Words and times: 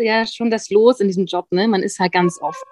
ja 0.00 0.26
schon 0.26 0.50
das 0.50 0.70
Los 0.70 1.00
in 1.00 1.08
diesem 1.08 1.26
Job. 1.26 1.46
Ne? 1.50 1.68
Man 1.68 1.82
ist 1.82 1.98
halt 1.98 2.12
ganz 2.12 2.38
oft 2.40 2.64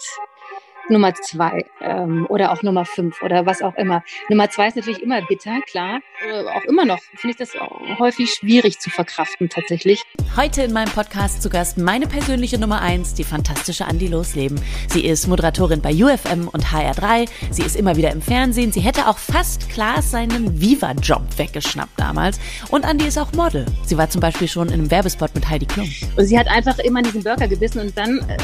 Nummer 0.89 1.15
zwei 1.15 1.65
ähm, 1.81 2.27
oder 2.29 2.53
auch 2.53 2.63
Nummer 2.63 2.85
fünf 2.85 3.23
oder 3.23 3.47
was 3.47 3.63
auch 3.63 3.75
immer. 3.75 4.03
Nummer 4.29 4.51
zwei 4.51 4.69
ist 4.69 4.77
natürlich 4.77 5.03
immer 5.03 5.23
bitter, 5.23 5.61
klar. 5.63 6.01
Äh, 6.27 6.45
auch 6.49 6.65
immer 6.65 6.85
noch 6.85 6.99
finde 7.15 7.31
ich 7.31 7.37
das 7.37 7.53
häufig 7.99 8.31
schwierig 8.31 8.79
zu 8.81 8.91
verkraften 8.91 9.49
tatsächlich. 9.49 10.03
Heute 10.37 10.63
in 10.63 10.73
meinem 10.73 10.91
Podcast 10.91 11.43
zu 11.43 11.51
Gast 11.51 11.79
meine 11.79 12.07
persönliche 12.07 12.59
Nummer 12.59 12.81
eins, 12.81 13.15
die 13.15 13.25
fantastische 13.25 13.87
Andi 13.87 14.09
Losleben. 14.09 14.61
Sie 14.89 15.05
ist 15.05 15.27
Moderatorin 15.27 15.81
bei 15.81 15.93
UFM 15.93 16.49
und 16.49 16.65
HR3. 16.67 17.29
Sie 17.51 17.63
ist 17.63 17.77
immer 17.77 17.97
wieder 17.97 18.11
im 18.11 18.23
Fernsehen. 18.23 18.73
Sie 18.73 18.81
hätte 18.81 19.09
auch 19.09 19.19
fast 19.19 19.69
Klaas 19.71 20.11
seinen 20.11 20.61
Viva-Job 20.61 21.23
weggeschnappt 21.37 21.99
damals. 21.99 22.41
Und 22.71 22.85
Andi 22.85 23.07
ist 23.07 23.19
auch 23.19 23.33
Model. 23.33 23.67
Sie 23.85 23.97
war 23.99 24.09
zum 24.11 24.21
Beispiel 24.21 24.49
schon 24.49 24.69
in 24.69 24.75
einem 24.75 24.91
Werbespot 24.91 25.35
mit 25.35 25.49
Heidi 25.49 25.67
Klum. 25.67 25.89
Und 26.17 26.27
sie 26.27 26.39
hat 26.39 26.49
einfach 26.49 26.79
immer 26.79 27.01
in 27.01 27.05
diesen 27.05 27.23
Burger 27.23 27.49
gebissen 27.49 27.81
und 27.81 27.97
dann 27.97 28.19
äh, 28.29 28.37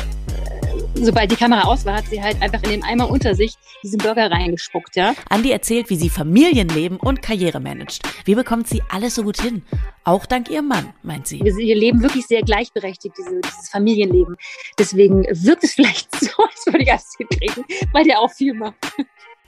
sobald 1.05 1.31
die 1.31 1.37
Kamera 1.37 1.63
aus 1.63 1.85
war, 1.85 1.97
hat 1.97 2.07
sie 2.07 2.23
halt 2.23 2.41
einfach 2.43 2.63
in 2.65 2.71
dem 2.71 2.83
Eimer 2.83 3.11
unter 3.11 3.35
sich 3.35 3.55
diesen 3.83 3.99
Burger 3.99 4.31
reingespuckt, 4.31 4.97
ja. 4.97 5.15
Andi 5.29 5.51
erzählt, 5.51 5.91
wie 5.91 5.97
sie 5.97 6.09
Familienleben 6.09 6.99
und 6.99 7.23
Karriere 7.23 7.61
managt. 7.61 8.03
Wie 8.25 8.35
bekommt 8.35 8.69
sie 8.69 8.83
alles 8.89 9.15
so 9.15 9.23
gut 9.23 9.41
hin? 9.41 9.63
Auch 10.05 10.27
dank 10.27 10.51
ihrem 10.51 10.69
Mann, 10.69 10.93
meint 11.03 11.27
sie. 11.27 11.41
Wir 11.41 11.77
leben 11.77 12.03
wirklich 12.03 12.27
sehr 12.27 12.43
gleichberechtigt, 12.43 13.15
diese, 13.19 13.41
dieses 13.41 13.69
Familienleben. 13.69 14.37
Deswegen 14.79 15.25
wirkt 15.25 15.65
es 15.65 15.75
vielleicht 15.75 16.15
so, 16.21 16.31
als 16.43 16.67
würde 16.67 16.83
ich 16.83 16.91
alles 16.91 17.15
hinkriegen, 17.17 17.65
weil 17.93 18.05
der 18.05 18.21
auch 18.21 18.33
viel 18.33 18.55
macht. 18.55 18.77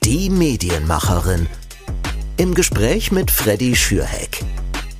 Die 0.03 0.29
Medienmacherin. 0.29 1.47
Im 2.37 2.55
Gespräch 2.55 3.11
mit 3.11 3.29
Freddy 3.29 3.75
Schürheck. 3.75 4.39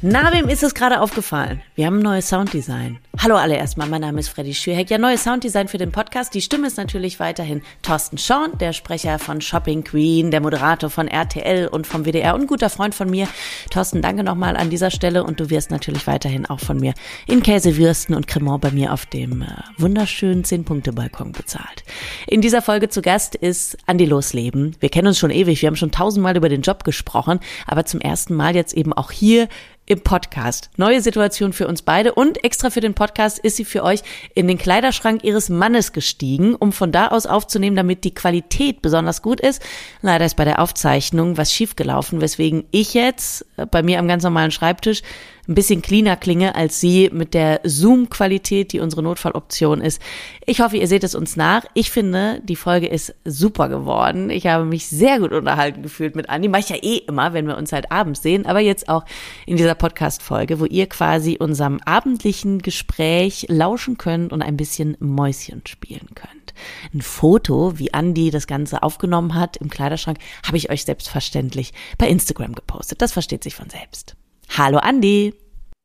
Na, 0.04 0.34
wem 0.34 0.50
ist 0.50 0.64
es 0.64 0.74
gerade 0.74 1.00
aufgefallen? 1.00 1.62
Wir 1.76 1.86
haben 1.86 2.00
ein 2.00 2.02
neues 2.02 2.28
Sounddesign. 2.28 2.98
Hallo 3.20 3.36
alle 3.36 3.56
erstmal, 3.56 3.88
mein 3.88 4.02
Name 4.02 4.20
ist 4.20 4.30
Freddy 4.30 4.56
Schürheck. 4.56 4.90
Ja, 4.90 4.98
neues 4.98 5.24
Sounddesign 5.24 5.68
für 5.68 5.78
den 5.78 5.92
Podcast. 5.92 6.34
Die 6.34 6.42
Stimme 6.42 6.66
ist 6.66 6.78
natürlich 6.78 7.20
weiterhin 7.20 7.62
Thorsten 7.84 8.18
Schorn, 8.18 8.58
der 8.58 8.74
Sprecher 8.74 9.20
von 9.20 9.42
Shopping 9.42 9.84
Queen, 9.84 10.32
der 10.32 10.42
Moderator 10.42 10.90
von 10.90 11.08
RTL 11.08 11.68
und 11.68 11.86
vom 11.86 12.04
WDR 12.04 12.34
und 12.34 12.48
guter 12.48 12.72
Freund 12.72 12.96
von 12.96 13.12
mir. 13.12 13.28
Thorsten, 13.70 14.02
danke 14.02 14.24
nochmal 14.24 14.58
an 14.58 14.72
dieser 14.72 14.90
Stelle 14.90 15.24
und 15.24 15.40
du 15.40 15.52
wirst 15.52 15.70
natürlich 15.70 16.08
weiterhin 16.08 16.48
auch 16.48 16.62
von 16.62 16.80
mir 16.80 16.96
in 17.28 17.44
Käsewürsten 17.44 18.16
und 18.16 18.26
Cremant 18.26 18.62
bei 18.62 18.72
mir 18.72 18.94
auf 18.94 19.06
dem 19.06 19.44
äh, 19.44 19.46
wunderschönen 19.78 20.44
10-Punkte-Balkon 20.44 21.32
bezahlt. 21.32 21.84
In 22.26 22.42
dieser 22.42 22.64
Folge 22.64 22.90
zu 22.90 23.04
Gast 23.04 23.36
ist 23.36 23.78
Andi 23.86 24.06
Losleben. 24.06 24.76
Wir 24.80 24.90
kennen 24.90 25.10
uns 25.10 25.20
schon 25.20 25.30
ewig, 25.30 25.62
wir 25.62 25.68
haben 25.68 25.76
schon 25.76 25.92
tausendmal 25.92 26.36
über 26.36 26.50
den 26.50 26.64
Job 26.64 26.86
gesprochen, 26.86 27.40
aber 27.68 27.86
zum 27.86 28.02
ersten 28.02 28.34
Mal 28.34 28.56
jetzt 28.56 28.74
eben 28.74 28.94
auch 28.94 29.12
hier 29.12 29.48
im 29.92 30.00
Podcast. 30.00 30.70
Neue 30.78 31.02
Situation 31.02 31.52
für 31.52 31.68
uns 31.68 31.82
beide 31.82 32.14
und 32.14 32.46
extra 32.46 32.70
für 32.70 32.80
den 32.80 32.94
Podcast 32.94 33.38
ist 33.40 33.58
sie 33.58 33.66
für 33.66 33.84
euch 33.84 34.04
in 34.34 34.48
den 34.48 34.58
Kleiderschrank 34.58 35.26
ihres 35.26 35.50
Mannes 35.50 35.92
gestiegen, 35.92 36.56
um 36.56 36.72
von 36.72 36.94
da 36.94 37.10
aus 37.10 37.26
aufzunehmen, 37.26 37.76
damit 37.76 38.06
die 38.06 38.14
Qualität 38.14 38.82
besonders 38.82 39.22
gut 39.22 39.42
ist. 39.42 39.62
Leider 40.02 40.26
ist 40.26 40.38
bei 40.38 40.46
der 40.46 40.60
Aufzeichnung 40.60 41.36
was 41.36 41.52
schiefgelaufen, 41.52 42.22
weswegen 42.22 42.64
ich 42.72 42.94
jetzt 42.94 43.46
äh, 43.58 43.66
bei 43.66 43.84
mir 43.84 44.00
am 44.00 44.08
ganz 44.08 44.24
normalen 44.24 44.52
Schreibtisch 44.52 45.02
ein 45.48 45.56
bisschen 45.56 45.82
cleaner 45.82 46.16
klinge 46.16 46.56
als 46.56 46.80
sie 46.80 47.10
mit 47.12 47.34
der 47.34 47.62
Zoom-Qualität, 47.64 48.72
die 48.74 48.80
unsere 48.80 49.04
Notfalloption 49.04 49.82
ist. 49.82 50.02
Ich 50.46 50.62
hoffe, 50.62 50.78
ihr 50.78 50.88
seht 50.88 51.04
es 51.04 51.16
uns 51.16 51.36
nach. 51.36 51.66
Ich 51.74 51.92
finde, 51.92 52.42
die 52.44 52.56
Folge 52.56 52.88
ist 52.88 53.16
super 53.26 53.70
geworden. 53.70 54.30
Ich 54.30 54.48
habe 54.48 54.66
mich 54.66 54.88
sehr 54.88 55.20
gut 55.20 55.32
unterhalten 55.32 55.82
gefühlt 55.82 56.16
mit 56.16 56.30
Andi. 56.30 56.48
Mach 56.48 56.60
ich 56.60 56.70
ja 56.70 56.78
eh 56.78 56.98
immer, 56.98 57.34
wenn 57.34 57.48
wir 57.48 57.58
uns 57.58 57.72
halt 57.72 57.92
abends 57.92 58.22
sehen, 58.22 58.46
aber 58.46 58.60
jetzt 58.60 58.90
auch 58.90 59.06
in 59.46 59.58
dieser 59.58 59.76
Podcast-Folge, 59.76 60.60
wo 60.60 60.66
ihr 60.66 60.88
quasi 60.88 61.38
unserem 61.40 61.80
abendlichen 61.86 62.60
Gespräch 62.60 63.46
lauschen 63.50 63.98
könnt 63.98 64.34
und 64.34 64.42
ein 64.42 64.58
bisschen 64.58 64.98
Mäuschen 65.00 65.62
spielen 65.68 66.08
könnt. 66.16 66.54
Ein 66.94 67.02
Foto, 67.02 67.80
wie 67.80 67.94
Andi 67.94 68.30
das 68.30 68.48
Ganze 68.48 68.84
aufgenommen 68.84 69.36
hat 69.36 69.58
im 69.58 69.70
Kleiderschrank, 69.70 70.18
habe 70.46 70.58
ich 70.58 70.70
euch 70.70 70.86
selbstverständlich 70.86 71.74
bei 71.98 72.08
Instagram 72.08 72.54
gepostet. 72.54 73.02
Das 73.02 73.14
versteht 73.14 73.44
sich 73.44 73.56
von 73.56 73.70
selbst. 73.70 74.16
Hallo 74.58 74.80
Andi. 74.80 75.34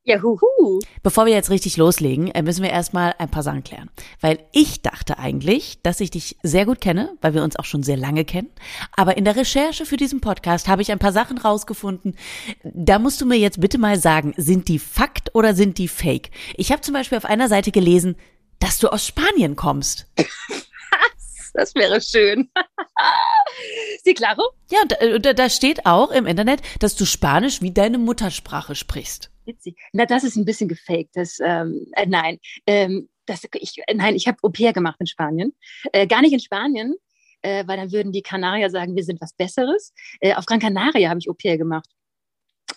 Ja, 0.03 0.21
huhu. 0.21 0.81
Bevor 1.05 1.25
wir 1.25 1.33
jetzt 1.33 1.51
richtig 1.51 1.77
loslegen, 1.77 2.33
äh, 2.33 2.43
müssen 2.43 2.65
wir 2.65 2.71
erstmal 2.71 3.15
ein 3.19 3.31
paar 3.31 3.45
Sachen 3.45 3.63
klären. 3.63 3.91
Weil 4.21 4.41
ich 4.51 4.83
dachte 4.83 5.21
eigentlich, 5.21 5.81
dass 5.83 6.01
ich 6.01 6.11
dich 6.11 6.37
sehr 6.43 6.67
gut 6.67 6.81
kenne, 6.81 7.17
weil 7.21 7.33
wir 7.33 7.45
uns 7.45 7.55
auch 7.55 7.65
schon 7.65 7.85
sehr 7.85 7.97
lange 7.97 8.25
kennen. 8.25 8.51
Aber 8.97 9.17
in 9.17 9.25
der 9.25 9.37
Recherche 9.37 9.87
für 9.87 9.97
diesen 9.97 10.21
Podcast 10.21 10.67
habe 10.67 10.83
ich 10.83 10.91
ein 10.91 10.99
paar 10.99 11.13
Sachen 11.13 11.39
rausgefunden. 11.39 12.17
Da 12.65 12.99
musst 12.99 13.21
du 13.21 13.27
mir 13.27 13.39
jetzt 13.39 13.61
bitte 13.61 13.79
mal 13.79 14.01
sagen, 14.01 14.35
sind 14.37 14.67
die 14.67 14.81
Fakt 14.81 15.33
oder 15.37 15.55
sind 15.55 15.79
die 15.79 15.89
Fake? 15.89 16.31
Ich 16.57 16.73
habe 16.73 16.83
zum 16.83 16.95
Beispiel 16.95 17.19
auf 17.19 17.25
einer 17.25 17.49
Seite 17.49 17.71
gelesen, 17.71 18.17
dass 18.59 18.79
du 18.79 18.89
aus 18.89 19.07
Spanien 19.07 19.55
kommst. 19.55 20.07
Das 21.57 21.75
wäre 21.75 22.03
schön. 22.03 22.51
Sie 24.05 24.13
claro? 24.13 24.43
Ja, 24.71 24.81
da, 24.87 24.97
äh, 24.97 25.19
da, 25.19 25.33
da 25.33 25.49
steht 25.49 25.87
auch 25.87 26.11
im 26.11 26.27
Internet, 26.27 26.61
dass 26.81 26.97
du 26.97 27.07
Spanisch 27.07 27.63
wie 27.63 27.73
deine 27.73 27.97
Muttersprache 27.97 28.75
sprichst. 28.75 29.31
Witzig. 29.47 29.79
Na, 29.93 30.05
das 30.05 30.23
ist 30.23 30.37
ein 30.37 30.45
bisschen 30.45 30.69
gefaked. 30.69 31.17
Das, 31.17 31.39
ähm, 31.43 31.87
äh, 31.93 32.05
nein, 32.07 32.39
ähm, 32.67 33.09
das, 33.25 33.43
ich, 33.55 33.77
nein, 33.95 34.15
ich 34.15 34.29
habe 34.29 34.37
Au 34.43 34.51
pair 34.51 34.75
gemacht 34.75 34.97
in 35.01 35.07
Spanien. 35.07 35.55
Äh, 35.93 36.07
gar 36.07 36.21
nicht 36.21 36.35
in 36.35 36.41
Spanien, 36.41 36.95
äh, 37.41 37.67
weil 37.67 37.79
dann 37.79 37.91
würden 37.91 38.13
die 38.13 38.23
Kanarier 38.23 38.69
sagen, 38.69 38.95
wir 38.95 39.05
sind 39.05 39.23
was 39.23 39.33
Besseres. 39.33 39.95
Äh, 40.21 40.35
auf 40.35 40.45
Gran 40.45 40.61
Canaria 40.61 41.09
habe 41.09 41.21
ich 41.21 41.31
Au 41.31 41.35
pair 41.35 41.57
gemacht 41.57 41.89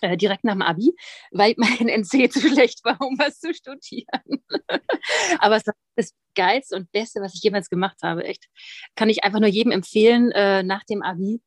äh, 0.00 0.16
direkt 0.16 0.44
nach 0.44 0.54
dem 0.54 0.62
Abi, 0.62 0.92
weil 1.30 1.54
mein 1.56 1.88
NC 1.88 2.32
zu 2.32 2.40
schlecht 2.40 2.84
war, 2.84 3.00
um 3.00 3.18
was 3.18 3.40
zu 3.40 3.54
studieren. 3.54 4.44
Aber 5.38 5.56
es 5.56 5.66
war 5.66 5.74
das 5.96 6.12
Geilste 6.34 6.76
und 6.76 6.92
Beste, 6.92 7.20
was 7.20 7.34
ich 7.34 7.42
jemals 7.42 7.68
gemacht 7.68 7.98
habe. 8.02 8.24
Echt. 8.24 8.46
Kann 8.96 9.08
ich 9.08 9.24
einfach 9.24 9.40
nur 9.40 9.48
jedem 9.48 9.72
empfehlen, 9.72 10.30
äh, 10.32 10.62
nach 10.62 10.84
dem 10.84 11.02
Abi 11.02 11.40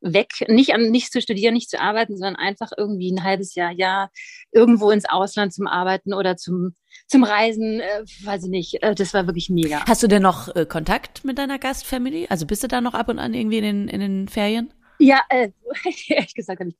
weg, 0.00 0.44
nicht 0.48 0.74
an, 0.74 0.90
nicht 0.90 1.12
zu 1.12 1.20
studieren, 1.20 1.54
nicht 1.54 1.70
zu 1.70 1.80
arbeiten, 1.80 2.16
sondern 2.16 2.36
einfach 2.36 2.70
irgendwie 2.76 3.10
ein 3.10 3.24
halbes 3.24 3.54
Jahr, 3.54 3.72
ja, 3.72 4.10
irgendwo 4.52 4.90
ins 4.90 5.08
Ausland 5.08 5.52
zum 5.52 5.66
Arbeiten 5.66 6.14
oder 6.14 6.36
zum, 6.36 6.74
zum 7.06 7.24
Reisen, 7.24 7.80
äh, 7.80 8.04
weiß 8.22 8.44
ich 8.44 8.50
nicht. 8.50 8.82
Äh, 8.82 8.94
das 8.94 9.14
war 9.14 9.26
wirklich 9.26 9.50
mega. 9.50 9.84
Hast 9.86 10.02
du 10.02 10.06
denn 10.06 10.22
noch 10.22 10.54
äh, 10.54 10.66
Kontakt 10.66 11.24
mit 11.24 11.38
deiner 11.38 11.58
Gastfamily? 11.58 12.26
Also 12.30 12.46
bist 12.46 12.62
du 12.62 12.68
da 12.68 12.80
noch 12.80 12.94
ab 12.94 13.08
und 13.08 13.18
an 13.18 13.34
irgendwie 13.34 13.58
in 13.58 13.64
den, 13.64 13.88
in 13.88 14.00
den 14.00 14.28
Ferien? 14.28 14.72
Ja, 14.98 15.22
äh, 15.28 15.50
ehrlich 16.08 16.34
gesagt 16.34 16.60
habe 16.60 16.70
ich 16.70 16.76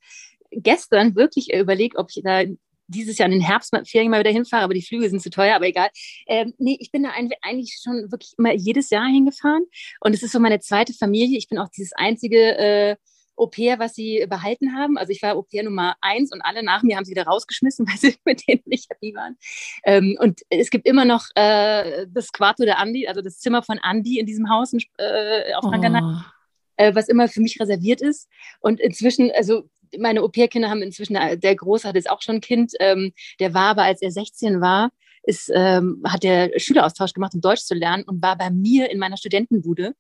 gestern 0.63 1.15
wirklich 1.17 1.53
überlegt, 1.53 1.97
ob 1.97 2.09
ich 2.11 2.23
da 2.23 2.45
dieses 2.89 3.19
Jahr 3.19 3.27
in 3.27 3.33
den 3.33 3.43
Herbstferien 3.43 4.11
mal 4.11 4.21
wieder 4.21 4.31
hinfahre, 4.31 4.65
aber 4.65 4.75
die 4.75 4.83
Flüge 4.83 5.09
sind 5.09 5.21
zu 5.21 5.31
teuer, 5.31 5.55
aber 5.55 5.67
egal. 5.67 5.91
Ähm, 6.27 6.55
nee, 6.59 6.77
ich 6.81 6.91
bin 6.91 7.03
da 7.03 7.11
eigentlich 7.43 7.79
schon 7.83 8.11
wirklich 8.11 8.33
immer 8.39 8.55
jedes 8.55 8.91
Jahr 8.91 9.07
hingefahren 9.07 9.65
und 10.01 10.15
es 10.15 10.23
ist 10.23 10.33
so 10.33 10.41
meine 10.41 10.61
zweite 10.61 10.95
Familie. 10.95 11.39
Ich 11.39 11.49
bin 11.49 11.59
auch 11.59 11.69
dieses 11.69 11.93
einzige 11.93 12.59
äh, 12.59 12.97
Au 13.37 13.47
pair, 13.47 13.79
was 13.79 13.95
sie 13.95 14.27
behalten 14.29 14.75
haben. 14.75 14.99
Also 14.99 15.13
ich 15.13 15.23
war 15.23 15.37
Au 15.37 15.43
pair 15.43 15.63
Nummer 15.63 15.95
eins 16.01 16.33
und 16.33 16.41
alle 16.41 16.65
nach 16.65 16.83
mir 16.83 16.97
haben 16.97 17.05
sie 17.05 17.13
wieder 17.13 17.27
rausgeschmissen, 17.27 17.87
weil 17.89 17.99
sie 17.99 18.17
mit 18.25 18.49
denen 18.49 18.63
nicht 18.65 18.91
happy 18.91 19.15
waren. 19.15 19.37
Ähm, 19.85 20.17
und 20.19 20.41
es 20.49 20.71
gibt 20.71 20.87
immer 20.87 21.05
noch 21.05 21.27
äh, 21.35 22.07
das 22.09 22.33
Quarto 22.33 22.65
der 22.65 22.79
Andi, 22.79 23.07
also 23.07 23.21
das 23.21 23.39
Zimmer 23.39 23.63
von 23.63 23.79
Andi 23.79 24.19
in 24.19 24.27
diesem 24.27 24.51
Haus 24.51 24.73
äh, 24.73 25.55
auf 25.55 25.65
Gran 25.71 25.83
Canaria. 25.83 26.25
Oh 26.27 26.39
äh, 26.79 26.95
was 26.95 27.09
immer 27.09 27.29
für 27.29 27.41
mich 27.41 27.61
reserviert 27.61 28.01
ist. 28.01 28.29
Und 28.61 28.81
inzwischen, 28.81 29.31
also 29.33 29.69
meine 29.99 30.23
Au-pair-Kinder 30.23 30.71
haben 30.71 30.83
inzwischen, 30.83 31.17
äh, 31.17 31.39
der 31.39 31.57
Große 31.57 31.87
hat 31.87 31.95
jetzt 31.95 32.11
auch 32.11 32.23
schon 32.23 32.37
ein 32.37 32.41
Kind, 32.41 32.73
ähm, 32.81 33.13
der 33.41 33.55
war 33.55 33.71
aber, 33.71 33.83
als 33.85 34.03
er 34.03 34.11
16 34.11 34.61
war, 34.61 34.91
ist, 35.23 35.51
ähm, 35.55 36.03
hat 36.07 36.23
der 36.23 36.51
Schüleraustausch 36.59 37.13
gemacht, 37.13 37.35
um 37.35 37.41
Deutsch 37.41 37.63
zu 37.63 37.75
lernen 37.75 38.05
und 38.05 38.23
war 38.23 38.37
bei 38.37 38.51
mir 38.51 38.91
in 38.91 38.99
meiner 38.99 39.17
Studentenbude 39.17 39.95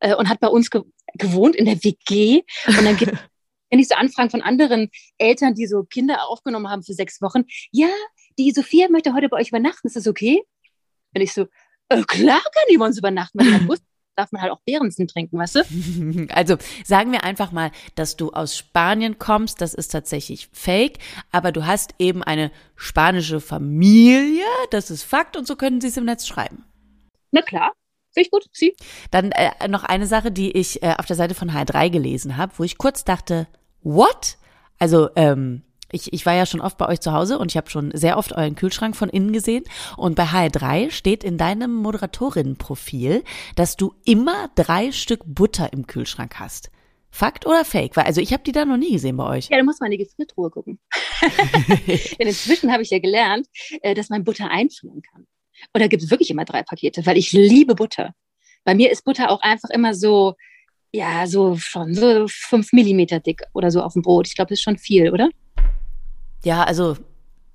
äh, 0.00 0.14
und 0.14 0.28
hat 0.28 0.40
bei 0.40 0.48
uns 0.48 0.70
ge 0.70 0.82
gewohnt 1.14 1.56
in 1.56 1.64
der 1.64 1.82
WG. 1.82 2.42
Und 2.66 2.84
dann 2.84 2.96
gibt 2.96 3.12
wenn 3.70 3.78
ich 3.78 3.88
so 3.88 3.94
Anfragen 3.94 4.30
von 4.30 4.42
anderen 4.42 4.90
Eltern, 5.16 5.54
die 5.54 5.66
so 5.66 5.84
Kinder 5.84 6.28
aufgenommen 6.28 6.68
haben 6.68 6.82
für 6.82 6.92
sechs 6.92 7.22
Wochen, 7.22 7.44
ja, 7.70 7.88
die 8.38 8.50
Sophia 8.50 8.88
möchte 8.90 9.14
heute 9.14 9.28
bei 9.28 9.38
euch 9.38 9.48
übernachten, 9.48 9.86
ist 9.86 9.96
das 9.96 10.08
okay? 10.08 10.42
Und 11.14 11.22
ich 11.22 11.32
so, 11.32 11.46
äh, 11.88 12.02
klar 12.02 12.40
kann 12.40 12.64
die 12.70 12.78
bei 12.78 12.86
uns 12.86 12.98
übernachten, 12.98 13.38
weil 13.38 13.62
ich 13.62 13.68
wusste, 13.68 13.86
darf 14.20 14.32
man 14.32 14.42
halt 14.42 14.52
auch 14.52 14.60
Behrensen 14.66 15.08
trinken, 15.08 15.38
weißt 15.38 15.56
du? 15.56 15.60
Also 16.34 16.56
sagen 16.84 17.12
wir 17.12 17.24
einfach 17.24 17.52
mal, 17.52 17.70
dass 17.94 18.16
du 18.16 18.30
aus 18.30 18.56
Spanien 18.56 19.18
kommst, 19.18 19.60
das 19.60 19.74
ist 19.74 19.88
tatsächlich 19.88 20.48
fake, 20.52 20.98
aber 21.32 21.52
du 21.52 21.66
hast 21.66 21.94
eben 21.98 22.22
eine 22.22 22.50
spanische 22.76 23.40
Familie, 23.40 24.44
das 24.70 24.90
ist 24.90 25.02
Fakt 25.02 25.36
und 25.36 25.46
so 25.46 25.56
können 25.56 25.80
sie 25.80 25.88
es 25.88 25.96
im 25.96 26.04
Netz 26.04 26.26
schreiben. 26.26 26.64
Na 27.30 27.42
klar. 27.42 27.72
Finde 28.12 28.26
ich 28.26 28.30
gut, 28.30 28.46
sie. 28.52 28.74
Dann 29.12 29.30
äh, 29.32 29.68
noch 29.68 29.84
eine 29.84 30.06
Sache, 30.06 30.32
die 30.32 30.50
ich 30.50 30.82
äh, 30.82 30.94
auf 30.98 31.06
der 31.06 31.14
Seite 31.14 31.34
von 31.34 31.50
H3 31.50 31.90
gelesen 31.90 32.36
habe, 32.36 32.52
wo 32.56 32.64
ich 32.64 32.76
kurz 32.76 33.04
dachte, 33.04 33.46
what? 33.82 34.36
Also, 34.80 35.10
ähm, 35.14 35.62
ich, 35.92 36.12
ich 36.12 36.26
war 36.26 36.34
ja 36.34 36.46
schon 36.46 36.60
oft 36.60 36.78
bei 36.78 36.88
euch 36.88 37.00
zu 37.00 37.12
Hause 37.12 37.38
und 37.38 37.50
ich 37.50 37.56
habe 37.56 37.70
schon 37.70 37.90
sehr 37.94 38.18
oft 38.18 38.32
euren 38.32 38.54
Kühlschrank 38.54 38.96
von 38.96 39.08
innen 39.08 39.32
gesehen. 39.32 39.64
Und 39.96 40.14
bei 40.14 40.24
HR3 40.24 40.90
steht 40.90 41.24
in 41.24 41.38
deinem 41.38 41.74
Moderatorinnenprofil, 41.74 43.24
dass 43.56 43.76
du 43.76 43.94
immer 44.04 44.50
drei 44.54 44.92
Stück 44.92 45.20
Butter 45.24 45.72
im 45.72 45.86
Kühlschrank 45.86 46.38
hast. 46.38 46.70
Fakt 47.10 47.44
oder 47.46 47.64
Fake? 47.64 47.96
Weil, 47.96 48.04
also 48.04 48.20
ich 48.20 48.32
habe 48.32 48.42
die 48.44 48.52
da 48.52 48.64
noch 48.64 48.76
nie 48.76 48.92
gesehen 48.92 49.16
bei 49.16 49.28
euch. 49.28 49.48
Ja, 49.48 49.58
du 49.58 49.64
musst 49.64 49.80
mal 49.80 49.86
in 49.86 49.98
die 49.98 50.04
Gefriertruhe 50.04 50.50
gucken. 50.50 50.78
Denn 52.18 52.28
inzwischen 52.28 52.72
habe 52.72 52.82
ich 52.82 52.90
ja 52.90 53.00
gelernt, 53.00 53.48
äh, 53.82 53.94
dass 53.94 54.08
man 54.10 54.24
Butter 54.24 54.48
einfrieren 54.50 55.02
kann. 55.02 55.26
Oder 55.74 55.88
gibt 55.88 56.02
es 56.02 56.10
wirklich 56.10 56.30
immer 56.30 56.44
drei 56.44 56.62
Pakete? 56.62 57.04
Weil 57.04 57.18
ich 57.18 57.32
liebe 57.32 57.74
Butter. 57.74 58.14
Bei 58.64 58.74
mir 58.74 58.90
ist 58.90 59.04
Butter 59.04 59.30
auch 59.30 59.40
einfach 59.42 59.70
immer 59.70 59.94
so, 59.94 60.34
ja, 60.92 61.26
so 61.26 61.56
schon 61.56 61.94
so 61.94 62.26
fünf 62.28 62.72
Millimeter 62.72 63.20
dick 63.20 63.42
oder 63.52 63.70
so 63.70 63.82
auf 63.82 63.94
dem 63.94 64.02
Brot. 64.02 64.28
Ich 64.28 64.36
glaube, 64.36 64.48
das 64.48 64.58
ist 64.58 64.62
schon 64.62 64.78
viel, 64.78 65.10
oder? 65.10 65.28
Ja, 66.42 66.64
also, 66.64 66.96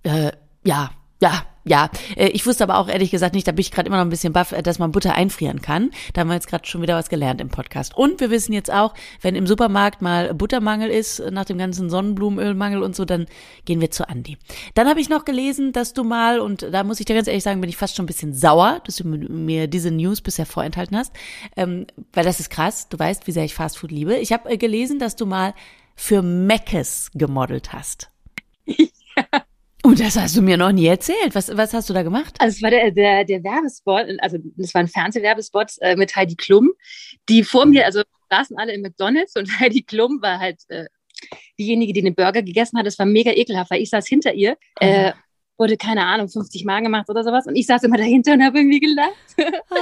äh, 0.03 0.31
ja, 0.63 0.91
ja, 1.21 1.43
ja, 1.67 1.89
äh, 2.15 2.27
ich 2.27 2.45
wusste 2.45 2.63
aber 2.63 2.77
auch 2.77 2.87
ehrlich 2.87 3.09
gesagt 3.09 3.33
nicht, 3.33 3.47
da 3.47 3.51
bin 3.51 3.61
ich 3.61 3.71
gerade 3.71 3.87
immer 3.87 3.97
noch 3.97 4.05
ein 4.05 4.09
bisschen 4.09 4.33
baff, 4.33 4.51
äh, 4.51 4.61
dass 4.61 4.77
man 4.77 4.91
Butter 4.91 5.15
einfrieren 5.15 5.61
kann. 5.61 5.89
Da 6.13 6.21
haben 6.21 6.27
wir 6.27 6.35
jetzt 6.35 6.47
gerade 6.47 6.67
schon 6.67 6.83
wieder 6.83 6.95
was 6.95 7.09
gelernt 7.09 7.41
im 7.41 7.49
Podcast. 7.49 7.97
Und 7.97 8.19
wir 8.19 8.29
wissen 8.29 8.53
jetzt 8.53 8.71
auch, 8.71 8.93
wenn 9.21 9.33
im 9.33 9.47
Supermarkt 9.47 10.01
mal 10.01 10.33
Buttermangel 10.35 10.91
ist, 10.91 11.19
nach 11.31 11.45
dem 11.45 11.57
ganzen 11.57 11.89
Sonnenblumenölmangel 11.89 12.83
und 12.83 12.95
so, 12.95 13.03
dann 13.03 13.25
gehen 13.65 13.81
wir 13.81 13.89
zu 13.89 14.07
Andi. 14.07 14.37
Dann 14.75 14.88
habe 14.88 14.99
ich 14.99 15.09
noch 15.09 15.25
gelesen, 15.25 15.73
dass 15.73 15.93
du 15.93 16.03
mal, 16.03 16.39
und 16.39 16.61
da 16.61 16.83
muss 16.83 16.99
ich 16.99 17.07
dir 17.07 17.15
ganz 17.15 17.27
ehrlich 17.27 17.43
sagen, 17.43 17.61
bin 17.61 17.69
ich 17.69 17.77
fast 17.77 17.95
schon 17.95 18.03
ein 18.03 18.07
bisschen 18.07 18.33
sauer, 18.33 18.81
dass 18.85 18.97
du 18.97 19.07
mir 19.07 19.67
diese 19.67 19.89
News 19.89 20.21
bisher 20.21 20.45
vorenthalten 20.45 20.95
hast, 20.95 21.13
ähm, 21.57 21.88
weil 22.13 22.25
das 22.25 22.39
ist 22.39 22.51
krass. 22.51 22.89
Du 22.89 22.99
weißt, 22.99 23.25
wie 23.25 23.31
sehr 23.31 23.45
ich 23.45 23.55
Fastfood 23.55 23.91
liebe. 23.91 24.17
Ich 24.17 24.31
habe 24.31 24.51
äh, 24.51 24.57
gelesen, 24.57 24.99
dass 24.99 25.15
du 25.15 25.25
mal 25.25 25.55
für 25.95 26.21
Meckes 26.21 27.09
gemodelt 27.15 27.73
hast. 27.73 28.11
Ja. 29.17 29.45
Und 29.81 30.01
das 30.01 30.17
hast 30.17 30.35
du 30.35 30.41
mir 30.41 30.57
noch 30.57 30.73
nie 30.73 30.88
erzählt. 30.88 31.35
Was, 31.35 31.56
was 31.56 31.73
hast 31.73 31.89
du 31.89 31.94
da 31.94 32.03
gemacht? 32.03 32.35
Also 32.39 32.56
es 32.57 32.62
war 32.63 32.69
der, 32.69 32.91
der, 32.91 33.23
der 33.23 33.41
Werbespot, 33.41 34.07
also 34.19 34.38
das 34.57 34.73
war 34.73 34.81
ein 34.81 34.89
Fernsehwerbespot 34.89 35.73
äh, 35.79 35.95
mit 35.95 36.13
Heidi 36.15 36.35
Klum, 36.35 36.71
die 37.29 37.44
vor 37.44 37.65
mir, 37.65 37.85
also 37.85 38.01
saßen 38.29 38.57
alle 38.57 38.73
im 38.73 38.81
McDonalds 38.81 39.35
und 39.38 39.47
Heidi 39.59 39.83
Klum 39.83 40.21
war 40.21 40.39
halt 40.39 40.59
äh, 40.69 40.85
diejenige, 41.59 41.94
die 41.94 42.01
den 42.01 42.15
Burger 42.15 42.41
gegessen 42.41 42.77
hat. 42.77 42.85
Das 42.85 43.00
war 43.00 43.06
mega 43.06 43.31
ekelhaft, 43.31 43.71
weil 43.71 43.81
ich 43.81 43.89
saß 43.89 44.07
hinter 44.07 44.33
ihr. 44.33 44.57
Äh, 44.79 45.13
wurde, 45.57 45.77
keine 45.77 46.06
Ahnung, 46.06 46.27
50 46.27 46.65
Mal 46.65 46.81
gemacht 46.81 47.09
oder 47.09 47.23
sowas. 47.23 47.47
Und 47.47 47.56
ich 47.56 47.65
saß 47.65 47.83
immer 47.83 47.97
dahinter 47.97 48.33
und 48.33 48.44
habe 48.44 48.57
irgendwie 48.57 48.79
gelacht. 48.79 49.13
Ah. 49.38 49.75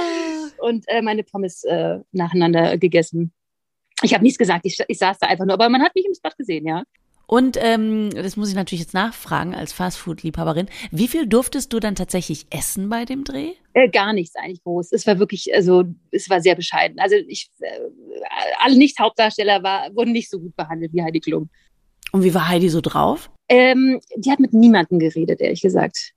und 0.58 0.84
äh, 0.88 1.02
meine 1.02 1.24
Pommes 1.24 1.64
äh, 1.64 1.98
nacheinander 2.12 2.78
gegessen. 2.78 3.32
Ich 4.02 4.14
habe 4.14 4.22
nichts 4.22 4.38
gesagt, 4.38 4.66
ich, 4.66 4.78
ich 4.86 4.98
saß 4.98 5.18
da 5.18 5.26
einfach 5.26 5.44
nur, 5.44 5.54
aber 5.54 5.68
man 5.68 5.82
hat 5.82 5.94
mich 5.94 6.04
im 6.06 6.14
Spot 6.14 6.30
gesehen, 6.36 6.66
ja. 6.66 6.84
Und 7.26 7.56
ähm, 7.60 8.10
das 8.10 8.36
muss 8.36 8.48
ich 8.50 8.54
natürlich 8.54 8.82
jetzt 8.82 8.94
nachfragen 8.94 9.54
als 9.54 9.72
Fastfood-Liebhaberin. 9.72 10.68
Wie 10.90 11.08
viel 11.08 11.26
durftest 11.26 11.72
du 11.72 11.80
dann 11.80 11.94
tatsächlich 11.94 12.46
essen 12.50 12.88
bei 12.88 13.04
dem 13.04 13.24
Dreh? 13.24 13.52
Äh, 13.72 13.88
gar 13.88 14.12
nichts 14.12 14.36
eigentlich 14.36 14.62
groß. 14.62 14.92
Es 14.92 15.06
war 15.06 15.18
wirklich, 15.18 15.54
also 15.54 15.84
es 16.10 16.28
war 16.28 16.40
sehr 16.40 16.54
bescheiden. 16.54 16.98
Also 16.98 17.16
ich, 17.16 17.50
äh, 17.60 17.80
alle 18.60 18.76
Nicht-Hauptdarsteller 18.76 19.62
war, 19.62 19.94
wurden 19.94 20.12
nicht 20.12 20.30
so 20.30 20.38
gut 20.38 20.54
behandelt 20.56 20.92
wie 20.92 21.02
Heidi 21.02 21.20
Klum. 21.20 21.48
Und 22.12 22.22
wie 22.22 22.34
war 22.34 22.48
Heidi 22.48 22.68
so 22.68 22.80
drauf? 22.80 23.30
Ähm, 23.48 24.00
die 24.16 24.30
hat 24.30 24.38
mit 24.38 24.52
niemandem 24.52 24.98
geredet, 24.98 25.40
ehrlich 25.40 25.62
gesagt. 25.62 26.12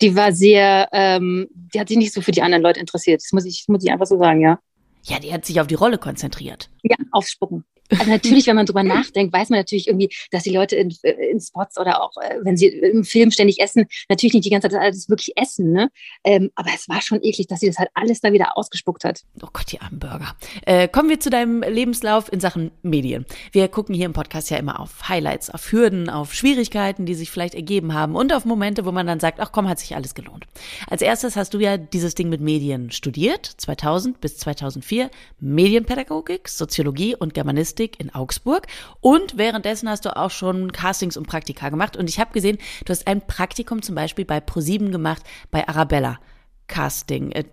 Die 0.00 0.14
war 0.14 0.32
sehr, 0.32 0.88
ähm, 0.92 1.48
die 1.52 1.80
hat 1.80 1.88
sich 1.88 1.96
nicht 1.96 2.12
so 2.12 2.20
für 2.20 2.32
die 2.32 2.42
anderen 2.42 2.62
Leute 2.62 2.80
interessiert. 2.80 3.22
Das 3.22 3.32
muss 3.32 3.44
ich, 3.44 3.64
muss 3.68 3.82
ich 3.82 3.90
einfach 3.90 4.06
so 4.06 4.18
sagen, 4.18 4.40
ja. 4.40 4.58
Ja, 5.04 5.18
die 5.18 5.32
hat 5.32 5.44
sich 5.44 5.60
auf 5.60 5.66
die 5.66 5.74
Rolle 5.74 5.98
konzentriert. 5.98 6.70
Ja, 6.82 6.96
aufs 7.12 7.30
Spucken. 7.30 7.64
Also 7.90 8.10
natürlich, 8.10 8.46
wenn 8.46 8.56
man 8.56 8.66
drüber 8.66 8.82
nachdenkt, 8.82 9.32
weiß 9.32 9.50
man 9.50 9.60
natürlich 9.60 9.88
irgendwie, 9.88 10.10
dass 10.30 10.42
die 10.42 10.54
Leute 10.54 10.76
in, 10.76 10.94
äh, 11.02 11.30
in 11.30 11.40
Spots 11.40 11.78
oder 11.78 12.02
auch, 12.02 12.12
äh, 12.20 12.36
wenn 12.42 12.56
sie 12.56 12.66
im 12.68 13.04
Film 13.04 13.30
ständig 13.30 13.60
essen, 13.60 13.86
natürlich 14.08 14.34
nicht 14.34 14.44
die 14.44 14.50
ganze 14.50 14.68
Zeit 14.68 14.80
alles 14.80 15.08
wirklich 15.08 15.32
essen. 15.36 15.72
Ne? 15.72 15.90
Ähm, 16.24 16.50
aber 16.54 16.70
es 16.74 16.88
war 16.88 17.00
schon 17.00 17.22
eklig, 17.22 17.46
dass 17.46 17.60
sie 17.60 17.66
das 17.66 17.78
halt 17.78 17.90
alles 17.94 18.20
da 18.20 18.32
wieder 18.32 18.56
ausgespuckt 18.56 19.04
hat. 19.04 19.22
Oh 19.42 19.48
Gott, 19.52 19.72
die 19.72 19.80
armen 19.80 19.98
Burger. 19.98 20.36
Äh, 20.66 20.88
kommen 20.88 21.08
wir 21.08 21.20
zu 21.20 21.30
deinem 21.30 21.62
Lebenslauf 21.62 22.32
in 22.32 22.40
Sachen 22.40 22.70
Medien. 22.82 23.24
Wir 23.52 23.68
gucken 23.68 23.94
hier 23.94 24.06
im 24.06 24.12
Podcast 24.12 24.50
ja 24.50 24.58
immer 24.58 24.80
auf 24.80 25.08
Highlights, 25.08 25.50
auf 25.50 25.72
Hürden, 25.72 26.10
auf 26.10 26.34
Schwierigkeiten, 26.34 27.06
die 27.06 27.14
sich 27.14 27.30
vielleicht 27.30 27.54
ergeben 27.54 27.94
haben 27.94 28.16
und 28.16 28.32
auf 28.32 28.44
Momente, 28.44 28.84
wo 28.84 28.92
man 28.92 29.06
dann 29.06 29.20
sagt, 29.20 29.40
ach 29.40 29.52
komm, 29.52 29.68
hat 29.68 29.78
sich 29.78 29.96
alles 29.96 30.14
gelohnt. 30.14 30.44
Als 30.88 31.02
erstes 31.02 31.36
hast 31.36 31.54
du 31.54 31.58
ja 31.58 31.76
dieses 31.76 32.14
Ding 32.14 32.28
mit 32.28 32.40
Medien 32.40 32.90
studiert, 32.90 33.46
2000 33.46 34.20
bis 34.20 34.36
2004, 34.38 35.10
Medienpädagogik, 35.40 36.48
Soziologie 36.48 37.14
und 37.16 37.34
Germanistik 37.34 37.77
Journalistik 37.78 38.00
in 38.00 38.14
Augsburg. 38.14 38.66
Und 39.00 39.38
währenddessen 39.38 39.88
hast 39.88 40.04
du 40.04 40.16
auch 40.16 40.30
schon 40.30 40.72
Castings 40.72 41.16
und 41.16 41.26
Praktika 41.26 41.68
gemacht. 41.68 41.96
Und 41.96 42.08
ich 42.08 42.18
habe 42.18 42.32
gesehen, 42.32 42.58
du 42.84 42.90
hast 42.90 43.06
ein 43.06 43.26
Praktikum 43.26 43.82
zum 43.82 43.94
Beispiel 43.94 44.24
bei 44.24 44.40
ProSieben 44.40 44.92
gemacht, 44.92 45.22
bei 45.50 45.66
Arabella. 45.66 46.18
Casting, 46.66 47.32
äh, 47.32 47.44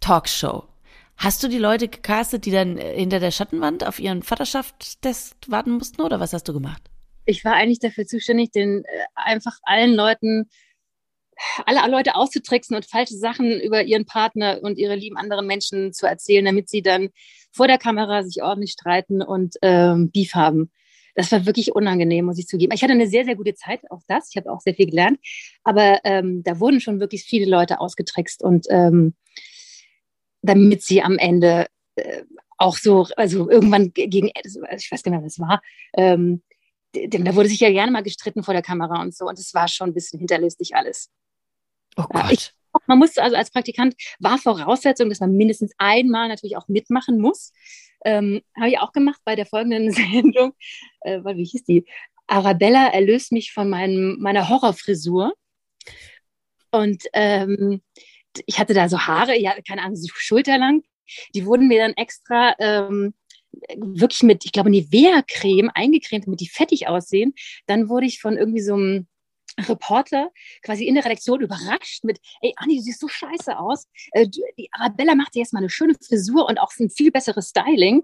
Talkshow. 0.00 0.64
Hast 1.18 1.42
du 1.42 1.48
die 1.48 1.58
Leute 1.58 1.88
gecastet, 1.88 2.46
die 2.46 2.50
dann 2.50 2.78
äh, 2.78 2.94
hinter 2.96 3.20
der 3.20 3.30
Schattenwand 3.30 3.86
auf 3.86 3.98
ihren 3.98 4.22
Vaterschaftstest 4.22 5.50
warten 5.50 5.72
mussten 5.72 6.00
oder 6.00 6.20
was 6.20 6.32
hast 6.32 6.48
du 6.48 6.54
gemacht? 6.54 6.82
Ich 7.26 7.44
war 7.44 7.52
eigentlich 7.52 7.80
dafür 7.80 8.06
zuständig, 8.06 8.50
den 8.50 8.82
äh, 8.84 9.04
einfach 9.14 9.58
allen 9.64 9.94
Leuten 9.94 10.48
alle 11.66 11.90
Leute 11.90 12.14
auszutricksen 12.14 12.76
und 12.76 12.86
falsche 12.86 13.16
Sachen 13.16 13.60
über 13.60 13.82
ihren 13.82 14.06
Partner 14.06 14.60
und 14.62 14.78
ihre 14.78 14.94
lieben 14.94 15.16
anderen 15.16 15.46
Menschen 15.46 15.92
zu 15.92 16.06
erzählen, 16.06 16.44
damit 16.44 16.68
sie 16.68 16.82
dann 16.82 17.08
vor 17.52 17.68
der 17.68 17.78
Kamera 17.78 18.24
sich 18.24 18.42
ordentlich 18.42 18.72
streiten 18.72 19.22
und 19.22 19.56
ähm, 19.62 20.10
Beef 20.10 20.34
haben. 20.34 20.70
Das 21.14 21.30
war 21.30 21.44
wirklich 21.44 21.74
unangenehm, 21.74 22.24
muss 22.24 22.38
ich 22.38 22.46
zugeben. 22.46 22.72
Ich 22.72 22.82
hatte 22.82 22.94
eine 22.94 23.06
sehr, 23.06 23.24
sehr 23.24 23.36
gute 23.36 23.54
Zeit, 23.54 23.80
auch 23.90 24.00
das. 24.08 24.30
Ich 24.30 24.36
habe 24.36 24.50
auch 24.50 24.60
sehr 24.60 24.74
viel 24.74 24.86
gelernt. 24.86 25.18
Aber 25.62 26.00
ähm, 26.04 26.42
da 26.42 26.58
wurden 26.58 26.80
schon 26.80 27.00
wirklich 27.00 27.24
viele 27.24 27.50
Leute 27.50 27.80
ausgetrickst 27.80 28.42
und 28.42 28.66
ähm, 28.70 29.14
damit 30.40 30.82
sie 30.82 31.02
am 31.02 31.18
Ende 31.18 31.66
äh, 31.96 32.22
auch 32.56 32.76
so, 32.76 33.06
also 33.16 33.50
irgendwann 33.50 33.92
gegen, 33.92 34.30
also 34.42 34.62
ich 34.76 34.90
weiß 34.90 35.04
nicht, 35.04 35.14
was 35.14 35.32
es 35.32 35.38
war, 35.38 35.60
ähm, 35.94 36.42
da 36.92 37.34
wurde 37.34 37.48
sich 37.48 37.60
ja 37.60 37.70
gerne 37.70 37.90
mal 37.90 38.02
gestritten 38.02 38.42
vor 38.42 38.54
der 38.54 38.62
Kamera 38.62 39.00
und 39.00 39.14
so. 39.14 39.26
Und 39.26 39.38
es 39.38 39.54
war 39.54 39.68
schon 39.68 39.90
ein 39.90 39.94
bisschen 39.94 40.18
hinterlistig 40.18 40.74
alles. 40.74 41.10
Oh 41.96 42.04
Gott. 42.08 42.30
Ich, 42.30 42.52
man 42.86 42.98
muss 42.98 43.18
also 43.18 43.36
als 43.36 43.50
Praktikant 43.50 43.94
war 44.18 44.38
Voraussetzung, 44.38 45.08
dass 45.08 45.20
man 45.20 45.32
mindestens 45.32 45.72
einmal 45.78 46.28
natürlich 46.28 46.56
auch 46.56 46.68
mitmachen 46.68 47.18
muss. 47.18 47.52
Ähm, 48.04 48.42
Habe 48.56 48.70
ich 48.70 48.78
auch 48.78 48.92
gemacht 48.92 49.20
bei 49.24 49.36
der 49.36 49.46
folgenden 49.46 49.90
Sendung. 49.92 50.54
Äh, 51.00 51.20
wie 51.24 51.44
hieß 51.44 51.64
die? 51.64 51.84
Arabella 52.26 52.88
erlöst 52.88 53.32
mich 53.32 53.52
von 53.52 53.68
meinem, 53.68 54.16
meiner 54.20 54.48
Horrorfrisur. 54.48 55.34
Und 56.70 57.04
ähm, 57.12 57.82
ich 58.46 58.58
hatte 58.58 58.74
da 58.74 58.88
so 58.88 58.98
Haare, 58.98 59.38
ja, 59.38 59.54
keine 59.66 59.82
Ahnung, 59.82 59.96
so 59.96 60.08
schulterlang. 60.14 60.82
Die 61.34 61.44
wurden 61.44 61.68
mir 61.68 61.78
dann 61.78 61.92
extra 61.92 62.54
ähm, 62.58 63.14
wirklich 63.76 64.22
mit, 64.22 64.44
ich 64.44 64.52
glaube, 64.52 64.70
Nivea-Creme 64.70 65.70
eingecremt, 65.74 66.26
damit 66.26 66.40
die 66.40 66.48
fettig 66.48 66.88
aussehen. 66.88 67.34
Dann 67.66 67.88
wurde 67.88 68.06
ich 68.06 68.20
von 68.20 68.36
irgendwie 68.36 68.62
so 68.62 68.74
einem 68.74 69.06
Reporter 69.60 70.30
quasi 70.62 70.86
in 70.86 70.94
der 70.94 71.04
Redaktion 71.04 71.40
überrascht 71.40 72.04
mit, 72.04 72.18
ey 72.40 72.52
Anni, 72.56 72.76
du 72.76 72.82
siehst 72.82 73.00
so 73.00 73.08
scheiße 73.08 73.58
aus. 73.58 73.86
Äh, 74.12 74.28
die 74.28 74.68
Arabella 74.72 75.14
macht 75.14 75.34
dir 75.34 75.40
jetzt 75.40 75.52
mal 75.52 75.60
eine 75.60 75.70
schöne 75.70 75.94
Frisur 75.94 76.48
und 76.48 76.58
auch 76.58 76.72
ein 76.78 76.90
viel 76.90 77.10
besseres 77.10 77.50
Styling. 77.50 78.02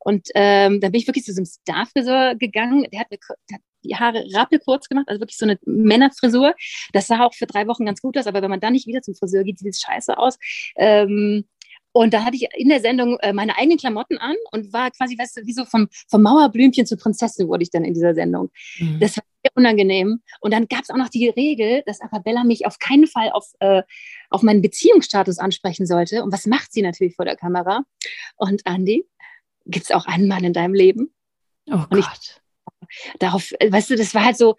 Und 0.00 0.28
ähm, 0.34 0.80
dann 0.80 0.92
bin 0.92 1.00
ich 1.00 1.06
wirklich 1.06 1.24
zu 1.24 1.32
so 1.32 1.40
einem 1.40 1.46
Starfriseur 1.46 2.36
gegangen. 2.36 2.86
Der 2.92 3.00
hat 3.00 3.10
mir 3.10 3.18
der 3.50 3.56
hat 3.56 3.62
die 3.84 3.96
Haare 3.96 4.24
rappelkurz 4.32 4.88
gemacht, 4.88 5.06
also 5.08 5.20
wirklich 5.20 5.36
so 5.36 5.44
eine 5.44 5.58
Männerfrisur. 5.64 6.54
Das 6.92 7.06
sah 7.06 7.24
auch 7.24 7.34
für 7.34 7.46
drei 7.46 7.66
Wochen 7.66 7.86
ganz 7.86 8.00
gut 8.00 8.18
aus, 8.18 8.26
aber 8.26 8.42
wenn 8.42 8.50
man 8.50 8.60
dann 8.60 8.72
nicht 8.72 8.86
wieder 8.86 9.02
zum 9.02 9.14
Friseur 9.14 9.44
geht, 9.44 9.58
sieht 9.58 9.74
es 9.74 9.80
scheiße 9.80 10.18
aus. 10.18 10.38
Ähm, 10.76 11.48
und 11.92 12.12
da 12.14 12.24
hatte 12.24 12.36
ich 12.36 12.46
in 12.54 12.68
der 12.68 12.80
Sendung 12.80 13.18
äh, 13.20 13.32
meine 13.32 13.56
eigenen 13.56 13.78
Klamotten 13.78 14.18
an 14.18 14.36
und 14.52 14.72
war 14.72 14.90
quasi, 14.90 15.18
weißt 15.18 15.38
du, 15.38 15.46
wie 15.46 15.52
so 15.52 15.64
vom, 15.64 15.88
vom 16.08 16.22
Mauerblümchen 16.22 16.86
zur 16.86 16.98
Prinzessin 16.98 17.48
wurde 17.48 17.62
ich 17.62 17.70
dann 17.70 17.84
in 17.84 17.94
dieser 17.94 18.14
Sendung. 18.14 18.50
Mhm. 18.78 19.00
Das 19.00 19.16
war 19.16 19.24
sehr 19.42 19.52
unangenehm. 19.54 20.22
Und 20.40 20.52
dann 20.52 20.68
gab 20.68 20.82
es 20.82 20.90
auch 20.90 20.96
noch 20.96 21.08
die 21.08 21.28
Regel, 21.28 21.82
dass 21.86 22.00
Arabella 22.00 22.44
mich 22.44 22.66
auf 22.66 22.78
keinen 22.78 23.06
Fall 23.06 23.30
auf, 23.30 23.52
äh, 23.60 23.82
auf 24.30 24.42
meinen 24.42 24.62
Beziehungsstatus 24.62 25.38
ansprechen 25.38 25.86
sollte. 25.86 26.22
Und 26.22 26.32
was 26.32 26.46
macht 26.46 26.72
sie 26.72 26.82
natürlich 26.82 27.16
vor 27.16 27.24
der 27.24 27.36
Kamera? 27.36 27.82
Und 28.36 28.66
Andi, 28.66 29.04
gibt 29.64 29.84
es 29.86 29.90
auch 29.90 30.06
einen 30.06 30.28
Mann 30.28 30.44
in 30.44 30.52
deinem 30.52 30.74
Leben? 30.74 31.12
Oh 31.70 31.74
und 31.74 31.90
Gott. 31.90 32.42
Ich, 32.90 33.18
darauf, 33.18 33.52
äh, 33.58 33.72
weißt 33.72 33.90
du, 33.90 33.96
das 33.96 34.14
war 34.14 34.24
halt 34.24 34.36
so 34.36 34.56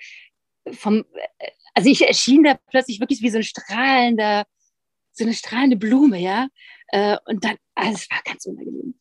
vom, 0.71 1.05
äh, 1.39 1.51
also 1.73 1.89
ich 1.89 2.05
erschien 2.05 2.43
da 2.43 2.57
plötzlich 2.69 2.99
wirklich 2.99 3.21
wie 3.21 3.29
so 3.29 3.37
ein 3.37 3.43
strahlender, 3.43 4.45
so 5.11 5.23
eine 5.23 5.33
strahlende 5.33 5.77
Blume, 5.77 6.19
ja. 6.19 6.47
Äh, 6.91 7.17
und 7.25 7.43
dann, 7.43 7.55
also 7.75 7.93
es 7.93 8.09
war 8.09 8.19
ganz 8.25 8.45
unangenehm. 8.45 8.95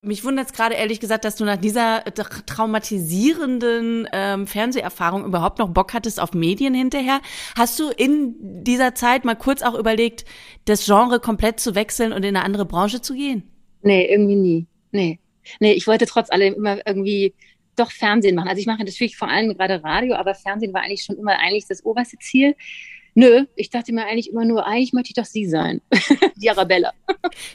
Mich 0.00 0.24
wundert 0.24 0.46
es 0.46 0.52
gerade 0.52 0.76
ehrlich 0.76 1.00
gesagt, 1.00 1.24
dass 1.24 1.34
du 1.34 1.44
nach 1.44 1.56
dieser 1.56 2.04
traumatisierenden 2.04 4.08
ähm, 4.12 4.46
Fernseherfahrung 4.46 5.24
überhaupt 5.24 5.58
noch 5.58 5.70
Bock 5.70 5.92
hattest 5.92 6.20
auf 6.20 6.34
Medien 6.34 6.72
hinterher. 6.72 7.20
Hast 7.56 7.80
du 7.80 7.90
in 7.90 8.62
dieser 8.62 8.94
Zeit 8.94 9.24
mal 9.24 9.34
kurz 9.34 9.60
auch 9.60 9.74
überlegt, 9.74 10.24
das 10.66 10.86
Genre 10.86 11.18
komplett 11.18 11.58
zu 11.58 11.74
wechseln 11.74 12.12
und 12.12 12.24
in 12.24 12.36
eine 12.36 12.44
andere 12.44 12.64
Branche 12.64 13.00
zu 13.00 13.14
gehen? 13.14 13.42
Nee, 13.82 14.08
irgendwie 14.08 14.36
nie. 14.36 14.66
Nee. 14.92 15.18
Nee, 15.58 15.72
ich 15.72 15.88
wollte 15.88 16.06
trotz 16.06 16.30
allem 16.30 16.54
immer 16.54 16.86
irgendwie 16.86 17.34
doch 17.74 17.90
Fernsehen 17.90 18.36
machen. 18.36 18.48
Also 18.48 18.60
ich 18.60 18.66
mache 18.66 18.84
natürlich 18.84 19.16
vor 19.16 19.28
allem 19.28 19.52
gerade 19.56 19.82
Radio, 19.82 20.14
aber 20.14 20.36
Fernsehen 20.36 20.72
war 20.74 20.82
eigentlich 20.82 21.04
schon 21.04 21.16
immer 21.16 21.40
eigentlich 21.40 21.66
das 21.66 21.84
oberste 21.84 22.18
Ziel. 22.18 22.54
Nö, 23.14 23.46
ich 23.56 23.70
dachte 23.70 23.92
mir 23.92 24.06
eigentlich 24.06 24.30
immer 24.30 24.44
nur, 24.44 24.66
eigentlich 24.66 24.92
möchte 24.92 25.10
ich 25.10 25.14
doch 25.14 25.24
sie 25.24 25.46
sein, 25.46 25.80
die 26.36 26.50
Arabella. 26.50 26.92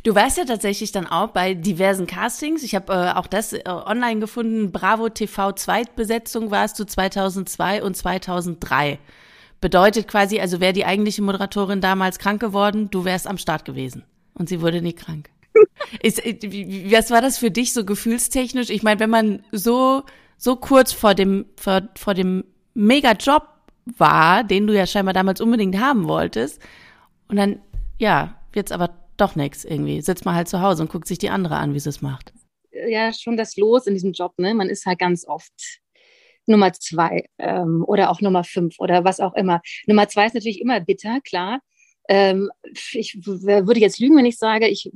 Du 0.04 0.14
warst 0.16 0.38
ja 0.38 0.46
tatsächlich 0.46 0.92
dann 0.92 1.08
auch 1.08 1.30
bei 1.30 1.54
diversen 1.54 2.08
Castings. 2.08 2.64
Ich 2.64 2.76
habe 2.76 2.94
äh, 2.94 3.18
auch 3.18 3.28
das 3.28 3.54
äh, 3.54 3.62
online 3.66 4.20
gefunden. 4.20 4.72
Bravo 4.72 5.10
TV 5.10 5.54
Zweitbesetzung 5.54 6.52
warst 6.52 6.80
du 6.80 6.86
2002 6.86 7.84
und 7.84 7.96
2003 7.96 9.00
Bedeutet 9.64 10.10
quasi, 10.10 10.42
also 10.42 10.60
wäre 10.60 10.74
die 10.74 10.84
eigentliche 10.84 11.22
Moderatorin 11.22 11.80
damals 11.80 12.20
krank 12.20 12.42
geworden, 12.42 12.90
du 12.92 13.06
wärst 13.06 13.28
am 13.28 13.38
Start 13.38 13.64
gewesen. 13.64 14.04
Und 14.34 14.50
sie 14.50 14.60
wurde 14.60 14.82
nie 14.82 14.92
krank. 14.92 15.30
Ist, 16.04 16.20
äh, 16.26 16.38
was 16.92 17.12
war 17.12 17.22
das 17.22 17.38
für 17.38 17.50
dich 17.50 17.72
so 17.72 17.86
gefühlstechnisch? 17.86 18.70
Ich 18.70 18.84
meine, 18.84 19.00
wenn 19.00 19.10
man 19.10 19.46
so, 19.54 20.04
so 20.38 20.58
kurz 20.58 20.92
vor 20.92 21.16
dem, 21.16 21.46
vor, 21.56 21.84
vor 21.96 22.14
dem 22.14 22.44
Mega-Job 22.74 23.48
war, 23.86 24.44
den 24.44 24.68
du 24.68 24.76
ja 24.76 24.86
scheinbar 24.88 25.14
damals 25.14 25.42
unbedingt 25.42 25.80
haben 25.80 26.08
wolltest, 26.08 26.62
und 27.28 27.38
dann, 27.38 27.62
ja, 27.98 28.40
wird's 28.52 28.72
aber 28.72 28.90
doch 29.18 29.36
nichts 29.36 29.66
irgendwie. 29.66 30.02
Sitzt 30.02 30.26
man 30.26 30.36
halt 30.36 30.48
zu 30.48 30.62
Hause 30.62 30.84
und 30.84 30.92
guckt 30.92 31.08
sich 31.08 31.18
die 31.18 31.30
andere 31.30 31.56
an, 31.56 31.74
wie 31.74 31.80
sie 31.80 31.90
es 31.90 32.02
macht. 32.02 32.34
Ja, 32.72 33.12
schon 33.14 33.38
das 33.38 33.56
Los 33.56 33.88
in 33.88 33.94
diesem 33.94 34.12
Job, 34.12 34.34
ne? 34.38 34.54
Man 34.54 34.70
ist 34.70 34.86
halt 34.86 35.00
ganz 35.00 35.28
oft 35.28 35.54
Nummer 36.46 36.74
zwei 36.74 37.26
ähm, 37.38 37.84
oder 37.88 38.10
auch 38.10 38.22
Nummer 38.22 38.44
fünf 38.44 38.80
oder 38.80 39.04
was 39.04 39.20
auch 39.20 39.34
immer. 39.36 39.62
Nummer 39.88 40.08
zwei 40.10 40.26
ist 40.26 40.36
natürlich 40.36 40.62
immer 40.62 40.80
bitter, 40.80 41.20
klar. 41.22 41.60
Ähm, 42.10 42.50
ich 42.92 43.18
würde 43.26 43.80
jetzt 43.80 44.00
lügen, 44.00 44.18
wenn 44.18 44.26
ich 44.26 44.38
sage, 44.38 44.68
ich 44.68 44.92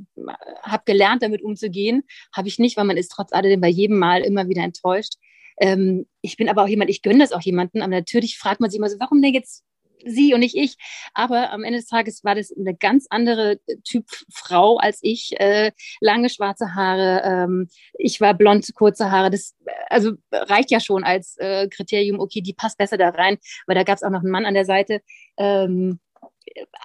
habe 0.62 0.82
gelernt, 0.84 1.22
damit 1.22 1.42
umzugehen. 1.42 2.02
Habe 2.36 2.48
ich 2.48 2.58
nicht, 2.58 2.76
weil 2.76 2.84
man 2.84 2.98
ist 2.98 3.08
trotz 3.08 3.32
alledem 3.32 3.60
bei 3.60 3.68
jedem 3.68 3.98
Mal 3.98 4.22
immer 4.22 4.48
wieder 4.48 4.62
enttäuscht. 4.62 5.14
Ähm, 5.60 6.06
ich 6.20 6.36
bin 6.36 6.48
aber 6.48 6.62
auch 6.62 6.68
jemand, 6.68 6.90
ich 6.90 7.02
gönne 7.02 7.20
das 7.20 7.32
auch 7.32 7.42
jemanden, 7.42 7.82
aber 7.82 7.90
natürlich 7.90 8.38
fragt 8.38 8.60
man 8.60 8.70
sich 8.70 8.78
immer 8.78 8.90
so, 8.90 9.00
warum 9.00 9.22
denn 9.22 9.34
jetzt 9.34 9.64
sie 10.04 10.34
und 10.34 10.40
nicht 10.40 10.56
ich. 10.56 10.76
Aber 11.14 11.50
am 11.52 11.64
Ende 11.64 11.78
des 11.78 11.88
Tages 11.88 12.24
war 12.24 12.34
das 12.34 12.52
eine 12.56 12.74
ganz 12.74 13.06
andere 13.10 13.60
Typ 13.84 14.06
Frau 14.32 14.76
als 14.76 15.00
ich. 15.02 15.38
Äh, 15.40 15.72
lange 16.00 16.30
schwarze 16.30 16.74
Haare. 16.74 17.22
Ähm, 17.24 17.68
ich 17.94 18.20
war 18.20 18.34
blond, 18.34 18.72
kurze 18.74 19.10
Haare. 19.10 19.30
Das 19.30 19.54
also 19.88 20.12
reicht 20.32 20.70
ja 20.70 20.80
schon 20.80 21.04
als 21.04 21.36
äh, 21.38 21.68
Kriterium. 21.68 22.20
Okay, 22.20 22.40
die 22.40 22.54
passt 22.54 22.78
besser 22.78 22.96
da 22.96 23.10
rein, 23.10 23.38
weil 23.66 23.76
da 23.76 23.82
gab 23.82 23.96
es 23.96 24.02
auch 24.02 24.10
noch 24.10 24.20
einen 24.20 24.30
Mann 24.30 24.46
an 24.46 24.54
der 24.54 24.64
Seite. 24.64 25.00
Ähm, 25.36 25.98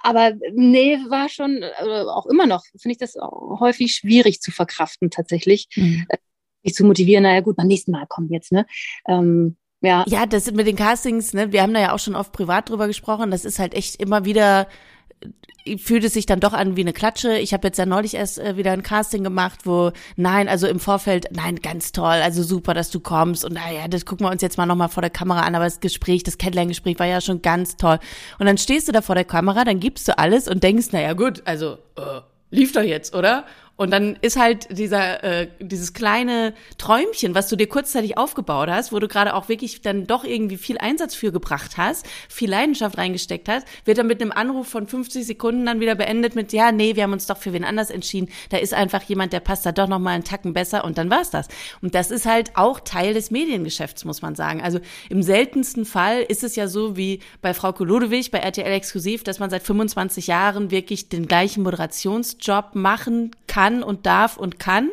aber 0.02 0.32
nee, 0.52 0.98
war 1.08 1.28
schon 1.28 1.62
äh, 1.62 2.04
auch 2.06 2.26
immer 2.26 2.46
noch, 2.46 2.64
finde 2.76 2.92
ich 2.92 2.98
das 2.98 3.14
häufig 3.60 3.94
schwierig 3.94 4.40
zu 4.40 4.50
verkraften 4.50 5.10
tatsächlich. 5.10 5.68
Mhm. 5.74 6.06
Äh, 6.64 6.68
mich 6.68 6.74
zu 6.74 6.84
motivieren, 6.84 7.22
naja 7.22 7.40
gut, 7.40 7.56
beim 7.56 7.66
nächsten 7.66 7.92
Mal 7.92 8.06
kommen 8.06 8.28
jetzt, 8.30 8.52
ne? 8.52 8.66
Ähm, 9.06 9.56
ja. 9.80 10.04
ja, 10.08 10.24
das 10.24 10.50
mit 10.50 10.66
den 10.66 10.76
Castings, 10.76 11.34
ne, 11.34 11.52
wir 11.52 11.60
haben 11.60 11.74
da 11.74 11.80
ja 11.80 11.92
auch 11.92 11.98
schon 11.98 12.14
oft 12.14 12.32
privat 12.32 12.70
drüber 12.70 12.86
gesprochen, 12.86 13.30
das 13.30 13.44
ist 13.44 13.58
halt 13.58 13.74
echt 13.74 13.96
immer 13.96 14.24
wieder 14.24 14.66
fühlt 15.78 16.04
es 16.04 16.12
sich 16.12 16.26
dann 16.26 16.40
doch 16.40 16.52
an 16.52 16.76
wie 16.76 16.82
eine 16.82 16.92
Klatsche. 16.92 17.38
Ich 17.38 17.54
habe 17.54 17.68
jetzt 17.68 17.78
ja 17.78 17.86
neulich 17.86 18.14
erst 18.14 18.38
äh, 18.38 18.56
wieder 18.56 18.72
ein 18.72 18.82
Casting 18.82 19.24
gemacht, 19.24 19.60
wo 19.64 19.92
nein, 20.16 20.48
also 20.48 20.66
im 20.66 20.78
Vorfeld, 20.78 21.28
nein, 21.32 21.56
ganz 21.56 21.92
toll, 21.92 22.06
also 22.06 22.42
super, 22.42 22.74
dass 22.74 22.90
du 22.90 23.00
kommst 23.00 23.44
und 23.44 23.54
naja, 23.54 23.88
das 23.88 24.04
gucken 24.04 24.26
wir 24.26 24.30
uns 24.30 24.42
jetzt 24.42 24.58
mal 24.58 24.66
nochmal 24.66 24.88
vor 24.88 25.00
der 25.00 25.10
Kamera 25.10 25.40
an, 25.40 25.54
aber 25.54 25.64
das 25.64 25.80
Gespräch, 25.80 26.22
das 26.22 26.38
Kennenlerngespräch 26.38 26.98
war 26.98 27.06
ja 27.06 27.20
schon 27.20 27.40
ganz 27.40 27.76
toll. 27.76 27.98
Und 28.38 28.46
dann 28.46 28.58
stehst 28.58 28.88
du 28.88 28.92
da 28.92 29.00
vor 29.00 29.14
der 29.14 29.24
Kamera, 29.24 29.64
dann 29.64 29.80
gibst 29.80 30.06
du 30.08 30.18
alles 30.18 30.48
und 30.48 30.62
denkst, 30.62 30.92
naja 30.92 31.14
gut, 31.14 31.42
also 31.46 31.78
äh, 31.96 32.20
lief 32.50 32.72
doch 32.72 32.82
jetzt, 32.82 33.14
oder? 33.14 33.44
Und 33.76 33.90
dann 33.90 34.16
ist 34.20 34.36
halt 34.36 34.68
dieser, 34.76 35.24
äh, 35.24 35.48
dieses 35.58 35.94
kleine 35.94 36.54
Träumchen, 36.78 37.34
was 37.34 37.48
du 37.48 37.56
dir 37.56 37.66
kurzzeitig 37.66 38.16
aufgebaut 38.16 38.68
hast, 38.70 38.92
wo 38.92 39.00
du 39.00 39.08
gerade 39.08 39.34
auch 39.34 39.48
wirklich 39.48 39.82
dann 39.82 40.06
doch 40.06 40.22
irgendwie 40.22 40.56
viel 40.56 40.78
Einsatz 40.78 41.16
für 41.16 41.32
gebracht 41.32 41.76
hast, 41.76 42.06
viel 42.28 42.48
Leidenschaft 42.48 42.96
reingesteckt 42.98 43.48
hast, 43.48 43.66
wird 43.84 43.98
dann 43.98 44.06
mit 44.06 44.22
einem 44.22 44.30
Anruf 44.30 44.68
von 44.68 44.86
50 44.86 45.26
Sekunden 45.26 45.66
dann 45.66 45.80
wieder 45.80 45.96
beendet 45.96 46.36
mit, 46.36 46.52
ja, 46.52 46.70
nee, 46.70 46.94
wir 46.94 47.02
haben 47.02 47.12
uns 47.12 47.26
doch 47.26 47.36
für 47.36 47.52
wen 47.52 47.64
anders 47.64 47.90
entschieden. 47.90 48.28
Da 48.50 48.58
ist 48.58 48.74
einfach 48.74 49.02
jemand, 49.02 49.32
der 49.32 49.40
passt 49.40 49.66
da 49.66 49.72
doch 49.72 49.88
noch 49.88 49.98
mal 49.98 50.10
einen 50.10 50.24
Tacken 50.24 50.52
besser 50.52 50.84
und 50.84 50.96
dann 50.96 51.10
war's 51.10 51.30
das. 51.30 51.48
Und 51.82 51.96
das 51.96 52.12
ist 52.12 52.26
halt 52.26 52.52
auch 52.54 52.78
Teil 52.78 53.12
des 53.12 53.32
Mediengeschäfts, 53.32 54.04
muss 54.04 54.22
man 54.22 54.36
sagen. 54.36 54.62
Also 54.62 54.78
im 55.08 55.22
seltensten 55.24 55.84
Fall 55.84 56.22
ist 56.22 56.44
es 56.44 56.54
ja 56.54 56.68
so 56.68 56.96
wie 56.96 57.18
bei 57.42 57.54
Frau 57.54 57.72
Kolodewig 57.72 58.30
bei 58.30 58.38
RTL 58.38 58.70
Exklusiv, 58.70 59.24
dass 59.24 59.40
man 59.40 59.50
seit 59.50 59.64
25 59.64 60.28
Jahren 60.28 60.70
wirklich 60.70 61.08
den 61.08 61.26
gleichen 61.26 61.64
Moderationsjob 61.64 62.76
machen 62.76 63.32
kann 63.48 63.63
kann 63.64 63.82
und 63.82 64.06
darf 64.06 64.36
und 64.36 64.58
kann, 64.58 64.90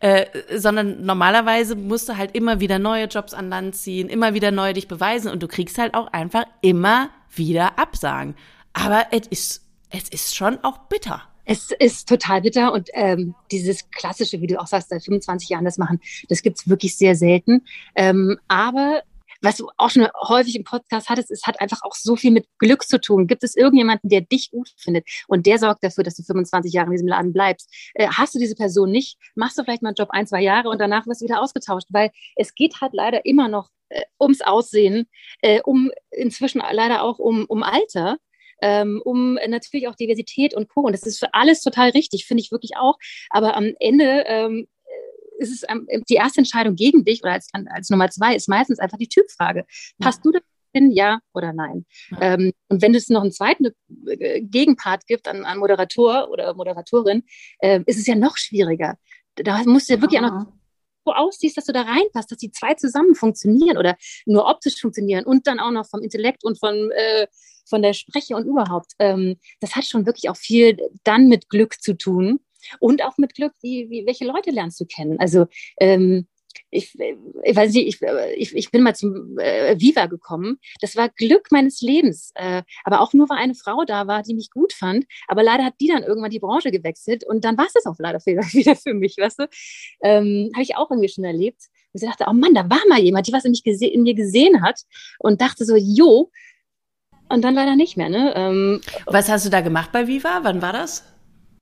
äh, 0.00 0.26
sondern 0.54 1.04
normalerweise 1.04 1.76
musst 1.76 2.08
du 2.08 2.16
halt 2.16 2.34
immer 2.34 2.60
wieder 2.60 2.78
neue 2.78 3.06
Jobs 3.06 3.34
an 3.34 3.50
Land 3.50 3.76
ziehen, 3.76 4.08
immer 4.08 4.34
wieder 4.34 4.50
neu 4.50 4.72
dich 4.72 4.88
beweisen 4.88 5.30
und 5.30 5.42
du 5.42 5.48
kriegst 5.48 5.78
halt 5.78 5.94
auch 5.94 6.08
einfach 6.12 6.44
immer 6.62 7.10
wieder 7.34 7.78
Absagen. 7.78 8.34
Aber 8.72 9.06
es 9.10 9.26
ist, 9.28 9.66
es 9.90 10.08
ist 10.08 10.34
schon 10.34 10.58
auch 10.64 10.78
bitter. 10.88 11.22
Es 11.44 11.70
ist 11.78 12.08
total 12.08 12.40
bitter 12.40 12.72
und 12.72 12.88
ähm, 12.94 13.34
dieses 13.52 13.88
klassische, 13.90 14.40
wie 14.40 14.48
du 14.48 14.60
auch 14.60 14.66
sagst, 14.66 14.88
seit 14.88 15.04
25 15.04 15.50
Jahren 15.50 15.64
das 15.64 15.78
machen, 15.78 16.00
das 16.28 16.42
gibt's 16.42 16.68
wirklich 16.68 16.96
sehr 16.96 17.14
selten. 17.14 17.62
Ähm, 17.94 18.38
aber 18.48 19.02
was 19.42 19.56
du 19.56 19.68
auch 19.76 19.90
schon 19.90 20.08
häufig 20.28 20.56
im 20.56 20.64
Podcast 20.64 21.08
hattest, 21.08 21.30
es 21.30 21.46
hat 21.46 21.60
einfach 21.60 21.82
auch 21.82 21.94
so 21.94 22.16
viel 22.16 22.30
mit 22.30 22.46
Glück 22.58 22.84
zu 22.84 23.00
tun. 23.00 23.26
Gibt 23.26 23.44
es 23.44 23.56
irgendjemanden, 23.56 24.08
der 24.08 24.20
dich 24.20 24.50
gut 24.50 24.70
findet 24.76 25.06
und 25.28 25.46
der 25.46 25.58
sorgt 25.58 25.84
dafür, 25.84 26.04
dass 26.04 26.16
du 26.16 26.22
25 26.22 26.72
Jahre 26.72 26.86
in 26.86 26.92
diesem 26.92 27.08
Laden 27.08 27.32
bleibst? 27.32 27.72
Äh, 27.94 28.08
hast 28.08 28.34
du 28.34 28.38
diese 28.38 28.54
Person 28.54 28.90
nicht, 28.90 29.18
machst 29.34 29.58
du 29.58 29.64
vielleicht 29.64 29.82
mal 29.82 29.90
einen 29.90 29.96
Job 29.96 30.10
ein, 30.10 30.26
zwei 30.26 30.42
Jahre 30.42 30.68
und 30.68 30.80
danach 30.80 31.06
wirst 31.06 31.20
du 31.20 31.24
wieder 31.24 31.40
ausgetauscht, 31.40 31.88
weil 31.90 32.10
es 32.36 32.54
geht 32.54 32.80
halt 32.80 32.92
leider 32.92 33.24
immer 33.24 33.48
noch 33.48 33.70
äh, 33.88 34.02
ums 34.20 34.40
Aussehen, 34.40 35.06
äh, 35.42 35.60
um 35.62 35.90
inzwischen 36.10 36.62
leider 36.70 37.02
auch 37.02 37.18
um, 37.18 37.44
um 37.46 37.62
Alter. 37.62 38.18
Ähm, 38.62 39.02
um 39.04 39.34
natürlich 39.34 39.86
auch 39.86 39.96
Diversität 39.96 40.54
und 40.54 40.70
Co. 40.70 40.80
Und 40.80 40.92
das 40.92 41.02
ist 41.02 41.18
für 41.18 41.34
alles 41.34 41.60
total 41.60 41.90
richtig, 41.90 42.24
finde 42.24 42.42
ich 42.42 42.50
wirklich 42.50 42.78
auch. 42.78 42.96
Aber 43.28 43.54
am 43.54 43.74
Ende 43.80 44.24
ähm, 44.26 44.66
ist 45.38 45.50
es 45.50 45.64
die 46.08 46.14
erste 46.14 46.38
Entscheidung 46.38 46.74
gegen 46.76 47.04
dich 47.04 47.22
oder 47.22 47.32
als, 47.32 47.48
als 47.52 47.90
Nummer 47.90 48.10
zwei 48.10 48.34
ist 48.34 48.48
meistens 48.48 48.78
einfach 48.78 48.98
die 48.98 49.08
Typfrage. 49.08 49.64
Passt 49.98 50.24
du 50.24 50.32
da 50.32 50.40
hin, 50.72 50.90
ja 50.90 51.20
oder 51.34 51.52
nein? 51.52 51.86
Ja. 52.10 52.34
Ähm, 52.34 52.52
und 52.68 52.82
wenn 52.82 52.94
es 52.94 53.08
noch 53.08 53.22
einen 53.22 53.32
zweiten 53.32 53.68
äh, 54.06 54.42
Gegenpart 54.42 55.06
gibt 55.06 55.28
an, 55.28 55.44
an 55.44 55.58
Moderator 55.58 56.28
oder 56.30 56.54
Moderatorin, 56.54 57.24
äh, 57.60 57.80
ist 57.86 57.98
es 57.98 58.06
ja 58.06 58.14
noch 58.14 58.36
schwieriger. 58.36 58.96
Da 59.36 59.62
musst 59.64 59.88
du 59.88 59.94
ja 59.94 60.00
wirklich 60.00 60.20
auch 60.20 60.30
noch 60.30 60.46
so 61.06 61.14
aussiehst, 61.14 61.56
dass 61.56 61.66
du 61.66 61.72
da 61.72 61.82
reinpasst, 61.82 62.30
dass 62.30 62.38
die 62.38 62.50
zwei 62.50 62.74
zusammen 62.74 63.14
funktionieren 63.14 63.78
oder 63.78 63.96
nur 64.26 64.46
optisch 64.46 64.80
funktionieren 64.80 65.24
und 65.24 65.46
dann 65.46 65.60
auch 65.60 65.70
noch 65.70 65.86
vom 65.86 66.02
Intellekt 66.02 66.44
und 66.44 66.58
von, 66.58 66.90
äh, 66.90 67.26
von 67.68 67.82
der 67.82 67.92
Spreche 67.92 68.36
und 68.36 68.46
überhaupt. 68.46 68.92
Ähm, 68.98 69.36
das 69.60 69.76
hat 69.76 69.84
schon 69.84 70.04
wirklich 70.06 70.28
auch 70.28 70.36
viel 70.36 70.76
dann 71.04 71.28
mit 71.28 71.48
Glück 71.48 71.80
zu 71.80 71.96
tun. 71.96 72.40
Und 72.80 73.04
auch 73.04 73.18
mit 73.18 73.34
Glück, 73.34 73.52
wie, 73.62 73.88
wie, 73.90 74.06
welche 74.06 74.26
Leute 74.26 74.50
lernst 74.50 74.80
du 74.80 74.86
kennen? 74.86 75.18
Also 75.18 75.46
ähm, 75.78 76.26
ich, 76.70 76.94
ich 77.44 77.56
weiß 77.56 77.72
nicht, 77.72 77.86
ich, 77.86 78.02
ich, 78.36 78.56
ich 78.56 78.70
bin 78.70 78.82
mal 78.82 78.94
zum 78.94 79.38
äh, 79.38 79.78
Viva 79.78 80.06
gekommen. 80.06 80.58
Das 80.80 80.96
war 80.96 81.08
Glück 81.08 81.48
meines 81.50 81.80
Lebens. 81.80 82.32
Äh, 82.34 82.62
aber 82.84 83.00
auch 83.00 83.12
nur, 83.12 83.28
weil 83.28 83.38
eine 83.38 83.54
Frau 83.54 83.84
da 83.84 84.06
war, 84.06 84.22
die 84.22 84.34
mich 84.34 84.50
gut 84.50 84.72
fand. 84.72 85.04
Aber 85.28 85.42
leider 85.42 85.64
hat 85.64 85.74
die 85.80 85.88
dann 85.88 86.02
irgendwann 86.02 86.30
die 86.30 86.38
Branche 86.38 86.70
gewechselt 86.70 87.24
und 87.24 87.44
dann 87.44 87.56
war 87.58 87.66
es 87.66 87.72
das 87.72 87.86
auch 87.86 87.96
leider 87.98 88.18
wieder 88.26 88.76
für 88.76 88.94
mich, 88.94 89.16
weißt 89.18 89.40
du? 89.40 89.48
Ähm, 90.02 90.50
Habe 90.54 90.62
ich 90.62 90.76
auch 90.76 90.90
irgendwie 90.90 91.08
schon 91.08 91.24
erlebt. 91.24 91.62
Und 91.92 92.02
ich 92.02 92.08
dachte, 92.08 92.26
oh 92.28 92.32
Mann, 92.32 92.54
da 92.54 92.68
war 92.68 92.80
mal 92.88 93.00
jemand, 93.00 93.26
die 93.26 93.32
was 93.32 93.44
in, 93.44 93.52
mich 93.52 93.64
in 93.64 94.02
mir 94.02 94.14
gesehen 94.14 94.62
hat 94.62 94.82
und 95.18 95.40
dachte 95.40 95.64
so, 95.64 95.76
jo. 95.76 96.30
Und 97.28 97.42
dann 97.42 97.54
leider 97.54 97.74
nicht 97.74 97.96
mehr. 97.96 98.08
Ne? 98.08 98.32
Ähm, 98.36 98.80
was 99.06 99.28
hast 99.28 99.44
du 99.44 99.50
da 99.50 99.60
gemacht 99.60 99.90
bei 99.92 100.06
Viva? 100.06 100.40
Wann 100.42 100.62
war 100.62 100.72
das? 100.72 101.04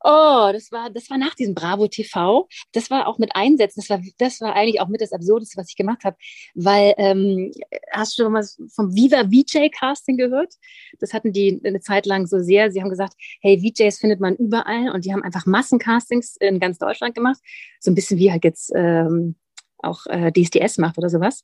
Oh, 0.06 0.50
das 0.52 0.70
war, 0.70 0.90
das 0.90 1.08
war 1.08 1.16
nach 1.16 1.34
diesem 1.34 1.54
Bravo 1.54 1.88
TV. 1.88 2.46
Das 2.72 2.90
war 2.90 3.06
auch 3.08 3.18
mit 3.18 3.34
Einsätzen. 3.34 3.80
Das 3.80 3.88
war, 3.88 4.02
das 4.18 4.38
war 4.42 4.54
eigentlich 4.54 4.78
auch 4.82 4.88
mit 4.88 5.00
das 5.00 5.12
Absurdeste, 5.12 5.56
was 5.56 5.70
ich 5.70 5.76
gemacht 5.76 6.04
habe. 6.04 6.14
Weil, 6.54 6.92
ähm, 6.98 7.50
hast 7.90 8.18
du 8.18 8.24
schon 8.24 8.32
mal 8.32 8.44
vom 8.74 8.94
Viva 8.94 9.24
VJ 9.24 9.70
Casting 9.70 10.18
gehört? 10.18 10.52
Das 11.00 11.14
hatten 11.14 11.32
die 11.32 11.58
eine 11.64 11.80
Zeit 11.80 12.04
lang 12.04 12.26
so 12.26 12.38
sehr. 12.38 12.70
Sie 12.70 12.82
haben 12.82 12.90
gesagt, 12.90 13.14
hey, 13.40 13.58
VJs 13.58 13.98
findet 13.98 14.20
man 14.20 14.36
überall. 14.36 14.90
Und 14.90 15.06
die 15.06 15.12
haben 15.14 15.22
einfach 15.22 15.46
Massencastings 15.46 16.36
in 16.36 16.60
ganz 16.60 16.76
Deutschland 16.76 17.14
gemacht. 17.14 17.40
So 17.80 17.90
ein 17.90 17.94
bisschen 17.94 18.18
wie 18.18 18.30
halt 18.30 18.44
jetzt, 18.44 18.72
ähm, 18.76 19.36
auch 19.84 20.06
äh, 20.06 20.32
DSDS 20.32 20.78
macht 20.78 20.98
oder 20.98 21.08
sowas. 21.08 21.42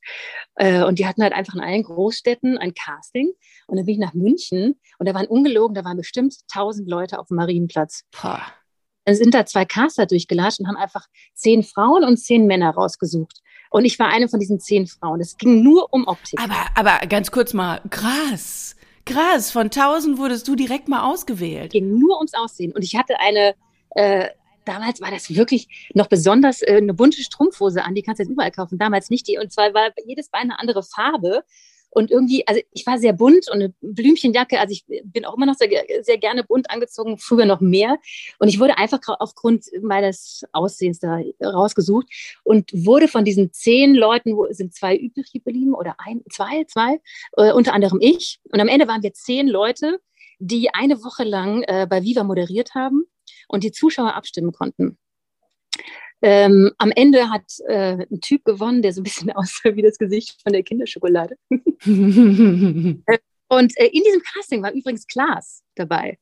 Äh, 0.55 0.83
und 0.83 0.99
die 0.99 1.07
hatten 1.07 1.23
halt 1.23 1.33
einfach 1.33 1.55
in 1.55 1.61
allen 1.61 1.83
Großstädten 1.83 2.57
ein 2.57 2.73
Casting. 2.73 3.31
Und 3.67 3.77
dann 3.77 3.85
bin 3.85 3.95
ich 3.95 3.99
nach 3.99 4.13
München 4.13 4.79
und 4.99 5.07
da 5.07 5.13
waren 5.13 5.27
ungelogen, 5.27 5.75
da 5.75 5.83
waren 5.85 5.97
bestimmt 5.97 6.35
tausend 6.51 6.89
Leute 6.89 7.19
auf 7.19 7.27
dem 7.27 7.37
Marienplatz. 7.37 8.03
Boah. 8.21 8.41
Dann 9.05 9.15
sind 9.15 9.33
da 9.33 9.45
zwei 9.45 9.65
Caster 9.65 10.05
durchgelatscht 10.05 10.59
und 10.59 10.67
haben 10.67 10.77
einfach 10.77 11.07
zehn 11.33 11.63
Frauen 11.63 12.03
und 12.03 12.17
zehn 12.17 12.45
Männer 12.45 12.71
rausgesucht. 12.71 13.39
Und 13.71 13.85
ich 13.85 13.97
war 13.97 14.09
eine 14.09 14.27
von 14.27 14.39
diesen 14.39 14.59
zehn 14.59 14.85
Frauen. 14.85 15.21
Es 15.21 15.37
ging 15.37 15.63
nur 15.63 15.91
um 15.91 16.05
Optik. 16.07 16.39
Aber, 16.39 16.65
aber 16.75 17.07
ganz 17.07 17.31
kurz 17.31 17.53
mal, 17.53 17.81
krass. 17.89 18.75
Krass, 19.05 19.49
von 19.49 19.71
tausend 19.71 20.19
wurdest 20.19 20.47
du 20.47 20.55
direkt 20.55 20.87
mal 20.87 21.09
ausgewählt. 21.09 21.67
Es 21.67 21.71
ging 21.71 21.97
nur 21.97 22.17
ums 22.17 22.33
Aussehen. 22.33 22.73
Und 22.73 22.83
ich 22.83 22.95
hatte 22.95 23.19
eine, 23.19 23.55
äh, 23.91 24.29
damals 24.65 25.01
war 25.01 25.11
das 25.11 25.33
wirklich 25.33 25.89
noch 25.93 26.07
besonders 26.07 26.61
äh, 26.61 26.77
eine 26.77 26.93
bunte 26.93 27.21
Strumpfhose 27.21 27.83
an, 27.83 27.95
die 27.95 28.03
kannst 28.03 28.19
du 28.19 28.23
jetzt 28.23 28.31
überall 28.31 28.51
kaufen. 28.51 28.77
Damals 28.77 29.09
nicht 29.09 29.27
die. 29.27 29.37
Und 29.37 29.51
zwar 29.51 29.73
war 29.73 29.89
jedes 30.05 30.29
Bein 30.29 30.43
eine 30.43 30.59
andere 30.59 30.83
Farbe. 30.83 31.43
und 31.93 32.09
irgendwie, 32.09 32.47
also 32.47 32.61
ich 32.71 32.85
war 32.85 32.97
sehr 32.97 33.11
bunt 33.11 33.49
und 33.49 33.61
eine 33.61 33.73
Blümchenjacke, 33.81 34.59
also 34.59 34.71
ich 34.71 34.85
bin 35.03 35.25
auch 35.25 35.35
immer 35.35 35.45
noch 35.45 35.55
sehr, 35.55 35.69
sehr 36.01 36.17
gerne 36.17 36.43
bunt 36.43 36.71
angezogen, 36.71 37.17
früher 37.17 37.45
noch 37.45 37.59
mehr. 37.59 37.97
Und 38.39 38.47
ich 38.47 38.59
wurde 38.59 38.77
einfach 38.77 38.99
aufgrund 39.19 39.65
meines 39.81 40.45
Aussehens 40.53 40.99
da 40.99 41.19
rausgesucht 41.43 42.07
und 42.43 42.71
wurde 42.73 43.09
von 43.09 43.25
diesen 43.25 43.51
zehn 43.51 43.93
Leuten, 43.93 44.37
wo 44.37 44.47
sind 44.51 44.73
zwei 44.73 44.95
übrig 44.95 45.33
geblieben 45.33 45.73
oder 45.73 45.95
ein, 45.97 46.21
zwei, 46.31 46.63
zwei, 46.65 47.01
äh, 47.35 47.51
unter 47.51 47.73
anderem 47.73 47.99
ich. 48.01 48.39
Und 48.51 48.61
am 48.61 48.69
Ende 48.69 48.87
waren 48.87 49.03
wir 49.03 49.13
zehn 49.13 49.47
Leute, 49.47 49.99
die 50.39 50.73
eine 50.73 51.03
Woche 51.03 51.23
lang 51.23 51.63
äh, 51.63 51.85
bei 51.89 52.03
Viva 52.03 52.23
moderiert 52.23 52.73
haben 52.73 53.05
und 53.47 53.63
die 53.63 53.71
Zuschauer 53.71 54.15
abstimmen 54.15 54.51
konnten. 54.51 54.97
Ähm, 56.23 56.71
am 56.77 56.91
Ende 56.91 57.29
hat 57.29 57.45
äh, 57.67 58.05
ein 58.11 58.21
Typ 58.21 58.45
gewonnen, 58.45 58.81
der 58.81 58.93
so 58.93 59.01
ein 59.01 59.03
bisschen 59.03 59.31
aussah 59.35 59.75
wie 59.75 59.81
das 59.81 59.97
Gesicht 59.97 60.39
von 60.43 60.53
der 60.53 60.63
Kinderschokolade. 60.63 61.35
und 61.49 61.77
äh, 61.85 63.87
in 63.87 64.03
diesem 64.03 64.21
Casting 64.33 64.61
war 64.61 64.71
übrigens 64.71 65.07
Klaas 65.07 65.63
dabei. 65.75 66.19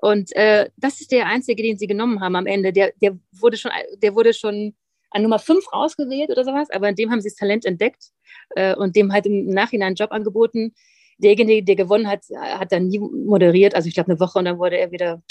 Und 0.00 0.34
äh, 0.36 0.70
das 0.76 1.00
ist 1.00 1.12
der 1.12 1.26
einzige, 1.26 1.62
den 1.62 1.78
sie 1.78 1.86
genommen 1.86 2.20
haben 2.20 2.36
am 2.36 2.46
Ende. 2.46 2.72
Der, 2.72 2.92
der, 3.00 3.18
wurde, 3.32 3.56
schon, 3.56 3.70
der 4.02 4.14
wurde 4.14 4.32
schon 4.32 4.74
an 5.10 5.22
Nummer 5.22 5.38
5 5.38 5.72
rausgewählt 5.72 6.30
oder 6.30 6.44
sowas, 6.44 6.70
aber 6.70 6.88
in 6.88 6.96
dem 6.96 7.10
haben 7.10 7.20
sie 7.20 7.28
das 7.28 7.36
Talent 7.36 7.66
entdeckt 7.66 8.10
äh, 8.56 8.74
und 8.74 8.96
dem 8.96 9.12
halt 9.12 9.26
im 9.26 9.46
Nachhinein 9.46 9.88
einen 9.88 9.96
Job 9.96 10.12
angeboten. 10.12 10.74
Derjenige, 11.18 11.62
der 11.62 11.76
gewonnen 11.76 12.08
hat, 12.08 12.24
hat 12.34 12.72
dann 12.72 12.88
nie 12.88 12.98
moderiert, 12.98 13.74
also 13.74 13.86
ich 13.86 13.94
glaube 13.94 14.10
eine 14.10 14.20
Woche 14.20 14.38
und 14.38 14.46
dann 14.46 14.58
wurde 14.58 14.78
er 14.78 14.90
wieder, 14.90 15.22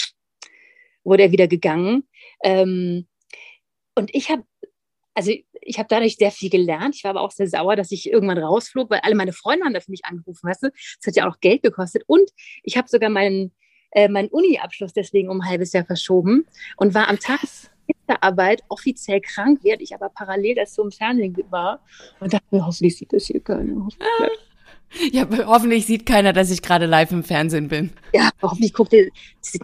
wurde 1.04 1.24
er 1.24 1.32
wieder 1.32 1.48
gegangen. 1.48 2.04
Ähm, 2.44 3.06
und 3.94 4.14
ich 4.14 4.30
habe, 4.30 4.44
also 5.14 5.32
ich 5.60 5.78
habe 5.78 5.88
dadurch 5.88 6.16
sehr 6.16 6.30
viel 6.30 6.50
gelernt. 6.50 6.96
Ich 6.96 7.04
war 7.04 7.10
aber 7.10 7.20
auch 7.20 7.30
sehr 7.30 7.48
sauer, 7.48 7.76
dass 7.76 7.92
ich 7.92 8.10
irgendwann 8.10 8.38
rausflog, 8.38 8.90
weil 8.90 9.00
alle 9.00 9.14
meine 9.14 9.32
Freunde 9.32 9.64
haben 9.64 9.74
da 9.74 9.80
für 9.80 9.90
mich 9.90 10.04
angerufen, 10.04 10.48
weißt 10.48 10.64
du? 10.64 10.70
Das 10.70 11.06
hat 11.06 11.16
ja 11.16 11.28
auch 11.28 11.40
Geld 11.40 11.62
gekostet. 11.62 12.02
Und 12.06 12.30
ich 12.62 12.76
habe 12.76 12.88
sogar 12.88 13.10
meinen, 13.10 13.52
äh, 13.92 14.08
meinen 14.08 14.28
Uni-Abschluss 14.28 14.92
deswegen 14.92 15.28
um 15.28 15.40
ein 15.40 15.48
halbes 15.48 15.72
Jahr 15.72 15.84
verschoben 15.84 16.46
und 16.76 16.94
war 16.94 17.08
am 17.08 17.18
Tag 17.18 17.40
der 18.08 18.22
Arbeit 18.22 18.62
offiziell 18.68 19.20
krank, 19.20 19.60
während 19.62 19.82
ich 19.82 19.94
aber 19.94 20.08
parallel 20.08 20.54
das 20.54 20.74
so 20.74 20.82
im 20.82 20.90
Fernsehen 20.90 21.36
war 21.50 21.84
und 22.20 22.32
dachte 22.32 22.46
mir, 22.50 22.64
hoffentlich 22.64 22.96
sieht 22.96 23.12
das 23.12 23.26
hier 23.26 23.40
keiner. 23.40 23.88
Ja, 25.10 25.26
hoffentlich 25.46 25.86
sieht 25.86 26.06
keiner, 26.06 26.32
dass 26.32 26.50
ich 26.50 26.62
gerade 26.62 26.86
live 26.86 27.10
im 27.12 27.24
Fernsehen 27.24 27.68
bin. 27.68 27.90
Ja, 28.12 28.30
hoffentlich 28.42 28.74
guckt 28.74 28.92
ihr, 28.92 29.10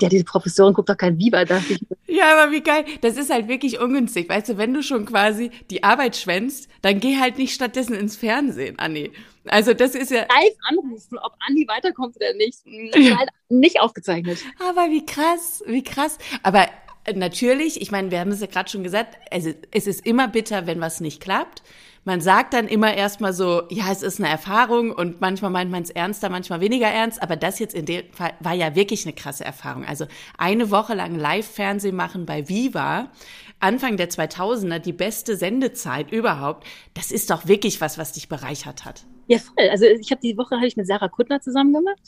ja, 0.01 0.09
diese 0.09 0.25
Professorin 0.25 0.75
guckt 0.75 0.89
doch 0.89 0.97
kein 0.97 1.19
Biber, 1.19 1.45
dachte 1.45 1.75
ich. 1.75 1.81
Ja, 2.07 2.33
aber 2.33 2.51
wie 2.53 2.63
geil. 2.63 2.85
Das 3.03 3.17
ist 3.17 3.31
halt 3.31 3.49
wirklich 3.49 3.79
ungünstig. 3.79 4.29
Weißt 4.29 4.49
du, 4.49 4.59
wenn 4.59 4.73
du 4.73 4.83
schon 4.83 5.05
quasi 5.05 5.51
die 5.71 5.85
Arbeit 5.85 6.17
schwänzt, 6.17 6.69
dann 6.83 7.01
geh 7.01 7.19
halt 7.19 7.39
nicht 7.39 7.55
stattdessen 7.55 7.95
ins 7.95 8.17
Fernsehen, 8.17 8.79
Anni. 8.79 9.13
Also 9.47 9.75
das 9.75 9.95
ist 9.95 10.11
ja. 10.11 10.21
Live 10.21 10.57
anrufen, 10.69 11.19
ob 11.19 11.33
Andi 11.47 11.67
weiterkommt 11.69 12.17
oder 12.17 12.35
nicht. 12.35 12.59
Das 12.93 13.01
ist 13.01 13.17
halt 13.17 13.31
nicht 13.49 13.81
aufgezeichnet. 13.81 14.39
Aber 14.59 14.91
wie 14.91 15.05
krass, 15.05 15.63
wie 15.67 15.83
krass. 15.83 16.19
Aber 16.43 16.69
natürlich, 17.15 17.81
ich 17.81 17.91
meine, 17.91 18.11
wir 18.11 18.21
haben 18.21 18.33
es 18.33 18.41
ja 18.41 18.47
gerade 18.47 18.71
schon 18.71 18.83
gesagt, 18.83 19.19
also 19.31 19.53
es 19.71 19.87
ist 19.87 20.07
immer 20.07 20.29
bitter, 20.29 20.67
wenn 20.67 20.81
was 20.81 21.01
nicht 21.01 21.21
klappt 21.21 21.63
man 22.09 22.23
sagt 22.23 22.55
dann 22.55 22.69
immer 22.69 22.95
erstmal 22.95 23.35
so, 23.35 23.65
ja, 23.69 23.93
es 23.93 24.03
ist 24.03 24.19
eine 24.19 24.31
Erfahrung 24.31 24.93
und 24.93 25.21
manchmal 25.21 25.51
meint 25.51 25.71
man 25.71 25.83
es 25.83 25.91
ernster, 25.91 26.31
manchmal 26.31 26.63
weniger 26.63 26.87
ernst, 26.87 27.23
aber 27.23 27.37
das 27.37 27.59
jetzt 27.59 27.75
in 27.75 27.85
dem 27.85 28.11
Fall 28.15 28.33
war 28.41 28.55
ja 28.55 28.75
wirklich 28.75 29.05
eine 29.05 29.13
krasse 29.13 29.45
Erfahrung. 29.45 29.85
Also 29.85 30.07
eine 30.39 30.71
Woche 30.71 30.95
lang 30.95 31.15
Live-Fernsehen 31.15 31.95
machen 31.95 32.25
bei 32.25 32.49
Viva, 32.49 33.13
Anfang 33.61 33.99
der 33.99 34.09
2000er, 34.09 34.79
die 34.79 34.95
beste 34.95 35.37
Sendezeit 35.37 36.11
überhaupt, 36.11 36.67
das 36.95 37.11
ist 37.13 37.31
doch 37.31 37.47
wirklich 37.47 37.83
was, 37.83 37.99
was 37.99 38.13
dich 38.13 38.31
bereichert 38.31 38.87
hat. 38.87 39.05
Ja, 39.27 39.39
voll. 39.39 39.69
Also 39.69 39.85
ich 39.85 40.11
habe 40.11 40.23
die 40.23 40.39
Woche 40.39 40.57
habe 40.57 40.67
ich 40.67 40.79
mit 40.79 40.87
Sarah 40.87 41.09
Kuttner 41.09 41.43
zusammen 41.43 41.75
gemacht. 41.75 42.01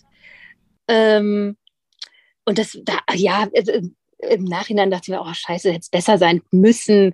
Ähm, 0.88 1.58
und 2.46 2.56
das, 2.56 2.78
da, 2.84 3.00
ja, 3.12 3.46
also, 3.54 3.72
im 4.28 4.44
Nachhinein 4.44 4.90
dachte 4.90 5.04
ich 5.04 5.08
mir, 5.08 5.22
oh 5.22 5.32
scheiße, 5.32 5.70
hätte 5.70 5.80
es 5.80 5.90
besser 5.90 6.18
sein 6.18 6.42
müssen. 6.50 7.12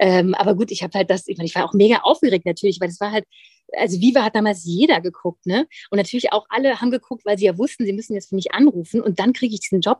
Ähm, 0.00 0.34
aber 0.34 0.54
gut, 0.54 0.70
ich 0.70 0.82
habe 0.82 0.96
halt 0.98 1.10
das, 1.10 1.26
ich, 1.28 1.36
meine, 1.36 1.46
ich 1.46 1.54
war 1.54 1.64
auch 1.64 1.74
mega 1.74 1.98
aufgeregt 2.02 2.46
natürlich, 2.46 2.80
weil 2.80 2.88
das 2.88 3.00
war 3.00 3.12
halt, 3.12 3.24
also 3.72 4.00
Viva 4.00 4.22
hat 4.22 4.36
damals 4.36 4.64
jeder 4.64 5.00
geguckt, 5.00 5.44
ne? 5.44 5.66
Und 5.90 5.96
natürlich 5.96 6.32
auch 6.32 6.46
alle 6.48 6.80
haben 6.80 6.90
geguckt, 6.90 7.24
weil 7.24 7.36
sie 7.36 7.46
ja 7.46 7.58
wussten, 7.58 7.84
sie 7.84 7.92
müssen 7.92 8.14
jetzt 8.14 8.28
für 8.28 8.36
mich 8.36 8.52
anrufen 8.52 9.00
und 9.00 9.18
dann 9.18 9.32
kriege 9.32 9.54
ich 9.54 9.60
diesen 9.60 9.80
Job. 9.80 9.98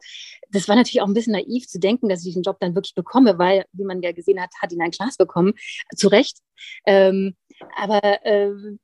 Das 0.51 0.69
war 0.69 0.77
natürlich 0.77 1.01
auch 1.01 1.09
ein 1.09 1.15
bisschen 1.15 1.33
naiv 1.33 1.67
zu 1.67 1.81
denken, 1.81 2.09
dass 2.09 2.21
ich 2.21 2.27
diesen 2.27 2.43
Job 2.43 2.59
dann 2.61 2.75
wirklich 2.75 2.95
bekomme, 2.95 3.39
weil, 3.39 3.65
wie 3.73 3.85
man 3.85 4.03
ja 4.03 4.13
gesehen 4.13 4.41
hat, 4.41 4.51
hat 4.61 4.73
ihn 4.73 4.83
ein 4.83 4.93
Glas 4.93 5.17
bekommen. 5.17 5.55
Zu 5.97 6.09
Recht. 6.09 6.39
Ähm, 6.87 7.35
aber 7.77 8.21
ähm, 8.25 8.79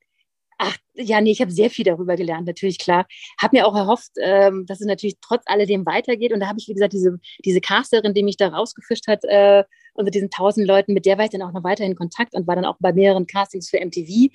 Ach, 0.64 0.76
ja, 0.94 1.20
nee, 1.20 1.32
ich 1.32 1.40
habe 1.40 1.50
sehr 1.50 1.70
viel 1.70 1.84
darüber 1.84 2.14
gelernt, 2.14 2.46
natürlich, 2.46 2.78
klar. 2.78 3.04
Habe 3.40 3.56
mir 3.56 3.66
auch 3.66 3.74
erhofft, 3.74 4.12
ähm, 4.20 4.64
dass 4.66 4.80
es 4.80 4.86
natürlich 4.86 5.16
trotz 5.20 5.42
alledem 5.46 5.84
weitergeht. 5.86 6.32
Und 6.32 6.38
da 6.38 6.46
habe 6.46 6.60
ich, 6.60 6.68
wie 6.68 6.74
gesagt, 6.74 6.92
diese, 6.92 7.18
diese 7.44 7.60
Casterin, 7.60 8.14
die 8.14 8.22
mich 8.22 8.36
da 8.36 8.46
rausgefischt 8.46 9.08
hat, 9.08 9.24
äh, 9.24 9.64
unter 9.94 10.12
diesen 10.12 10.30
tausend 10.30 10.68
Leuten, 10.68 10.94
mit 10.94 11.04
der 11.04 11.18
war 11.18 11.24
ich 11.24 11.32
dann 11.32 11.42
auch 11.42 11.50
noch 11.52 11.64
weiterhin 11.64 11.92
in 11.92 11.98
Kontakt 11.98 12.34
und 12.34 12.46
war 12.46 12.54
dann 12.54 12.64
auch 12.64 12.76
bei 12.78 12.92
mehreren 12.92 13.26
Castings 13.26 13.70
für 13.70 13.80
MTV, 13.80 14.30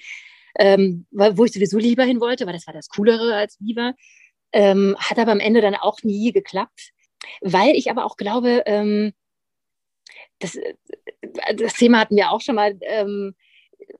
ähm, 0.59 1.05
wo 1.11 1.45
ich 1.45 1.53
sowieso 1.53 1.77
lieber 1.77 2.03
hin 2.03 2.19
wollte, 2.19 2.45
weil 2.45 2.53
das 2.53 2.67
war 2.67 2.73
das 2.73 2.89
Coolere 2.89 3.33
als 3.35 3.57
Viva. 3.61 3.93
Ähm, 4.51 4.97
hat 4.99 5.19
aber 5.19 5.31
am 5.31 5.39
Ende 5.39 5.61
dann 5.61 5.75
auch 5.75 6.03
nie 6.03 6.33
geklappt, 6.33 6.91
weil 7.39 7.73
ich 7.75 7.89
aber 7.89 8.03
auch 8.03 8.17
glaube, 8.17 8.63
ähm, 8.65 9.13
das, 10.39 10.55
äh, 10.55 10.73
das 11.55 11.73
Thema 11.75 11.99
hatten 11.99 12.17
wir 12.17 12.31
auch 12.31 12.41
schon 12.41 12.55
mal, 12.55 12.77
ähm, 12.81 13.33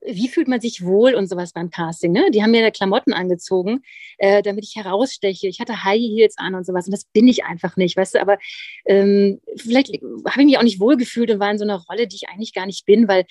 wie 0.02 0.28
fühlt 0.28 0.47
man 0.47 0.62
sich 0.62 0.84
wohl 0.84 1.15
und 1.15 1.28
sowas 1.28 1.54
beim 1.54 1.69
Casting. 1.69 2.12
Ne? 2.12 2.30
Die 2.32 2.41
haben 2.41 2.52
mir 2.52 2.62
da 2.62 2.71
Klamotten 2.71 3.13
angezogen, 3.13 3.82
äh, 4.17 4.41
damit 4.41 4.63
ich 4.63 4.76
heraussteche. 4.76 5.47
Ich 5.47 5.60
hatte 5.60 5.84
High 5.84 6.00
Heels 6.00 6.38
an 6.38 6.56
und 6.56 6.65
sowas 6.65 6.86
und 6.86 6.91
das 6.91 7.06
bin 7.06 7.28
ich 7.28 7.45
einfach 7.45 7.78
nicht, 7.78 7.97
weißt 7.97 8.15
du. 8.15 8.21
Aber 8.21 8.38
ähm, 8.86 9.39
vielleicht 9.56 9.89
habe 9.89 10.41
ich 10.41 10.45
mich 10.45 10.58
auch 10.58 10.63
nicht 10.63 10.80
wohl 10.80 10.97
gefühlt 10.97 11.32
und 11.32 11.39
war 11.39 11.52
in 11.52 11.58
so 11.58 11.63
einer 11.63 11.84
Rolle, 11.89 12.08
die 12.08 12.15
ich 12.15 12.30
eigentlich 12.30 12.54
gar 12.54 12.65
nicht 12.65 12.86
bin, 12.86 13.08
weil 13.08 13.26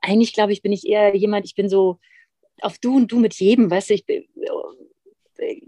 eigentlich 0.00 0.32
glaube 0.32 0.52
ich, 0.52 0.62
bin 0.62 0.72
ich 0.72 0.86
eher 0.86 1.14
jemand, 1.14 1.44
ich 1.46 1.54
bin 1.54 1.68
so 1.68 1.98
auf 2.60 2.78
du 2.78 2.96
und 2.96 3.12
du 3.12 3.18
mit 3.18 3.34
jedem, 3.34 3.70
weißt 3.70 3.90
du. 3.90 3.94
Ich 3.94 4.06
bin, 4.06 4.24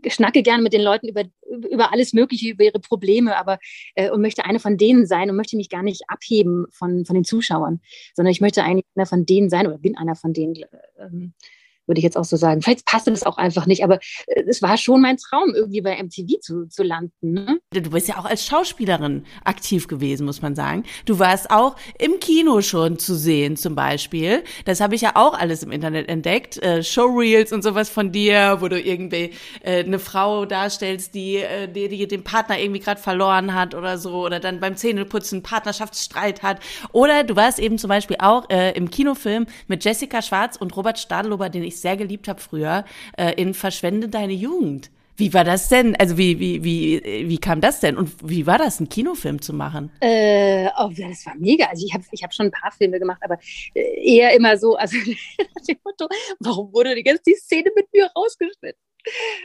schnacke 0.09 0.42
gerne 0.42 0.62
mit 0.62 0.72
den 0.72 0.83
Leuten 0.83 1.09
über, 1.09 1.24
über 1.70 1.92
alles 1.92 2.12
Mögliche, 2.12 2.50
über 2.50 2.64
ihre 2.64 2.80
Probleme, 2.80 3.37
aber 3.37 3.59
äh, 3.94 4.11
und 4.11 4.20
möchte 4.20 4.44
eine 4.44 4.61
von 4.61 4.76
denen 4.76 5.06
sein 5.06 5.30
und 5.30 5.37
möchte 5.37 5.56
mich 5.56 5.68
gar 5.68 5.83
nicht 5.83 6.02
abheben 6.09 6.66
von, 6.70 7.04
von 7.04 7.14
den 7.14 7.24
Zuschauern, 7.24 7.80
sondern 8.14 8.33
ich 8.33 8.40
möchte 8.40 8.62
eigentlich 8.62 8.87
einer 8.94 9.06
von 9.06 9.26
denen 9.26 9.50
sein 9.50 9.66
oder 9.66 9.78
bin 9.78 9.96
einer 9.96 10.16
von 10.16 10.33
denen. 10.33 10.54
Ähm, 10.98 11.35
würde 11.90 11.98
ich 11.98 12.05
jetzt 12.05 12.16
auch 12.16 12.24
so 12.24 12.37
sagen. 12.37 12.62
Vielleicht 12.62 12.87
passte 12.87 13.11
das 13.11 13.24
auch 13.24 13.37
einfach 13.37 13.66
nicht, 13.66 13.83
aber 13.83 13.98
äh, 14.26 14.44
es 14.48 14.62
war 14.62 14.76
schon 14.76 15.00
mein 15.00 15.16
Traum, 15.16 15.53
irgendwie 15.55 15.81
bei 15.81 16.00
MTV 16.00 16.40
zu, 16.40 16.66
zu 16.68 16.83
landen. 16.83 17.33
Ne? 17.33 17.59
Du 17.72 17.90
bist 17.90 18.09
ja 18.09 18.18
auch 18.18 18.24
als 18.24 18.46
Schauspielerin 18.46 19.24
aktiv 19.44 19.88
gewesen, 19.88 20.24
muss 20.24 20.40
man 20.40 20.55
sagen. 20.55 20.85
Du 21.05 21.18
warst 21.18 21.50
auch 21.50 21.76
im 21.98 22.20
Kino 22.20 22.62
schon 22.62 22.98
zu 22.98 23.14
sehen, 23.14 23.57
zum 23.57 23.74
Beispiel. 23.74 24.44
Das 24.64 24.81
habe 24.81 24.94
ich 24.94 25.00
ja 25.00 25.12
auch 25.16 25.35
alles 25.35 25.62
im 25.62 25.72
Internet 25.72 26.09
entdeckt. 26.09 26.62
Äh, 26.62 26.83
Showreels 26.83 27.53
und 27.53 27.62
sowas 27.62 27.90
von 27.90 28.12
dir, 28.12 28.59
wo 28.61 28.68
du 28.68 28.81
irgendwie 28.81 29.33
äh, 29.62 29.85
eine 29.85 29.98
Frau 29.98 30.46
darstellst, 30.46 31.14
die, 31.14 31.37
äh, 31.38 31.66
die, 31.66 31.88
die 31.88 32.07
den 32.07 32.22
Partner 32.22 32.59
irgendwie 32.59 32.81
gerade 32.81 33.00
verloren 33.00 33.55
hat 33.55 33.74
oder 33.74 33.98
so, 33.98 34.24
oder 34.24 34.38
dann 34.38 34.61
beim 34.61 34.76
Zähneputzen 34.76 35.42
Partnerschaftsstreit 35.42 36.44
hat. 36.44 36.61
Oder 36.92 37.24
du 37.24 37.35
warst 37.35 37.59
eben 37.59 37.79
zum 37.79 37.88
Beispiel 37.88 38.16
auch 38.20 38.48
äh, 38.48 38.72
im 38.76 38.90
Kinofilm 38.90 39.46
mit 39.66 39.85
Jessica 39.85 40.22
Schwarz 40.22 40.57
und 40.57 40.76
Robert 40.76 41.00
Stadelober, 41.00 41.48
den 41.48 41.64
ich 41.64 41.79
sehr 41.80 41.96
geliebt 41.96 42.28
habe 42.28 42.40
früher, 42.40 42.84
äh, 43.16 43.34
in 43.34 43.54
Verschwende 43.54 44.08
deine 44.08 44.32
Jugend. 44.32 44.90
Wie 45.20 45.34
war 45.34 45.44
das 45.44 45.68
denn? 45.68 45.94
Also 45.96 46.16
wie, 46.16 46.40
wie, 46.40 46.64
wie, 46.64 47.28
wie 47.28 47.36
kam 47.36 47.60
das 47.60 47.80
denn? 47.80 47.98
Und 47.98 48.10
wie 48.26 48.46
war 48.46 48.56
das, 48.56 48.78
einen 48.78 48.88
Kinofilm 48.88 49.42
zu 49.42 49.52
machen? 49.52 49.92
Äh, 50.00 50.68
oh, 50.78 50.88
das 50.96 51.26
war 51.26 51.34
mega. 51.36 51.66
Also 51.66 51.84
ich 51.86 51.92
habe 51.92 52.04
ich 52.10 52.22
hab 52.22 52.32
schon 52.32 52.46
ein 52.46 52.50
paar 52.50 52.72
Filme 52.72 52.98
gemacht, 52.98 53.20
aber 53.22 53.38
äh, 53.74 54.16
eher 54.16 54.34
immer 54.34 54.56
so, 54.56 54.76
also 54.76 54.96
warum 56.40 56.72
wurde 56.72 56.94
die 56.94 57.02
ganze 57.02 57.34
Szene 57.36 57.70
mit 57.76 57.92
mir 57.92 58.10
rausgeschnitten? 58.16 58.80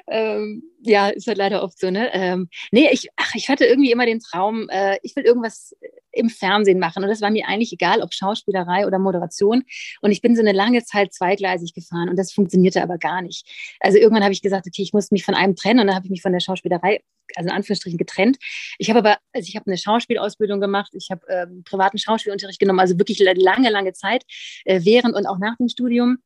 Ähm, 0.08 0.64
ja, 0.82 1.10
ist 1.10 1.28
halt 1.28 1.38
leider 1.38 1.64
oft 1.64 1.80
so, 1.80 1.90
ne? 1.90 2.14
Ähm, 2.14 2.50
nee, 2.72 2.90
ich, 2.92 3.10
ach, 3.16 3.34
ich 3.36 3.50
hatte 3.50 3.66
irgendwie 3.66 3.92
immer 3.92 4.06
den 4.06 4.20
Traum, 4.20 4.70
äh, 4.70 4.98
ich 5.02 5.16
will 5.16 5.24
irgendwas 5.24 5.76
im 6.16 6.30
Fernsehen 6.30 6.80
machen. 6.80 7.04
Und 7.04 7.10
das 7.10 7.22
war 7.22 7.30
mir 7.30 7.48
eigentlich 7.48 7.74
egal, 7.74 8.02
ob 8.02 8.14
Schauspielerei 8.14 8.88
oder 8.88 9.00
Moderation. 9.00 9.64
Und 10.02 10.12
ich 10.12 10.22
bin 10.22 10.36
so 10.36 10.42
eine 10.42 10.54
lange 10.54 10.84
Zeit 10.84 11.14
zweigleisig 11.14 11.74
gefahren 11.74 12.10
und 12.10 12.18
das 12.18 12.32
funktionierte 12.32 12.82
aber 12.82 12.98
gar 12.98 13.22
nicht. 13.22 13.48
Also 13.80 13.98
irgendwann 13.98 14.24
habe 14.24 14.34
ich 14.34 14.42
gesagt, 14.42 14.66
okay, 14.66 14.82
ich 14.82 14.94
muss 14.94 15.12
mich 15.12 15.24
von 15.24 15.36
einem 15.36 15.56
trennen 15.56 15.82
und 15.82 15.88
dann 15.88 15.96
habe 15.96 16.06
ich 16.06 16.12
mich 16.12 16.22
von 16.22 16.32
der 16.32 16.40
Schauspielerei, 16.40 17.02
also 17.36 17.50
in 17.50 17.56
Anführungsstrichen, 17.56 17.98
getrennt. 17.98 18.38
Ich 18.78 18.90
habe 18.90 19.00
aber, 19.00 19.18
also 19.34 19.48
ich 19.48 19.56
habe 19.56 19.68
eine 19.68 19.78
Schauspielausbildung 19.78 20.62
gemacht, 20.62 20.92
ich 20.94 21.10
habe 21.12 21.22
ähm, 21.30 21.64
privaten 21.64 21.98
Schauspielunterricht 21.98 22.60
genommen, 22.60 22.80
also 22.80 22.98
wirklich 22.98 23.20
lange, 23.20 23.70
lange 23.70 23.94
Zeit, 23.94 24.24
äh, 24.64 24.82
während 24.84 25.16
und 25.16 25.26
auch 25.26 25.38
nach 25.38 25.58
dem 25.58 25.68
Studium. 25.68 26.20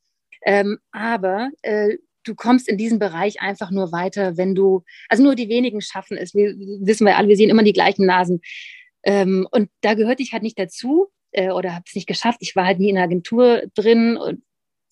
Ähm, 0.46 0.80
aber 0.92 1.50
äh, 1.64 1.98
du 2.30 2.36
kommst 2.36 2.70
in 2.70 2.78
diesem 2.78 3.00
Bereich 3.00 3.42
einfach 3.42 3.72
nur 3.72 3.92
weiter, 3.92 4.38
wenn 4.38 4.56
du, 4.56 4.84
also 5.10 5.24
nur 5.24 5.36
die 5.36 5.50
wenigen 5.50 5.82
schaffen 5.82 6.18
es. 6.18 6.34
Wir 6.34 6.56
wissen 6.56 7.06
wir 7.06 7.18
alle, 7.18 7.28
wir 7.28 7.36
sehen 7.36 7.50
immer 7.50 7.64
die 7.64 7.74
gleichen 7.74 8.06
Nasen. 8.06 8.42
Ähm, 9.04 9.48
und 9.52 9.70
da 9.82 9.96
gehörte 9.96 10.22
ich 10.22 10.32
halt 10.32 10.44
nicht 10.44 10.60
dazu 10.60 11.08
äh, 11.32 11.50
oder 11.50 11.74
habe 11.74 11.84
es 11.88 11.96
nicht 11.96 12.08
geschafft. 12.08 12.40
Ich 12.42 12.56
war 12.56 12.66
halt 12.66 12.80
nie 12.80 12.90
in 12.90 12.96
der 12.96 13.06
Agentur 13.06 13.64
drin 13.74 14.16
und 14.18 14.44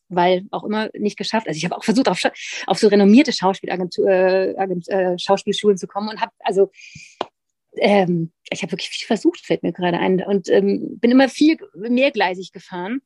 weil 0.09 0.45
auch 0.51 0.63
immer 0.63 0.89
nicht 0.97 1.17
geschafft. 1.17 1.47
Also 1.47 1.57
ich 1.57 1.65
habe 1.65 1.75
auch 1.75 1.83
versucht, 1.83 2.07
auf, 2.07 2.21
auf 2.65 2.79
so 2.79 2.87
renommierte 2.87 3.33
Schauspielagentur, 3.33 4.07
äh, 4.07 4.51
äh, 4.51 5.19
Schauspielschulen 5.19 5.77
zu 5.77 5.85
kommen 5.85 6.09
und 6.09 6.21
habe 6.21 6.31
also 6.39 6.71
ähm, 7.75 8.31
ich 8.49 8.63
habe 8.63 8.71
wirklich 8.71 8.89
viel 8.89 9.05
versucht, 9.05 9.45
fällt 9.45 9.61
mir 9.61 9.73
gerade 9.73 9.99
ein 9.99 10.23
und 10.23 10.49
ähm, 10.49 10.97
bin 10.99 11.11
immer 11.11 11.29
viel 11.29 11.57
mehrgleisig 11.75 12.51
gefahren 12.51 13.01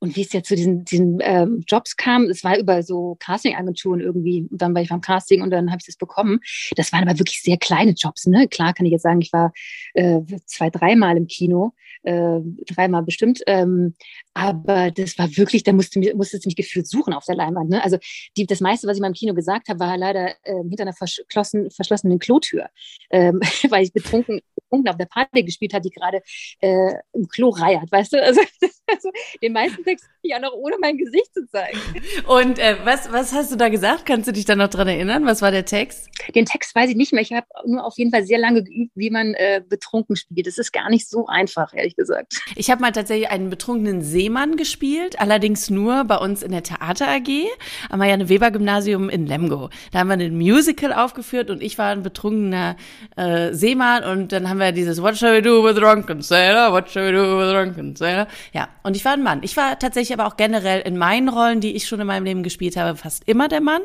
und 0.00 0.16
wie 0.16 0.22
es 0.22 0.32
ja 0.32 0.42
zu 0.42 0.56
diesen, 0.56 0.84
diesen 0.84 1.18
ähm, 1.22 1.62
Jobs 1.66 1.96
kam, 1.96 2.24
es 2.24 2.44
war 2.44 2.58
über 2.58 2.82
so 2.82 3.16
Casting-Agenturen 3.18 4.00
irgendwie. 4.00 4.46
Und 4.50 4.60
dann 4.60 4.74
war 4.74 4.82
ich 4.82 4.88
beim 4.88 5.00
Casting 5.00 5.42
und 5.42 5.50
dann 5.50 5.70
habe 5.70 5.78
ich 5.80 5.86
das 5.86 5.96
bekommen. 5.96 6.40
Das 6.76 6.92
waren 6.92 7.08
aber 7.08 7.18
wirklich 7.18 7.42
sehr 7.42 7.56
kleine 7.56 7.92
Jobs. 7.92 8.26
Ne? 8.26 8.48
Klar 8.48 8.74
kann 8.74 8.86
ich 8.86 8.92
jetzt 8.92 9.02
sagen, 9.02 9.20
ich 9.20 9.32
war 9.32 9.52
äh, 9.94 10.20
zwei, 10.44 10.70
dreimal 10.70 11.16
im 11.16 11.26
Kino, 11.26 11.72
äh, 12.02 12.40
dreimal 12.66 13.02
bestimmt. 13.02 13.40
Ähm, 13.46 13.94
aber 14.36 14.90
das 14.90 15.18
war 15.18 15.34
wirklich, 15.34 15.62
da 15.62 15.72
musste, 15.72 15.98
musste 16.14 16.38
mich 16.44 16.56
gefühlt 16.56 16.86
suchen 16.86 17.14
auf 17.14 17.24
der 17.24 17.36
Leinwand. 17.36 17.70
Ne? 17.70 17.82
Also 17.82 17.96
die, 18.36 18.44
das 18.44 18.60
meiste, 18.60 18.86
was 18.86 18.98
ich 18.98 19.00
mal 19.00 19.06
im 19.06 19.14
Kino 19.14 19.32
gesagt 19.32 19.70
habe, 19.70 19.80
war 19.80 19.96
leider 19.96 20.28
äh, 20.42 20.62
hinter 20.68 20.82
einer 20.82 20.92
verschlossen, 20.92 21.70
verschlossenen 21.70 22.18
Klotür, 22.18 22.68
ähm, 23.08 23.40
weil 23.70 23.84
ich 23.84 23.94
betrunken, 23.94 24.42
betrunken 24.54 24.90
auf 24.90 24.98
der 24.98 25.06
Party 25.06 25.42
gespielt 25.42 25.72
habe, 25.72 25.80
die 25.80 25.90
gerade 25.90 26.20
äh, 26.60 26.92
im 27.14 27.26
Klo 27.28 27.48
reiert, 27.48 27.90
weißt 27.90 28.12
du? 28.12 28.22
Also, 28.22 28.42
also 28.86 29.10
den 29.42 29.54
meisten 29.54 29.82
Text 29.84 30.04
ja 30.22 30.38
noch 30.38 30.52
ohne 30.52 30.76
mein 30.80 30.98
Gesicht 30.98 31.32
zu 31.32 31.46
zeigen. 31.46 31.78
Und 32.26 32.58
äh, 32.58 32.76
was, 32.84 33.10
was 33.12 33.32
hast 33.32 33.52
du 33.52 33.56
da 33.56 33.70
gesagt? 33.70 34.04
Kannst 34.04 34.28
du 34.28 34.32
dich 34.32 34.44
da 34.44 34.54
noch 34.54 34.68
dran 34.68 34.88
erinnern? 34.88 35.24
Was 35.24 35.40
war 35.40 35.50
der 35.50 35.64
Text? 35.64 36.10
Den 36.34 36.44
Text 36.44 36.74
weiß 36.74 36.90
ich 36.90 36.96
nicht 36.96 37.12
mehr. 37.12 37.22
Ich 37.22 37.32
habe 37.32 37.46
nur 37.64 37.84
auf 37.84 37.94
jeden 37.96 38.10
Fall 38.10 38.26
sehr 38.26 38.38
lange 38.38 38.62
geübt, 38.64 38.92
wie 38.94 39.10
man 39.10 39.32
äh, 39.34 39.62
betrunken 39.66 40.16
spielt. 40.16 40.46
Das 40.46 40.58
ist 40.58 40.72
gar 40.72 40.90
nicht 40.90 41.08
so 41.08 41.26
einfach, 41.26 41.72
ehrlich 41.72 41.96
gesagt. 41.96 42.34
Ich 42.54 42.70
habe 42.70 42.82
mal 42.82 42.92
tatsächlich 42.92 43.30
einen 43.30 43.48
betrunkenen 43.48 44.02
Seemann 44.26 44.56
gespielt, 44.56 45.20
allerdings 45.20 45.70
nur 45.70 46.02
bei 46.02 46.16
uns 46.16 46.42
in 46.42 46.50
der 46.50 46.64
Theater 46.64 47.06
AG 47.06 47.46
am 47.90 48.00
Marianne 48.00 48.28
Weber 48.28 48.50
Gymnasium 48.50 49.08
in 49.08 49.24
Lemgo. 49.24 49.70
Da 49.92 50.00
haben 50.00 50.08
wir 50.08 50.16
ein 50.16 50.36
Musical 50.36 50.92
aufgeführt 50.92 51.48
und 51.48 51.62
ich 51.62 51.78
war 51.78 51.92
ein 51.92 52.02
betrunkener 52.02 52.74
äh, 53.14 53.52
Seemann 53.52 54.02
und 54.02 54.32
dann 54.32 54.48
haben 54.48 54.58
wir 54.58 54.72
dieses 54.72 55.00
What 55.00 55.16
shall 55.16 55.36
we 55.36 55.42
do 55.42 55.62
with 55.62 55.76
drunken 55.76 56.22
sailor? 56.22 56.72
What 56.72 56.90
shall 56.90 57.06
we 57.06 57.12
do 57.12 57.38
with 57.38 57.52
drunken 57.52 57.94
sailor? 57.94 58.26
Ja, 58.52 58.68
und 58.82 58.96
ich 58.96 59.04
war 59.04 59.12
ein 59.12 59.22
Mann. 59.22 59.44
Ich 59.44 59.56
war 59.56 59.78
tatsächlich 59.78 60.18
aber 60.18 60.26
auch 60.26 60.36
generell 60.36 60.80
in 60.80 60.98
meinen 60.98 61.28
Rollen, 61.28 61.60
die 61.60 61.76
ich 61.76 61.86
schon 61.86 62.00
in 62.00 62.08
meinem 62.08 62.24
Leben 62.24 62.42
gespielt 62.42 62.76
habe, 62.76 62.96
fast 62.96 63.28
immer 63.28 63.46
der 63.46 63.60
Mann 63.60 63.82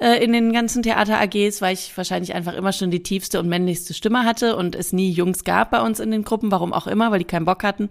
äh, 0.00 0.24
in 0.24 0.32
den 0.32 0.54
ganzen 0.54 0.82
Theater-AGs, 0.82 1.60
weil 1.60 1.74
ich 1.74 1.94
wahrscheinlich 1.94 2.32
einfach 2.32 2.54
immer 2.54 2.72
schon 2.72 2.90
die 2.90 3.02
tiefste 3.02 3.38
und 3.38 3.46
männlichste 3.46 3.92
Stimme 3.92 4.24
hatte 4.24 4.56
und 4.56 4.74
es 4.74 4.94
nie 4.94 5.10
Jungs 5.10 5.44
gab 5.44 5.70
bei 5.70 5.82
uns 5.82 6.00
in 6.00 6.10
den 6.10 6.24
Gruppen, 6.24 6.50
warum 6.50 6.72
auch 6.72 6.86
immer, 6.86 7.10
weil 7.10 7.18
die 7.18 7.26
keinen 7.26 7.44
Bock 7.44 7.62
hatten. 7.62 7.90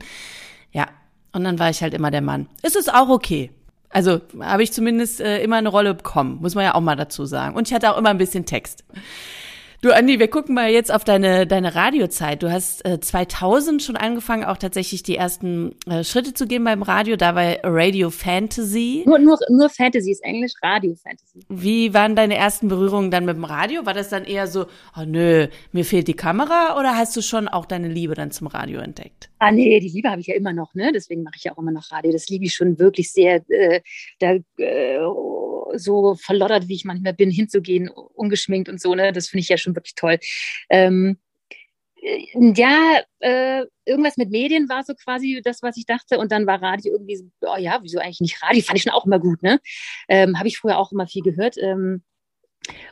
Ja, 0.71 0.87
und 1.33 1.43
dann 1.43 1.59
war 1.59 1.69
ich 1.69 1.81
halt 1.81 1.93
immer 1.93 2.11
der 2.11 2.21
Mann. 2.21 2.47
Es 2.61 2.75
ist 2.75 2.93
auch 2.93 3.09
okay. 3.09 3.51
Also 3.89 4.21
habe 4.39 4.63
ich 4.63 4.71
zumindest 4.71 5.19
äh, 5.19 5.43
immer 5.43 5.57
eine 5.57 5.69
Rolle 5.69 5.93
bekommen, 5.93 6.39
muss 6.41 6.55
man 6.55 6.63
ja 6.63 6.75
auch 6.75 6.81
mal 6.81 6.95
dazu 6.95 7.25
sagen. 7.25 7.55
Und 7.55 7.67
ich 7.67 7.73
hatte 7.73 7.93
auch 7.93 7.97
immer 7.97 8.09
ein 8.09 8.17
bisschen 8.17 8.45
Text. 8.45 8.85
Du, 9.83 9.89
Andi, 9.89 10.19
wir 10.19 10.27
gucken 10.27 10.53
mal 10.53 10.69
jetzt 10.69 10.93
auf 10.93 11.03
deine, 11.03 11.47
deine 11.47 11.73
Radiozeit. 11.73 12.43
Du 12.43 12.51
hast 12.51 12.85
äh, 12.85 12.99
2000 12.99 13.81
schon 13.81 13.95
angefangen, 13.97 14.43
auch 14.43 14.57
tatsächlich 14.57 15.01
die 15.01 15.15
ersten 15.15 15.73
äh, 15.89 16.03
Schritte 16.03 16.35
zu 16.35 16.45
gehen 16.45 16.63
beim 16.63 16.83
Radio, 16.83 17.15
da 17.15 17.31
bei 17.31 17.59
Radio 17.63 18.11
Fantasy. 18.11 19.01
Nur, 19.07 19.17
nur, 19.17 19.39
nur 19.49 19.69
Fantasy 19.69 20.11
ist 20.11 20.23
Englisch, 20.23 20.51
Radio 20.61 20.93
Fantasy. 20.93 21.39
Wie 21.49 21.95
waren 21.95 22.15
deine 22.15 22.35
ersten 22.35 22.67
Berührungen 22.67 23.09
dann 23.09 23.25
mit 23.25 23.37
dem 23.37 23.43
Radio? 23.43 23.83
War 23.83 23.95
das 23.95 24.09
dann 24.09 24.23
eher 24.23 24.45
so, 24.45 24.67
oh 24.95 25.03
nö, 25.03 25.47
mir 25.71 25.83
fehlt 25.83 26.07
die 26.07 26.13
Kamera 26.13 26.77
oder 26.79 26.95
hast 26.95 27.17
du 27.17 27.23
schon 27.23 27.47
auch 27.47 27.65
deine 27.65 27.87
Liebe 27.87 28.13
dann 28.13 28.29
zum 28.29 28.45
Radio 28.45 28.81
entdeckt? 28.81 29.31
Ah 29.39 29.51
nee, 29.51 29.79
die 29.79 29.89
Liebe 29.89 30.11
habe 30.11 30.21
ich 30.21 30.27
ja 30.27 30.35
immer 30.35 30.53
noch, 30.53 30.75
ne? 30.75 30.91
Deswegen 30.93 31.23
mache 31.23 31.37
ich 31.37 31.45
ja 31.45 31.53
auch 31.53 31.57
immer 31.57 31.71
noch 31.71 31.91
Radio. 31.91 32.11
Das 32.11 32.29
liebe 32.29 32.45
ich 32.45 32.53
schon 32.53 32.77
wirklich 32.77 33.11
sehr. 33.11 33.41
Äh, 33.49 33.81
da, 34.19 34.35
äh, 34.57 34.99
so 35.75 36.15
verloddert, 36.15 36.67
wie 36.67 36.75
ich 36.75 36.86
manchmal 36.86 37.13
bin, 37.13 37.29
hinzugehen, 37.29 37.89
ungeschminkt 37.89 38.69
und 38.69 38.81
so, 38.81 38.95
ne? 38.95 39.12
Das 39.12 39.27
finde 39.27 39.41
ich 39.41 39.49
ja 39.49 39.57
schon 39.57 39.75
wirklich 39.75 39.95
toll. 39.95 40.19
Ähm, 40.69 41.17
äh, 42.01 42.53
ja, 42.55 43.01
äh, 43.19 43.65
irgendwas 43.86 44.17
mit 44.17 44.31
Medien 44.31 44.69
war 44.69 44.84
so 44.84 44.93
quasi 44.95 45.41
das, 45.43 45.62
was 45.62 45.77
ich 45.77 45.86
dachte. 45.86 46.17
Und 46.17 46.31
dann 46.31 46.47
war 46.47 46.62
Radio 46.62 46.93
irgendwie 46.93 47.17
so, 47.17 47.25
oh 47.41 47.57
ja, 47.57 47.79
wieso 47.81 47.99
eigentlich 47.99 48.21
nicht 48.21 48.41
Radio? 48.41 48.63
Fand 48.63 48.77
ich 48.77 48.84
schon 48.84 48.93
auch 48.93 49.05
immer 49.05 49.19
gut, 49.19 49.43
ne? 49.43 49.60
Ähm, 50.07 50.38
habe 50.38 50.47
ich 50.47 50.57
früher 50.57 50.77
auch 50.77 50.91
immer 50.91 51.07
viel 51.07 51.23
gehört. 51.23 51.57
Ähm, 51.57 52.03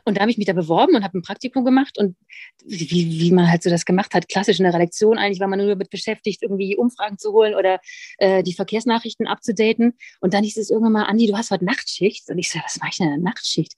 und 0.04 0.16
da 0.16 0.22
habe 0.22 0.30
ich 0.30 0.38
mich 0.38 0.46
da 0.46 0.52
beworben 0.52 0.96
und 0.96 1.04
habe 1.04 1.18
ein 1.18 1.22
Praktikum 1.22 1.64
gemacht 1.64 1.98
und 1.98 2.16
wie, 2.64 3.20
wie 3.20 3.32
man 3.32 3.50
halt 3.50 3.62
so 3.62 3.70
das 3.70 3.84
gemacht 3.84 4.14
hat, 4.14 4.28
klassisch 4.28 4.58
in 4.58 4.64
der 4.64 4.74
Redaktion 4.74 5.18
eigentlich 5.18 5.40
war 5.40 5.48
man 5.48 5.58
nur 5.58 5.68
damit 5.68 5.90
beschäftigt, 5.90 6.42
irgendwie 6.42 6.76
Umfragen 6.76 7.18
zu 7.18 7.32
holen 7.32 7.54
oder 7.54 7.80
äh, 8.18 8.42
die 8.42 8.54
Verkehrsnachrichten 8.54 9.26
abzudaten. 9.26 9.94
Und 10.20 10.34
dann 10.34 10.44
hieß 10.44 10.56
es 10.56 10.70
irgendwann 10.70 10.92
mal, 10.92 11.04
Andi, 11.04 11.26
du 11.26 11.36
hast 11.36 11.50
heute 11.50 11.64
Nachtschicht. 11.64 12.28
Und 12.28 12.38
ich 12.38 12.50
so, 12.50 12.58
was 12.62 12.78
mache 12.78 12.90
ich 12.90 12.96
denn 12.98 13.08
in 13.08 13.22
der 13.22 13.30
Nachtschicht? 13.30 13.74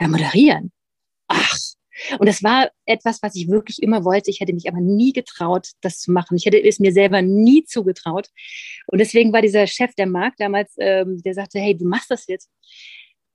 Ja, 0.00 0.08
moderieren. 0.08 0.72
Ach. 1.28 1.56
Und 2.18 2.28
das 2.28 2.42
war 2.42 2.70
etwas, 2.86 3.22
was 3.22 3.36
ich 3.36 3.48
wirklich 3.48 3.80
immer 3.80 4.04
wollte. 4.04 4.30
Ich 4.30 4.40
hätte 4.40 4.52
mich 4.52 4.68
aber 4.68 4.80
nie 4.80 5.12
getraut, 5.12 5.68
das 5.80 6.00
zu 6.00 6.10
machen. 6.10 6.36
Ich 6.36 6.44
hätte 6.44 6.60
es 6.62 6.80
mir 6.80 6.92
selber 6.92 7.22
nie 7.22 7.64
zugetraut. 7.64 8.28
Und 8.88 8.98
deswegen 8.98 9.32
war 9.32 9.42
dieser 9.42 9.66
Chef 9.66 9.94
der 9.94 10.06
Markt 10.06 10.40
damals, 10.40 10.74
ähm, 10.78 11.22
der 11.22 11.34
sagte, 11.34 11.60
hey, 11.60 11.76
du 11.76 11.86
machst 11.86 12.10
das 12.10 12.26
jetzt 12.26 12.50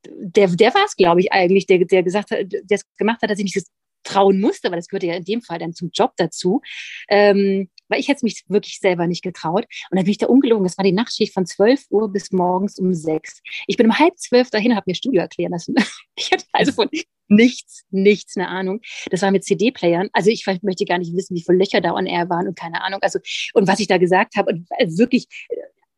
der, 0.06 0.48
der 0.48 0.74
war 0.74 0.86
es, 0.86 0.96
glaube 0.96 1.22
ich, 1.22 1.32
eigentlich, 1.32 1.66
der, 1.66 1.80
der 1.86 2.04
gesagt 2.04 2.32
hat, 2.32 2.40
der 2.52 2.64
es 2.70 2.84
gemacht 2.98 3.22
hat, 3.22 3.30
dass 3.30 3.40
ich 3.40 3.44
mich 3.44 3.64
trauen 4.04 4.40
musste, 4.40 4.72
weil 4.72 4.78
das 4.78 4.88
gehörte 4.88 5.08
ja 5.08 5.16
in 5.16 5.26
dem 5.26 5.42
Fall 5.42 5.60
dann 5.60 5.74
zum 5.74 5.90
Job 5.94 6.14
dazu. 6.18 6.62
Ähm, 7.10 7.70
weil 7.90 8.00
ich 8.00 8.08
hätte 8.08 8.24
mich 8.24 8.44
wirklich 8.48 8.80
selber 8.80 9.08
nicht 9.08 9.24
getraut. 9.24 9.66
Und 9.90 9.98
dann 9.98 10.06
bin 10.06 10.12
ich 10.12 10.18
da 10.20 10.28
ungelogen. 10.28 10.64
Das 10.64 10.78
war 10.78 10.84
die 10.84 10.92
Nachtschicht 10.92 11.34
von 11.34 11.46
12 11.46 11.86
Uhr 11.90 12.12
bis 12.12 12.32
morgens 12.32 12.78
um 12.78 12.94
sechs. 12.94 13.42
Ich 13.68 13.78
bin 13.78 13.88
um 13.88 13.98
halb 13.98 14.18
zwölf 14.18 14.50
dahin 14.50 14.72
und 14.72 14.78
habe 14.78 14.86
mir 14.88 14.96
Studio 14.96 15.22
erklären 15.22 15.52
lassen. 15.52 15.76
Ich 16.16 16.32
hatte 16.32 16.44
also 16.52 16.74
von 16.74 16.90
nichts, 17.30 17.86
nichts 17.92 18.36
eine 18.36 18.50
Ahnung. 18.50 18.82
Das 19.10 19.22
war 19.22 19.32
mit 19.32 19.46
CD-Playern. 19.46 20.10
Also 20.12 20.30
ich 20.32 20.46
möchte 20.62 20.84
gar 20.84 20.98
nicht 20.98 21.16
wissen, 21.16 21.34
wie 21.36 21.42
viele 21.42 21.60
Löcher 21.60 21.80
da 21.80 21.94
on 21.94 22.06
air 22.06 22.30
waren 22.30 22.48
und 22.48 22.58
keine 22.58 22.82
Ahnung. 22.84 23.00
Also, 23.02 23.20
und 23.54 23.68
was 23.68 23.80
ich 23.80 23.88
da 23.88 23.98
gesagt 23.98 24.36
habe. 24.36 24.52
Und 24.52 24.68
äh, 24.78 24.88
wirklich, 24.98 25.28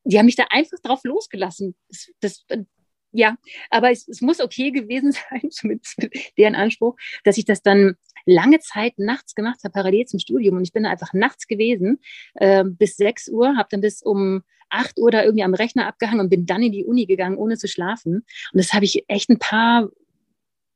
die 0.04 0.20
haben 0.20 0.28
mich 0.28 0.36
da 0.36 0.46
einfach 0.52 0.78
drauf 0.84 1.00
losgelassen. 1.04 1.76
Das, 1.90 2.12
das, 2.20 2.46
ja, 3.12 3.36
aber 3.70 3.92
es, 3.92 4.08
es 4.08 4.22
muss 4.22 4.40
okay 4.40 4.72
gewesen 4.72 5.12
sein, 5.12 5.50
zumindest 5.52 5.98
mit 6.00 6.14
deren 6.38 6.56
Anspruch, 6.56 6.96
dass 7.24 7.38
ich 7.38 7.46
das 7.46 7.62
dann 7.62 7.96
lange 8.26 8.60
Zeit 8.60 8.94
nachts 8.98 9.36
gemacht 9.36 9.60
habe, 9.64 9.74
parallel 9.74 10.06
zum 10.06 10.20
Studium. 10.20 10.58
Und 10.58 10.64
ich 10.64 10.74
bin 10.74 10.84
da 10.84 10.90
einfach 10.92 11.14
nachts 11.14 11.48
gewesen, 11.48 12.00
äh, 12.36 12.64
bis 12.66 12.98
6 12.98 13.30
Uhr, 13.30 13.58
habe 13.58 13.68
dann 13.72 13.82
bis 13.82 14.02
um 14.02 14.44
8 14.70 15.00
Uhr 15.00 15.12
da 15.12 15.24
irgendwie 15.24 15.44
am 15.44 15.54
Rechner 15.54 15.88
abgehangen 15.88 16.22
und 16.22 16.30
bin 16.30 16.46
dann 16.46 16.64
in 16.64 16.72
die 16.72 16.86
Uni 16.86 17.06
gegangen, 17.06 17.38
ohne 17.38 17.58
zu 17.58 17.68
schlafen. 17.68 18.16
Und 18.54 18.58
das 18.58 18.74
habe 18.74 18.86
ich 18.86 19.04
echt 19.08 19.30
ein 19.30 19.40
paar 19.40 19.90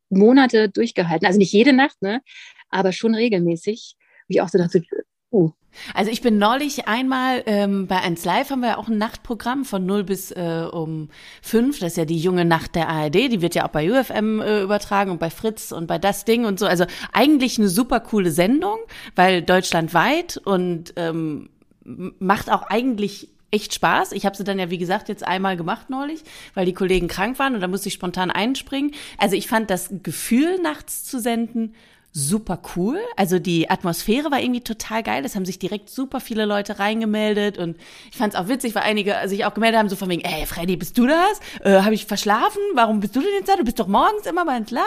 Monate 0.10 0.70
durchgehalten. 0.70 1.26
Also 1.26 1.40
nicht 1.40 1.54
jede 1.54 1.74
Nacht, 1.74 2.02
ne? 2.02 2.22
aber 2.70 2.92
schon 2.92 3.16
regelmäßig. 3.16 3.96
Wie 4.28 4.42
auch 4.42 4.50
so 4.50 4.58
dachte, 4.58 4.84
oh, 5.36 5.52
also 5.94 6.10
ich 6.10 6.22
bin 6.22 6.38
neulich 6.38 6.88
einmal 6.88 7.44
ähm, 7.46 7.88
bei 7.88 8.00
1 8.02 8.24
Live 8.24 8.50
haben 8.50 8.62
wir 8.62 8.70
ja 8.70 8.78
auch 8.78 8.88
ein 8.88 8.98
Nachtprogramm 8.98 9.66
von 9.66 9.86
0 9.86 10.04
bis 10.06 10.32
äh, 10.32 10.68
um 10.72 11.10
5. 11.42 11.80
Das 11.80 11.94
ist 11.94 11.98
ja 11.98 12.06
die 12.06 12.18
junge 12.18 12.46
Nacht 12.46 12.76
der 12.76 12.88
ARD. 12.88 13.16
Die 13.16 13.42
wird 13.42 13.56
ja 13.56 13.66
auch 13.66 13.72
bei 13.72 13.92
UFM 13.92 14.40
äh, 14.40 14.62
übertragen 14.62 15.12
und 15.12 15.20
bei 15.20 15.30
Fritz 15.30 15.72
und 15.74 15.88
bei 15.88 15.98
das 15.98 16.24
Ding 16.24 16.46
und 16.46 16.60
so. 16.60 16.66
Also 16.66 16.86
eigentlich 17.12 17.58
eine 17.60 17.68
super 17.68 18.00
coole 18.00 18.32
Sendung, 18.32 18.78
weil 19.16 19.42
deutschlandweit 19.42 20.38
und 20.38 20.94
ähm, 20.96 21.50
macht 21.84 22.50
auch 22.50 22.64
eigentlich 22.64 23.30
echt 23.52 23.74
Spaß. 23.74 24.12
Ich 24.14 24.26
habe 24.26 24.36
sie 24.36 24.44
dann 24.44 24.60
ja, 24.60 24.70
wie 24.70 24.78
gesagt, 24.78 25.08
jetzt 25.08 25.26
einmal 25.26 25.56
gemacht 25.56 25.90
neulich, 25.90 26.24
weil 26.54 26.66
die 26.66 26.74
Kollegen 26.74 27.08
krank 27.08 27.40
waren 27.40 27.56
und 27.56 27.62
da 27.62 27.68
musste 27.68 27.88
ich 27.88 27.94
spontan 27.94 28.32
einspringen. 28.32 28.92
Also 29.18 29.36
ich 29.36 29.48
fand 29.48 29.70
das 29.70 29.90
Gefühl, 30.04 30.60
nachts 30.62 31.04
zu 31.06 31.20
senden, 31.20 31.74
super 32.18 32.62
cool. 32.76 32.98
Also 33.18 33.40
die 33.40 33.70
Atmosphäre 33.70 34.32
war 34.32 34.40
irgendwie 34.40 34.62
total 34.62 35.04
geil. 35.04 35.26
Es 35.26 35.36
haben 35.36 35.44
sich 35.44 35.60
direkt 35.60 35.90
super 35.90 36.22
viele 36.22 36.46
Leute 36.46 36.80
reingemeldet 36.80 37.58
und 37.58 37.76
ich 38.10 38.18
fand 38.18 38.34
es 38.34 38.40
auch 38.40 38.48
witzig, 38.48 38.74
weil 38.74 38.84
einige 38.84 39.16
sich 39.26 39.44
auch 39.44 39.54
gemeldet 39.54 39.80
haben, 39.80 39.90
so 39.90 39.98
von 39.98 40.10
wegen, 40.10 40.22
ey 40.22 40.46
Freddy, 40.46 40.78
bist 40.78 40.98
du 40.98 41.08
das? 41.08 41.42
Äh, 41.62 41.82
Habe 41.82 41.94
ich 41.94 42.06
verschlafen? 42.06 42.62
Warum 42.74 43.02
bist 43.02 43.18
du 43.18 43.20
denn 43.20 43.32
jetzt 43.38 43.50
da? 43.50 43.58
Du 43.58 43.66
bist 43.66 43.82
doch 43.82 43.88
morgens 43.88 44.26
immer 44.28 44.46
bei 44.46 44.56
uns 44.56 44.72
live. 44.72 44.84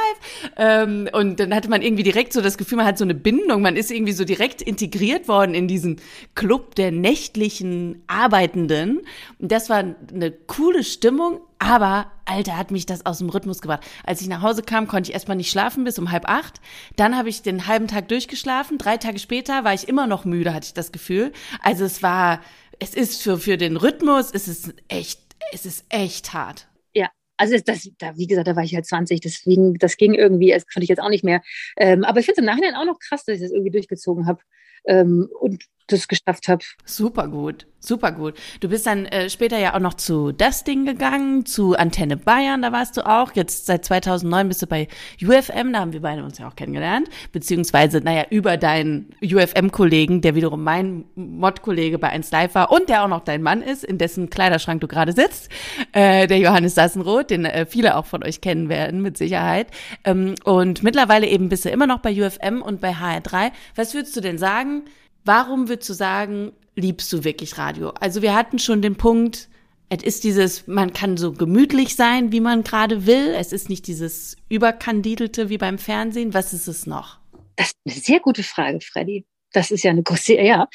Ähm, 0.56 1.10
und 1.12 1.38
dann 1.38 1.54
hatte 1.54 1.68
man 1.68 1.82
irgendwie 1.82 2.02
direkt 2.02 2.32
so 2.32 2.40
das 2.40 2.56
Gefühl, 2.56 2.78
man 2.78 2.86
hat 2.86 2.96
so 2.96 3.04
eine 3.04 3.14
Bindung. 3.14 3.60
Man 3.60 3.76
ist 3.76 3.90
irgendwie 3.90 4.14
so 4.14 4.24
direkt 4.24 4.62
integriert 4.62 5.28
worden 5.28 5.52
in 5.52 5.68
diesen 5.68 6.00
Club 6.34 6.76
der 6.76 6.92
nächtlichen 6.92 8.04
Arbeitenden. 8.06 9.02
Und 9.38 9.52
das 9.52 9.68
war 9.68 9.84
eine 10.14 10.32
coole 10.32 10.82
Stimmung, 10.82 11.40
aber, 11.58 12.10
Alter, 12.24 12.56
hat 12.56 12.70
mich 12.70 12.86
das 12.86 13.04
aus 13.04 13.18
dem 13.18 13.30
Rhythmus 13.30 13.60
gebracht. 13.60 13.84
Als 14.04 14.20
ich 14.20 14.28
nach 14.28 14.42
Hause 14.42 14.62
kam, 14.62 14.86
konnte 14.86 15.10
ich 15.10 15.14
erstmal 15.14 15.36
nicht 15.36 15.50
schlafen 15.50 15.84
bis 15.84 15.98
um 15.98 16.12
halb 16.12 16.28
acht. 16.28 16.60
Dann 16.96 17.16
habe 17.16 17.28
ich 17.28 17.42
den 17.42 17.66
halben 17.66 17.88
Tag 17.88 18.08
durchgeschlafen. 18.08 18.78
Drei 18.78 18.96
Tage 18.96 19.18
später 19.18 19.64
war 19.64 19.74
ich 19.74 19.88
immer 19.88 20.06
noch 20.06 20.24
müde, 20.24 20.54
hatte 20.54 20.66
ich 20.66 20.74
das 20.74 20.92
Gefühl. 20.92 21.32
Also 21.60 21.84
es 21.84 22.02
war, 22.02 22.40
es 22.78 22.94
ist 22.94 23.22
für, 23.22 23.38
für 23.38 23.56
den 23.56 23.76
Rhythmus, 23.76 24.30
es 24.32 24.46
ist 24.46 24.74
echt, 24.88 25.20
es 25.52 25.66
ist 25.66 25.84
echt 25.88 26.32
hart. 26.32 26.68
Ja, 26.94 27.10
also 27.36 27.56
das, 27.64 27.88
da, 27.98 28.16
wie 28.16 28.28
gesagt, 28.28 28.46
da 28.46 28.54
war 28.54 28.62
ich 28.62 28.74
halt 28.74 28.86
20, 28.86 29.20
deswegen, 29.20 29.74
das 29.74 29.96
ging 29.96 30.14
irgendwie, 30.14 30.50
das 30.50 30.66
konnte 30.66 30.84
ich 30.84 30.90
jetzt 30.90 31.00
auch 31.00 31.10
nicht 31.10 31.24
mehr. 31.24 31.42
Ähm, 31.76 32.04
aber 32.04 32.20
ich 32.20 32.26
finde 32.26 32.40
es 32.40 32.46
im 32.46 32.46
Nachhinein 32.46 32.76
auch 32.76 32.84
noch 32.84 33.00
krass, 33.00 33.24
dass 33.24 33.36
ich 33.36 33.42
das 33.42 33.50
irgendwie 33.50 33.72
durchgezogen 33.72 34.26
habe. 34.26 34.40
Ähm, 34.86 35.28
und 35.40 35.64
das 35.88 36.08
geschafft 36.08 36.48
habe. 36.48 36.64
Super 36.84 37.28
gut. 37.28 37.66
Super 37.80 38.10
gut. 38.10 38.34
Du 38.58 38.68
bist 38.68 38.86
dann 38.88 39.06
äh, 39.06 39.30
später 39.30 39.56
ja 39.56 39.74
auch 39.74 39.78
noch 39.78 39.94
zu 39.94 40.32
das 40.32 40.64
Ding 40.64 40.84
gegangen, 40.84 41.46
zu 41.46 41.76
Antenne 41.76 42.16
Bayern, 42.16 42.60
da 42.60 42.72
warst 42.72 42.96
du 42.96 43.06
auch. 43.06 43.30
Jetzt 43.34 43.66
seit 43.66 43.84
2009 43.84 44.48
bist 44.48 44.62
du 44.62 44.66
bei 44.66 44.88
UFM, 45.22 45.72
da 45.72 45.78
haben 45.78 45.92
wir 45.92 46.02
beide 46.02 46.24
uns 46.24 46.38
ja 46.38 46.48
auch 46.48 46.56
kennengelernt. 46.56 47.08
Beziehungsweise, 47.30 48.00
naja, 48.00 48.24
über 48.30 48.56
deinen 48.56 49.14
UFM-Kollegen, 49.22 50.22
der 50.22 50.34
wiederum 50.34 50.64
mein 50.64 51.04
Mod-Kollege 51.14 52.00
bei 52.00 52.08
1 52.08 52.32
Live 52.32 52.56
war 52.56 52.72
und 52.72 52.88
der 52.88 53.04
auch 53.04 53.08
noch 53.08 53.22
dein 53.22 53.42
Mann 53.42 53.62
ist, 53.62 53.84
in 53.84 53.96
dessen 53.96 54.28
Kleiderschrank 54.28 54.80
du 54.80 54.88
gerade 54.88 55.12
sitzt, 55.12 55.48
äh, 55.92 56.26
der 56.26 56.38
Johannes 56.38 56.74
Sassenroth, 56.74 57.30
den 57.30 57.44
äh, 57.44 57.64
viele 57.64 57.96
auch 57.96 58.06
von 58.06 58.24
euch 58.24 58.40
kennen 58.40 58.68
werden, 58.68 59.02
mit 59.02 59.16
Sicherheit. 59.16 59.68
Ähm, 60.02 60.34
und 60.42 60.82
mittlerweile 60.82 61.28
eben 61.28 61.48
bist 61.48 61.64
du 61.64 61.70
immer 61.70 61.86
noch 61.86 62.00
bei 62.00 62.10
UFM 62.10 62.60
und 62.60 62.80
bei 62.80 62.90
HR3. 62.90 63.52
Was 63.76 63.94
würdest 63.94 64.16
du 64.16 64.20
denn 64.20 64.36
sagen? 64.36 64.82
Warum 65.28 65.68
würdest 65.68 65.90
du 65.90 65.92
sagen, 65.92 66.52
liebst 66.74 67.12
du 67.12 67.22
wirklich 67.22 67.58
Radio? 67.58 67.90
Also 68.00 68.22
wir 68.22 68.34
hatten 68.34 68.58
schon 68.58 68.80
den 68.80 68.96
Punkt, 68.96 69.50
es 69.90 70.02
ist 70.02 70.24
dieses, 70.24 70.66
man 70.66 70.94
kann 70.94 71.18
so 71.18 71.34
gemütlich 71.34 71.96
sein, 71.96 72.32
wie 72.32 72.40
man 72.40 72.64
gerade 72.64 73.04
will. 73.04 73.34
Es 73.36 73.52
ist 73.52 73.68
nicht 73.68 73.88
dieses 73.88 74.38
überkandidelte 74.48 75.50
wie 75.50 75.58
beim 75.58 75.76
Fernsehen. 75.76 76.32
Was 76.32 76.54
ist 76.54 76.66
es 76.66 76.86
noch? 76.86 77.18
Das 77.56 77.66
ist 77.66 77.76
eine 77.84 77.94
sehr 77.94 78.20
gute 78.20 78.42
Frage, 78.42 78.80
Freddy. 78.80 79.26
Das 79.52 79.70
ist 79.70 79.84
ja 79.84 79.90
eine 79.90 80.02
große, 80.02 80.40
ja. 80.40 80.66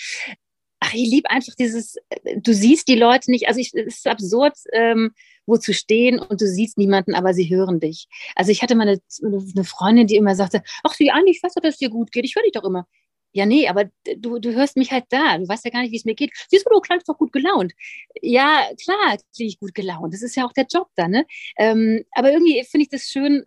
Ach, 0.82 0.94
ich 0.94 1.10
liebe 1.10 1.32
einfach 1.32 1.56
dieses, 1.58 1.96
du 2.36 2.54
siehst 2.54 2.88
die 2.88 2.96
Leute 2.96 3.32
nicht, 3.32 3.48
also 3.48 3.60
ich, 3.60 3.74
es 3.74 3.96
ist 3.96 4.08
absurd, 4.08 4.54
ähm, 4.74 5.14
wo 5.48 5.58
zu 5.58 5.74
stehen 5.74 6.20
und 6.20 6.42
du 6.42 6.48
siehst 6.48 6.78
niemanden, 6.78 7.16
aber 7.16 7.34
sie 7.34 7.50
hören 7.50 7.80
dich. 7.80 8.06
Also 8.36 8.52
ich 8.52 8.62
hatte 8.62 8.76
mal 8.76 8.88
eine, 8.88 9.02
eine 9.24 9.64
Freundin, 9.64 10.06
die 10.06 10.16
immer 10.16 10.36
sagte, 10.36 10.62
ach, 10.84 11.00
wie 11.00 11.10
an, 11.10 11.26
ich 11.26 11.42
weiß 11.42 11.56
doch, 11.56 11.62
dass 11.64 11.74
es 11.74 11.80
dir 11.80 11.90
gut 11.90 12.12
geht, 12.12 12.24
ich 12.24 12.36
höre 12.36 12.44
dich 12.44 12.52
doch 12.52 12.66
immer. 12.66 12.86
Ja, 13.34 13.46
nee, 13.46 13.68
aber 13.68 13.86
du, 14.18 14.40
du 14.40 14.54
hörst 14.54 14.78
mich 14.78 14.92
halt 14.92 15.06
da. 15.10 15.38
Du 15.38 15.48
weißt 15.48 15.66
ja 15.66 15.72
gar 15.72 15.82
nicht, 15.82 15.92
wie 15.92 15.98
es 15.98 16.06
mir 16.06 16.16
geht. 16.16 16.32
Siehst 16.50 16.66
du, 16.66 16.70
du 16.74 16.80
klangst 16.82 17.10
doch 17.10 17.18
gut 17.18 17.34
gelaunt. 17.34 17.74
Ja, 18.22 18.70
klar, 18.82 19.18
klinge 19.36 19.50
ich 19.50 19.60
gut 19.60 19.74
gelaunt. 19.74 20.14
Das 20.14 20.22
ist 20.22 20.36
ja 20.36 20.46
auch 20.46 20.54
der 20.54 20.68
Job 20.72 20.88
da, 20.96 21.08
ne? 21.08 21.26
Ähm, 21.58 22.06
aber 22.12 22.32
irgendwie 22.32 22.64
finde 22.64 22.84
ich 22.84 22.90
das 22.90 23.04
schön, 23.04 23.44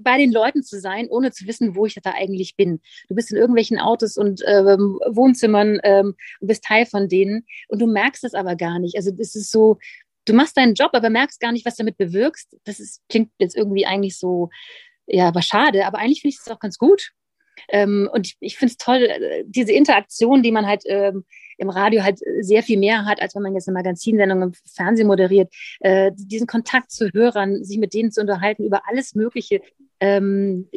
bei 0.00 0.18
den 0.18 0.32
Leuten 0.32 0.62
zu 0.62 0.78
sein, 0.80 1.08
ohne 1.08 1.32
zu 1.32 1.46
wissen, 1.46 1.74
wo 1.76 1.86
ich 1.86 1.94
da 1.94 2.12
eigentlich 2.12 2.56
bin. 2.56 2.80
Du 3.08 3.14
bist 3.14 3.30
in 3.30 3.36
irgendwelchen 3.36 3.78
Autos 3.78 4.16
und 4.16 4.42
ähm, 4.46 5.00
Wohnzimmern 5.08 5.80
ähm, 5.82 6.14
und 6.40 6.46
bist 6.46 6.64
Teil 6.64 6.86
von 6.86 7.08
denen 7.08 7.46
und 7.68 7.80
du 7.80 7.86
merkst 7.86 8.24
es 8.24 8.34
aber 8.34 8.56
gar 8.56 8.78
nicht. 8.78 8.96
Also 8.96 9.10
es 9.18 9.34
ist 9.34 9.50
so, 9.50 9.78
du 10.26 10.34
machst 10.34 10.56
deinen 10.56 10.74
Job, 10.74 10.90
aber 10.92 11.10
merkst 11.10 11.40
gar 11.40 11.52
nicht, 11.52 11.66
was 11.66 11.76
damit 11.76 11.96
bewirkst. 11.96 12.56
Das 12.64 12.80
ist, 12.80 13.02
klingt 13.08 13.30
jetzt 13.38 13.56
irgendwie 13.56 13.86
eigentlich 13.86 14.18
so, 14.18 14.50
ja, 15.06 15.28
aber 15.28 15.42
schade, 15.42 15.86
aber 15.86 15.98
eigentlich 15.98 16.20
finde 16.22 16.34
ich 16.34 16.40
es 16.44 16.52
auch 16.52 16.60
ganz 16.60 16.78
gut. 16.78 17.12
Ähm, 17.68 18.08
und 18.12 18.26
ich, 18.26 18.36
ich 18.40 18.56
finde 18.56 18.72
es 18.72 18.76
toll, 18.78 19.02
äh, 19.02 19.44
diese 19.46 19.72
Interaktion, 19.72 20.42
die 20.42 20.52
man 20.52 20.66
halt 20.66 20.82
ähm, 20.86 21.24
im 21.58 21.70
Radio 21.70 22.02
halt 22.02 22.18
sehr 22.40 22.62
viel 22.62 22.78
mehr 22.78 23.04
hat, 23.04 23.20
als 23.20 23.34
wenn 23.34 23.42
man 23.42 23.54
jetzt 23.54 23.68
eine 23.68 23.74
Magazinsendung 23.74 24.42
im 24.42 24.52
Fernsehen 24.74 25.06
moderiert. 25.06 25.52
Äh, 25.80 26.12
diesen 26.14 26.46
Kontakt 26.46 26.90
zu 26.90 27.08
Hörern, 27.12 27.64
sich 27.64 27.78
mit 27.78 27.94
denen 27.94 28.10
zu 28.10 28.20
unterhalten 28.20 28.64
über 28.64 28.82
alles 28.88 29.14
Mögliche. 29.14 29.62
Ähm, 30.00 30.68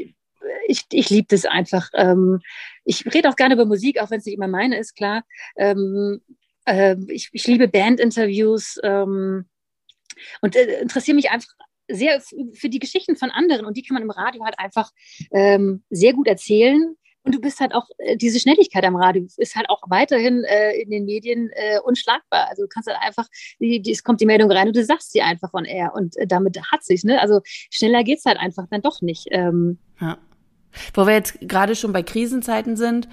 ich, 0.68 0.86
ich 0.92 1.10
liebe 1.10 1.28
das 1.30 1.46
einfach. 1.46 1.90
Ähm, 1.94 2.42
ich 2.84 3.06
rede 3.14 3.30
auch 3.30 3.36
gerne 3.36 3.56
über 3.56 3.66
Musik, 3.66 4.00
auch 4.00 4.12
wenn 4.12 4.20
es 4.20 4.26
nicht 4.26 4.36
immer 4.36 4.48
meine 4.48 4.78
ist, 4.78 4.96
klar. 4.96 5.24
Ähm, 5.58 6.22
äh, 6.66 6.96
ich, 7.08 7.30
ich 7.32 7.48
liebe 7.48 7.68
Bandinterviews 7.68 8.80
ähm, 8.84 9.46
und 10.42 10.56
äh, 10.56 10.82
interessiere 10.82 11.16
mich 11.16 11.32
einfach 11.32 11.50
sehr 11.88 12.22
für 12.54 12.70
die 12.70 12.80
Geschichten 12.80 13.16
von 13.16 13.32
anderen 13.32 13.66
und 13.66 13.78
die 13.78 13.84
kann 13.84 13.96
man 13.96 14.04
im 14.04 14.12
Radio 14.12 14.44
halt 14.44 14.60
einfach 14.60 14.92
ähm, 15.32 15.84
sehr 15.90 16.14
gut 16.14 16.28
erzählen. 16.28 16.96
Und 17.24 17.34
du 17.34 17.42
bist 17.42 17.60
halt 17.60 17.74
auch, 17.74 17.88
äh, 17.98 18.16
diese 18.16 18.40
Schnelligkeit 18.40 18.84
am 18.84 18.96
Radio 18.96 19.26
ist 19.38 19.56
halt 19.56 19.68
auch 19.72 19.82
weiterhin 19.88 20.44
äh, 20.44 20.80
in 20.80 20.92
den 20.92 21.06
Medien 21.06 21.50
äh, 21.54 21.80
unschlagbar. 21.84 22.48
Also 22.50 22.62
du 22.62 22.68
kannst 22.68 22.88
halt 22.88 23.00
einfach, 23.02 23.26
die, 23.60 23.82
die, 23.82 23.92
es 23.92 24.04
kommt 24.04 24.22
die 24.22 24.28
Meldung 24.28 24.52
rein 24.52 24.68
und 24.68 24.76
du 24.76 24.86
sagst 24.86 25.12
sie 25.12 25.24
einfach 25.24 25.50
von 25.50 25.66
air 25.66 25.94
und 25.96 26.16
äh, 26.18 26.28
damit 26.28 26.60
hat 26.72 26.84
sich's, 26.84 27.04
ne? 27.04 27.20
Also 27.20 27.42
schneller 27.44 28.04
geht's 28.04 28.26
halt 28.26 28.38
einfach 28.40 28.66
dann 28.70 28.84
doch 28.84 29.02
nicht. 29.02 29.28
Ähm, 29.32 29.80
ja. 30.00 30.20
Wo 30.94 31.08
wir 31.08 31.14
jetzt 31.14 31.40
gerade 31.42 31.76
schon 31.76 31.94
bei 31.94 32.04
Krisenzeiten 32.04 32.78
sind, 32.78 33.08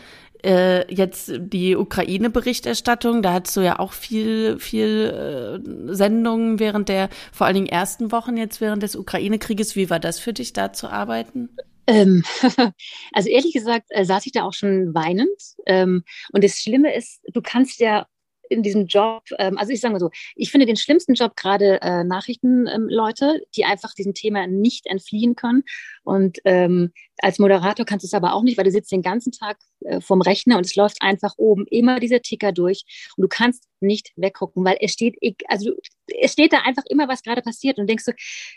äh, 0.45 0.93
jetzt 0.93 1.33
die 1.39 1.77
Ukraine-Berichterstattung, 1.77 3.23
da 3.23 3.33
hattest 3.33 3.57
du 3.57 3.61
ja 3.61 3.79
auch 3.79 3.93
viel, 3.93 4.59
viel 4.59 5.61
äh, 5.61 5.95
Sendungen 5.95 6.59
während 6.59 6.89
der 6.89 7.09
vor 7.33 7.47
allen 7.47 7.55
Dingen 7.55 7.67
ersten 7.69 8.13
Wochen 8.13 8.37
jetzt 8.37 8.61
während 8.61 8.83
des 8.83 8.97
Ukraine-Krieges. 8.97 9.77
Wie 9.77 9.91
war 9.91 10.01
das 10.01 10.19
für 10.19 10.33
dich, 10.33 10.53
da 10.53 10.73
zu 10.73 10.89
arbeiten? 10.89 11.51
Ähm, 11.87 12.23
also 13.13 13.29
ehrlich 13.29 13.53
gesagt 13.53 13.87
äh, 13.91 14.05
saß 14.05 14.27
ich 14.27 14.33
da 14.33 14.43
auch 14.43 14.53
schon 14.53 14.95
weinend. 14.95 15.41
Ähm, 15.67 16.05
und 16.33 16.45
das 16.45 16.59
Schlimme 16.59 16.95
ist, 16.95 17.21
du 17.33 17.43
kannst 17.43 17.81
ja 17.81 18.07
in 18.53 18.63
diesem 18.63 18.87
Job, 18.87 19.23
ähm, 19.39 19.59
also 19.59 19.73
ich 19.73 19.81
sage 19.81 19.93
mal 19.93 20.01
so, 20.01 20.11
ich 20.37 20.51
finde 20.51 20.67
den 20.67 20.77
schlimmsten 20.77 21.15
Job 21.15 21.37
gerade 21.37 21.81
äh, 21.83 22.05
Nachrichtenleute, 22.05 23.25
ähm, 23.25 23.41
die 23.57 23.65
einfach 23.65 23.95
diesem 23.95 24.15
Thema 24.15 24.47
nicht 24.47 24.87
entfliehen 24.87 25.35
können. 25.37 25.65
Und 26.05 26.39
ähm, 26.45 26.93
als 27.19 27.39
Moderator 27.39 27.87
kannst 27.87 28.05
du 28.05 28.07
es 28.07 28.15
aber 28.15 28.35
auch 28.35 28.43
nicht, 28.43 28.57
weil 28.59 28.65
du 28.65 28.71
sitzt 28.71 28.93
den 28.93 29.03
ganzen 29.03 29.33
Tag 29.33 29.59
äh, 29.81 30.01
vom 30.01 30.21
Rechner 30.21 30.57
und 30.57 30.67
es 30.67 30.77
läuft 30.77 31.01
einfach 31.01 31.35
oben 31.37 31.67
immer 31.69 32.01
dieser 32.01 32.21
Ticker 32.21 32.53
durch 32.53 32.85
und 33.17 33.23
du 33.23 33.29
kannst 33.29 33.69
nicht 33.81 34.13
weggucken, 34.17 34.65
weil 34.65 34.77
es 34.81 34.93
steht, 34.93 35.17
also 35.49 35.73
es 36.21 36.33
steht 36.33 36.53
da 36.53 36.59
einfach 36.59 36.85
immer, 36.89 37.09
was 37.09 37.23
gerade 37.23 37.43
passiert 37.43 37.79
und 37.79 37.89
denkst 37.89 38.05
du, 38.05 38.13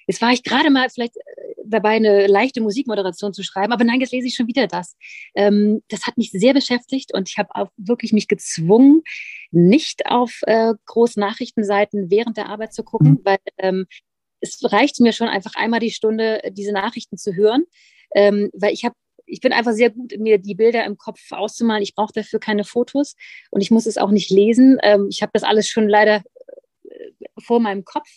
jetzt 0.07 0.21
war 0.21 0.31
ich 0.31 0.43
gerade 0.43 0.69
mal 0.69 0.89
vielleicht 0.89 1.17
äh, 1.17 1.21
dabei, 1.65 1.91
eine 1.91 2.27
leichte 2.27 2.61
Musikmoderation 2.61 3.33
zu 3.33 3.43
schreiben, 3.43 3.73
aber 3.73 3.83
nein, 3.83 3.99
jetzt 3.99 4.13
lese 4.13 4.27
ich 4.27 4.35
schon 4.35 4.47
wieder 4.47 4.67
das. 4.67 4.95
Ähm, 5.35 5.81
das 5.89 6.05
hat 6.05 6.17
mich 6.17 6.31
sehr 6.31 6.53
beschäftigt 6.53 7.13
und 7.13 7.29
ich 7.29 7.37
habe 7.37 7.49
auch 7.55 7.69
wirklich 7.77 8.13
mich 8.13 8.27
gezwungen, 8.27 9.01
nicht 9.55 10.05
auf 10.05 10.41
äh, 10.43 10.73
Großnachrichtenseiten 10.85 12.09
während 12.09 12.37
der 12.37 12.49
Arbeit 12.49 12.73
zu 12.73 12.83
gucken, 12.83 13.11
mhm. 13.11 13.21
weil 13.23 13.37
ähm, 13.57 13.85
es 14.41 14.59
reicht 14.63 14.99
mir 14.99 15.13
schon 15.13 15.27
einfach 15.27 15.55
einmal 15.55 15.79
die 15.79 15.91
Stunde, 15.91 16.41
diese 16.51 16.73
Nachrichten 16.73 17.17
zu 17.17 17.33
hören, 17.33 17.63
ähm, 18.13 18.51
weil 18.53 18.73
ich 18.73 18.85
habe 18.85 18.95
ich 19.27 19.41
bin 19.41 19.53
einfach 19.53 19.73
sehr 19.73 19.89
gut, 19.89 20.13
mir 20.19 20.37
die 20.37 20.53
Bilder 20.53 20.85
im 20.85 20.97
Kopf 20.97 21.19
auszumalen. 21.31 21.81
Ich 21.81 21.95
brauche 21.95 22.13
dafür 22.13 22.39
keine 22.39 22.63
Fotos 22.63 23.15
und 23.49 23.61
ich 23.61 23.71
muss 23.71 23.87
es 23.87 23.97
auch 23.97 24.11
nicht 24.11 24.29
lesen. 24.29 24.77
Ähm, 24.83 25.07
ich 25.09 25.23
habe 25.23 25.31
das 25.33 25.43
alles 25.43 25.67
schon 25.67 25.89
leider 25.89 26.23
äh, 26.83 27.11
vor 27.39 27.59
meinem 27.59 27.83
Kopf. 27.85 28.07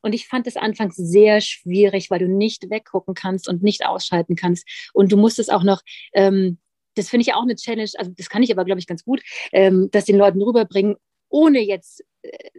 Und 0.00 0.12
ich 0.12 0.28
fand 0.28 0.46
es 0.46 0.56
anfangs 0.56 0.96
sehr 0.96 1.40
schwierig, 1.40 2.10
weil 2.10 2.18
du 2.18 2.28
nicht 2.28 2.68
weggucken 2.68 3.14
kannst 3.14 3.48
und 3.48 3.62
nicht 3.62 3.86
ausschalten 3.86 4.36
kannst. 4.36 4.68
Und 4.92 5.10
du 5.10 5.16
musst 5.16 5.38
es 5.38 5.48
auch 5.48 5.62
noch, 5.62 5.80
ähm, 6.12 6.58
das 6.94 7.08
finde 7.08 7.22
ich 7.22 7.34
auch 7.34 7.42
eine 7.42 7.56
Challenge, 7.56 7.90
also 7.96 8.12
das 8.16 8.28
kann 8.28 8.42
ich 8.42 8.52
aber, 8.52 8.64
glaube 8.64 8.80
ich, 8.80 8.86
ganz 8.86 9.04
gut, 9.04 9.22
ähm, 9.52 9.88
das 9.90 10.04
den 10.04 10.16
Leuten 10.16 10.42
rüberbringen, 10.42 10.96
ohne 11.28 11.60
jetzt 11.60 12.04
äh, 12.22 12.50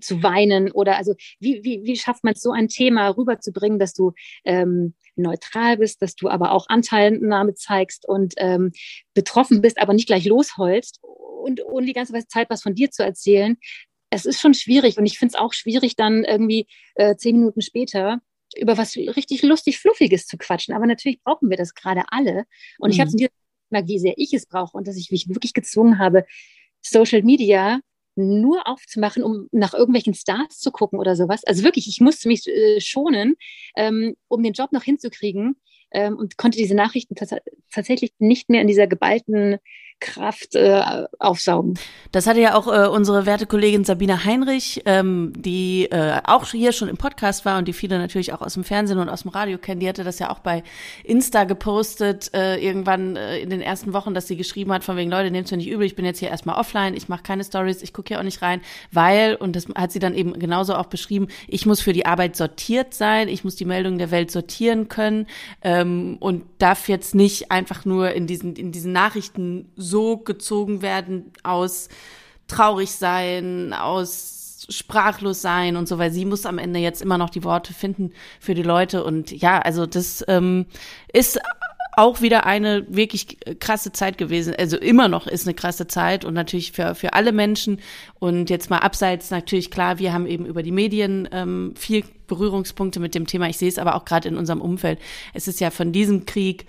zu 0.00 0.22
weinen 0.22 0.70
oder 0.72 0.96
also 0.96 1.14
wie, 1.40 1.62
wie, 1.62 1.82
wie 1.84 1.96
schafft 1.96 2.24
man 2.24 2.34
es 2.34 2.40
so 2.40 2.52
ein 2.52 2.68
Thema 2.68 3.08
rüberzubringen, 3.08 3.78
dass 3.78 3.92
du 3.92 4.12
ähm, 4.44 4.94
neutral 5.14 5.76
bist, 5.76 6.00
dass 6.00 6.14
du 6.14 6.28
aber 6.28 6.52
auch 6.52 6.66
Anteilnahme 6.68 7.54
zeigst 7.54 8.08
und 8.08 8.34
ähm, 8.38 8.72
betroffen 9.14 9.60
bist, 9.60 9.78
aber 9.78 9.92
nicht 9.92 10.06
gleich 10.06 10.24
losholst 10.24 11.00
und 11.02 11.64
ohne 11.64 11.86
die 11.86 11.92
ganze 11.92 12.14
Zeit 12.28 12.48
was 12.50 12.62
von 12.62 12.74
dir 12.74 12.90
zu 12.90 13.04
erzählen, 13.04 13.58
es 14.10 14.24
ist 14.24 14.40
schon 14.40 14.54
schwierig 14.54 14.98
und 14.98 15.06
ich 15.06 15.18
finde 15.18 15.34
es 15.34 15.40
auch 15.40 15.52
schwierig, 15.52 15.96
dann 15.96 16.24
irgendwie 16.24 16.66
äh, 16.94 17.16
zehn 17.16 17.36
Minuten 17.36 17.60
später 17.60 18.20
über 18.56 18.78
was 18.78 18.96
richtig 18.96 19.42
lustig 19.42 19.78
Fluffiges 19.78 20.26
zu 20.26 20.38
quatschen. 20.38 20.74
Aber 20.74 20.86
natürlich 20.86 21.22
brauchen 21.22 21.50
wir 21.50 21.56
das 21.56 21.74
gerade 21.74 22.04
alle. 22.08 22.44
Und 22.78 22.88
mhm. 22.88 22.92
ich 22.92 23.00
habe 23.00 23.08
es 23.08 23.14
gemerkt, 23.68 23.88
wie 23.88 23.98
sehr 23.98 24.14
ich 24.16 24.32
es 24.34 24.46
brauche 24.46 24.76
und 24.76 24.86
dass 24.88 24.96
ich 24.96 25.10
mich 25.10 25.28
wirklich 25.28 25.54
gezwungen 25.54 25.98
habe, 25.98 26.24
Social 26.82 27.22
Media 27.22 27.80
nur 28.16 28.66
aufzumachen, 28.66 29.22
um 29.22 29.48
nach 29.52 29.74
irgendwelchen 29.74 30.14
Stars 30.14 30.58
zu 30.58 30.72
gucken 30.72 30.98
oder 30.98 31.14
sowas. 31.14 31.44
Also 31.44 31.62
wirklich, 31.62 31.86
ich 31.88 32.00
musste 32.00 32.28
mich 32.28 32.46
äh, 32.48 32.80
schonen, 32.80 33.36
ähm, 33.76 34.16
um 34.26 34.42
den 34.42 34.54
Job 34.54 34.72
noch 34.72 34.82
hinzukriegen 34.82 35.56
ähm, 35.92 36.16
und 36.16 36.36
konnte 36.36 36.58
diese 36.58 36.74
Nachrichten 36.74 37.14
tatsächlich 37.70 38.12
nicht 38.18 38.50
mehr 38.50 38.60
in 38.60 38.66
dieser 38.66 38.88
geballten 38.88 39.58
Kraft 40.00 40.54
äh, 40.54 41.04
aufsaugen. 41.18 41.78
Das 42.12 42.26
hatte 42.26 42.40
ja 42.40 42.54
auch 42.54 42.66
äh, 42.66 42.88
unsere 42.88 43.26
werte 43.26 43.46
Kollegin 43.46 43.84
Sabine 43.84 44.24
Heinrich, 44.24 44.82
ähm, 44.86 45.32
die 45.36 45.90
äh, 45.90 46.20
auch 46.24 46.46
hier 46.46 46.72
schon 46.72 46.88
im 46.88 46.96
Podcast 46.96 47.44
war 47.44 47.58
und 47.58 47.68
die 47.68 47.72
viele 47.72 47.98
natürlich 47.98 48.32
auch 48.32 48.40
aus 48.40 48.54
dem 48.54 48.64
Fernsehen 48.64 48.98
und 48.98 49.08
aus 49.08 49.22
dem 49.22 49.30
Radio 49.30 49.58
kennen. 49.58 49.80
Die 49.80 49.88
hatte 49.88 50.04
das 50.04 50.18
ja 50.18 50.30
auch 50.30 50.38
bei 50.38 50.62
Insta 51.04 51.44
gepostet, 51.44 52.32
äh, 52.34 52.56
irgendwann 52.56 53.16
äh, 53.16 53.38
in 53.38 53.50
den 53.50 53.60
ersten 53.60 53.92
Wochen, 53.92 54.14
dass 54.14 54.28
sie 54.28 54.36
geschrieben 54.36 54.72
hat, 54.72 54.84
von 54.84 54.96
wegen, 54.96 55.10
Leute, 55.10 55.30
nehmt 55.30 55.50
mir 55.50 55.56
nicht 55.56 55.68
übel, 55.68 55.86
ich 55.86 55.96
bin 55.96 56.04
jetzt 56.04 56.18
hier 56.18 56.28
erstmal 56.28 56.56
offline, 56.56 56.94
ich 56.94 57.08
mache 57.08 57.22
keine 57.22 57.44
Stories, 57.44 57.82
ich 57.82 57.92
gucke 57.92 58.08
hier 58.08 58.18
auch 58.18 58.24
nicht 58.24 58.42
rein, 58.42 58.60
weil, 58.92 59.34
und 59.34 59.56
das 59.56 59.66
hat 59.74 59.92
sie 59.92 59.98
dann 59.98 60.14
eben 60.14 60.38
genauso 60.38 60.74
auch 60.74 60.86
beschrieben, 60.86 61.28
ich 61.46 61.66
muss 61.66 61.80
für 61.80 61.92
die 61.92 62.06
Arbeit 62.06 62.36
sortiert 62.36 62.94
sein, 62.94 63.28
ich 63.28 63.44
muss 63.44 63.56
die 63.56 63.64
Meldungen 63.64 63.98
der 63.98 64.10
Welt 64.10 64.30
sortieren 64.30 64.88
können 64.88 65.26
ähm, 65.62 66.16
und 66.20 66.44
darf 66.58 66.88
jetzt 66.88 67.14
nicht 67.14 67.50
einfach 67.50 67.84
nur 67.84 68.12
in 68.12 68.26
diesen, 68.26 68.56
in 68.56 68.72
diesen 68.72 68.92
Nachrichten 68.92 69.70
so 69.88 70.18
gezogen 70.18 70.82
werden 70.82 71.32
aus 71.42 71.88
traurig 72.46 72.90
sein, 72.92 73.72
aus 73.72 74.66
sprachlos 74.68 75.40
sein 75.40 75.76
und 75.76 75.88
so, 75.88 75.98
weil 75.98 76.10
sie 76.10 76.24
muss 76.24 76.46
am 76.46 76.58
Ende 76.58 76.78
jetzt 76.78 77.00
immer 77.00 77.18
noch 77.18 77.30
die 77.30 77.44
Worte 77.44 77.72
finden 77.72 78.12
für 78.40 78.54
die 78.54 78.62
Leute. 78.62 79.04
Und 79.04 79.30
ja, 79.30 79.60
also 79.60 79.86
das 79.86 80.24
ähm, 80.28 80.66
ist 81.12 81.40
auch 81.96 82.20
wieder 82.20 82.46
eine 82.46 82.86
wirklich 82.88 83.38
krasse 83.58 83.90
Zeit 83.92 84.18
gewesen. 84.18 84.54
Also 84.56 84.76
immer 84.76 85.08
noch 85.08 85.26
ist 85.26 85.46
eine 85.46 85.54
krasse 85.54 85.88
Zeit 85.88 86.24
und 86.24 86.34
natürlich 86.34 86.72
für, 86.72 86.94
für 86.94 87.14
alle 87.14 87.32
Menschen. 87.32 87.80
Und 88.20 88.50
jetzt 88.50 88.70
mal 88.70 88.78
abseits 88.78 89.30
natürlich 89.30 89.70
klar, 89.70 89.98
wir 89.98 90.12
haben 90.12 90.26
eben 90.26 90.46
über 90.46 90.62
die 90.62 90.70
Medien 90.70 91.28
ähm, 91.32 91.74
viel 91.76 92.04
Berührungspunkte 92.28 93.00
mit 93.00 93.14
dem 93.14 93.26
Thema. 93.26 93.48
Ich 93.48 93.58
sehe 93.58 93.68
es 93.68 93.78
aber 93.78 93.96
auch 93.96 94.04
gerade 94.04 94.28
in 94.28 94.36
unserem 94.36 94.60
Umfeld. 94.60 95.00
Es 95.34 95.48
ist 95.48 95.60
ja 95.60 95.70
von 95.70 95.92
diesem 95.92 96.24
Krieg 96.24 96.66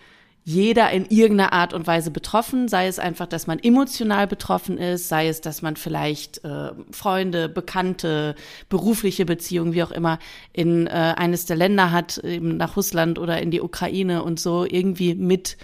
jeder 0.50 0.90
in 0.90 1.06
irgendeiner 1.06 1.54
Art 1.54 1.74
und 1.74 1.86
Weise 1.86 2.10
betroffen, 2.10 2.68
sei 2.68 2.88
es 2.88 2.98
einfach, 2.98 3.28
dass 3.28 3.46
man 3.46 3.60
emotional 3.60 4.26
betroffen 4.26 4.80
ist, 4.80 5.08
sei 5.08 5.28
es, 5.28 5.42
dass 5.42 5.62
man 5.62 5.76
vielleicht 5.76 6.44
äh, 6.44 6.72
Freunde, 6.92 7.50
Bekannte, 7.50 8.34
berufliche 8.68 9.26
Beziehungen, 9.26 9.74
wie 9.74 9.84
auch 9.84 9.92
immer, 9.92 10.18
in 10.52 10.88
äh, 10.88 10.90
eines 10.90 11.46
der 11.46 11.56
Länder 11.56 11.92
hat, 11.92 12.18
eben 12.18 12.58
nach 12.58 12.78
Russland 12.78 13.20
oder 13.20 13.40
in 13.40 13.52
die 13.52 13.62
Ukraine 13.62 14.24
und 14.24 14.40
so 14.40 14.66
irgendwie 14.66 15.14
mit 15.14 15.58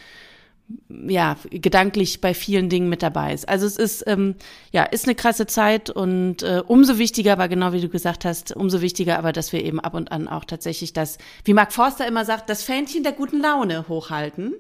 ja, 0.90 1.36
gedanklich 1.50 2.22
bei 2.22 2.34
vielen 2.36 2.70
Dingen 2.70 2.90
mit 2.90 3.02
dabei 3.02 3.34
ist. 3.34 3.50
Also 3.50 3.66
es 3.66 3.78
ist, 3.78 4.04
ähm, 4.08 4.36
ja, 4.72 4.84
ist 4.84 5.06
eine 5.06 5.14
krasse 5.14 5.48
Zeit 5.48 5.90
und 5.90 6.44
äh, 6.44 6.62
umso 6.66 6.98
wichtiger, 6.98 7.34
aber 7.34 7.48
genau 7.48 7.72
wie 7.72 7.82
du 7.82 7.90
gesagt 7.90 8.26
hast, 8.26 8.56
umso 8.56 8.82
wichtiger 8.82 9.18
aber, 9.18 9.32
dass 9.32 9.52
wir 9.52 9.64
eben 9.64 9.80
ab 9.80 9.94
und 9.96 10.12
an 10.12 10.28
auch 10.28 10.46
tatsächlich 10.46 10.94
das, 10.94 11.18
wie 11.44 11.54
Mark 11.54 11.72
Forster 11.72 12.08
immer 12.08 12.26
sagt, 12.26 12.50
das 12.50 12.64
Fähnchen 12.64 13.04
der 13.04 13.14
guten 13.14 13.42
Laune 13.42 13.88
hochhalten 13.88 14.54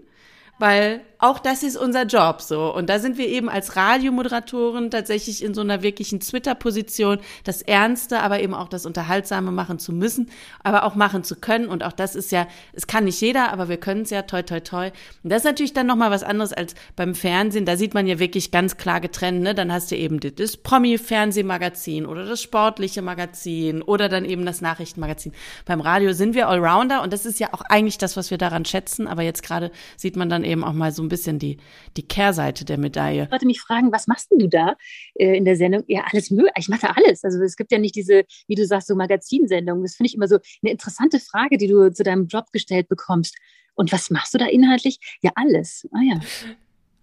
weil 0.59 1.01
auch 1.17 1.39
das 1.39 1.63
ist 1.63 1.75
unser 1.75 2.03
Job 2.03 2.41
so. 2.41 2.73
Und 2.73 2.89
da 2.89 2.99
sind 2.99 3.17
wir 3.17 3.27
eben 3.27 3.49
als 3.49 3.75
Radiomoderatoren 3.75 4.91
tatsächlich 4.91 5.43
in 5.43 5.53
so 5.53 5.61
einer 5.61 5.81
wirklichen 5.81 6.19
Twitter-Position, 6.19 7.19
das 7.43 7.61
Ernste, 7.61 8.19
aber 8.19 8.41
eben 8.41 8.53
auch 8.53 8.67
das 8.67 8.85
Unterhaltsame 8.85 9.51
machen 9.51 9.79
zu 9.79 9.91
müssen, 9.91 10.29
aber 10.63 10.83
auch 10.83 10.95
machen 10.95 11.23
zu 11.23 11.35
können. 11.35 11.67
Und 11.67 11.83
auch 11.83 11.93
das 11.93 12.15
ist 12.15 12.31
ja, 12.31 12.47
es 12.73 12.85
kann 12.85 13.05
nicht 13.05 13.19
jeder, 13.21 13.51
aber 13.51 13.69
wir 13.69 13.77
können 13.77 14.01
es 14.01 14.09
ja, 14.09 14.21
toi, 14.21 14.43
toi, 14.43 14.59
toi. 14.59 14.91
Und 15.23 15.31
das 15.31 15.39
ist 15.39 15.45
natürlich 15.45 15.73
dann 15.73 15.87
nochmal 15.87 16.11
was 16.11 16.23
anderes 16.23 16.53
als 16.53 16.75
beim 16.95 17.15
Fernsehen. 17.15 17.65
Da 17.65 17.75
sieht 17.77 17.93
man 17.93 18.07
ja 18.07 18.19
wirklich 18.19 18.51
ganz 18.51 18.77
klar 18.77 19.01
getrennt, 19.01 19.41
ne? 19.41 19.55
Dann 19.55 19.71
hast 19.71 19.91
du 19.91 19.95
eben 19.95 20.19
das 20.19 20.57
Promi-Fernsehmagazin 20.57 22.05
oder 22.05 22.25
das 22.25 22.41
sportliche 22.41 23.01
Magazin 23.01 23.81
oder 23.81 24.09
dann 24.09 24.25
eben 24.25 24.45
das 24.45 24.61
Nachrichtenmagazin. 24.61 25.33
Beim 25.65 25.81
Radio 25.81 26.13
sind 26.13 26.35
wir 26.35 26.49
Allrounder 26.49 27.01
und 27.01 27.13
das 27.13 27.25
ist 27.25 27.39
ja 27.39 27.53
auch 27.53 27.61
eigentlich 27.61 27.97
das, 27.97 28.15
was 28.15 28.31
wir 28.31 28.37
daran 28.37 28.65
schätzen. 28.65 29.07
Aber 29.07 29.23
jetzt 29.23 29.41
gerade 29.41 29.71
sieht 29.97 30.15
man 30.15 30.29
dann 30.29 30.43
eben 30.45 30.63
auch 30.63 30.73
mal 30.73 30.91
so 30.91 31.03
ein 31.03 31.09
bisschen 31.09 31.39
die, 31.39 31.57
die 31.97 32.07
Kehrseite 32.07 32.65
der 32.65 32.77
Medaille. 32.77 33.23
Ich 33.23 33.31
wollte 33.31 33.45
mich 33.45 33.61
fragen, 33.61 33.91
was 33.91 34.07
machst 34.07 34.31
du 34.31 34.47
da 34.47 34.75
äh, 35.15 35.35
in 35.35 35.45
der 35.45 35.55
Sendung? 35.55 35.83
Ja, 35.87 36.05
alles 36.11 36.31
möglich. 36.31 36.53
Ich 36.57 36.69
mache 36.69 36.95
alles. 36.95 37.23
Also 37.23 37.41
es 37.41 37.55
gibt 37.55 37.71
ja 37.71 37.77
nicht 37.77 37.95
diese, 37.95 38.23
wie 38.47 38.55
du 38.55 38.65
sagst, 38.65 38.87
so 38.87 38.95
Magazinsendungen. 38.95 39.83
Das 39.83 39.95
finde 39.95 40.07
ich 40.07 40.15
immer 40.15 40.27
so 40.27 40.39
eine 40.63 40.71
interessante 40.71 41.19
Frage, 41.19 41.57
die 41.57 41.67
du 41.67 41.91
zu 41.91 42.03
deinem 42.03 42.27
Job 42.27 42.51
gestellt 42.51 42.87
bekommst. 42.87 43.35
Und 43.75 43.91
was 43.91 44.09
machst 44.09 44.33
du 44.33 44.37
da 44.37 44.45
inhaltlich? 44.45 44.99
Ja, 45.21 45.31
alles. 45.35 45.87
Ah 45.91 46.01
ja. 46.01 46.19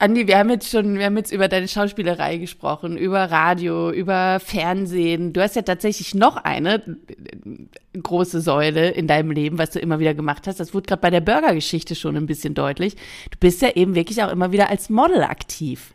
Andi, 0.02 0.26
wir 0.26 0.36
haben 0.36 0.50
jetzt 0.50 0.68
schon, 0.68 0.98
wir 0.98 1.04
haben 1.04 1.16
jetzt 1.16 1.30
über 1.30 1.46
deine 1.46 1.68
Schauspielerei 1.68 2.38
gesprochen, 2.38 2.96
über 2.96 3.30
Radio, 3.30 3.92
über 3.92 4.40
Fernsehen. 4.40 5.32
Du 5.32 5.40
hast 5.40 5.54
ja 5.54 5.62
tatsächlich 5.62 6.12
noch 6.12 6.38
eine 6.38 6.74
äh, 6.74 8.00
große 8.02 8.40
Säule 8.40 8.90
in 8.90 9.06
deinem 9.06 9.30
Leben, 9.30 9.58
was 9.58 9.70
du 9.70 9.78
immer 9.78 10.00
wieder 10.00 10.12
gemacht 10.12 10.48
hast. 10.48 10.58
Das 10.58 10.74
wurde 10.74 10.88
gerade 10.88 11.02
bei 11.02 11.10
der 11.10 11.20
Burger-Geschichte 11.20 11.94
schon 11.94 12.16
ein 12.16 12.26
bisschen 12.26 12.54
deutlich. 12.54 12.96
Du 13.30 13.38
bist 13.38 13.62
ja 13.62 13.76
eben 13.76 13.94
wirklich 13.94 14.20
auch 14.24 14.32
immer 14.32 14.50
wieder 14.50 14.70
als 14.70 14.90
Model 14.90 15.22
aktiv. 15.22 15.94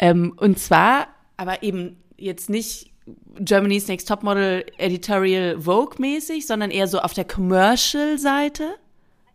Ähm, 0.00 0.32
und 0.36 0.58
zwar, 0.58 1.06
aber 1.36 1.62
eben 1.62 1.98
jetzt 2.16 2.50
nicht 2.50 2.90
Germany's 3.38 3.86
Next 3.86 4.08
Topmodel 4.08 4.66
Editorial 4.76 5.60
Vogue 5.60 5.94
mäßig, 5.98 6.48
sondern 6.48 6.72
eher 6.72 6.88
so 6.88 6.98
auf 6.98 7.14
der 7.14 7.24
Commercial-Seite. 7.24 8.74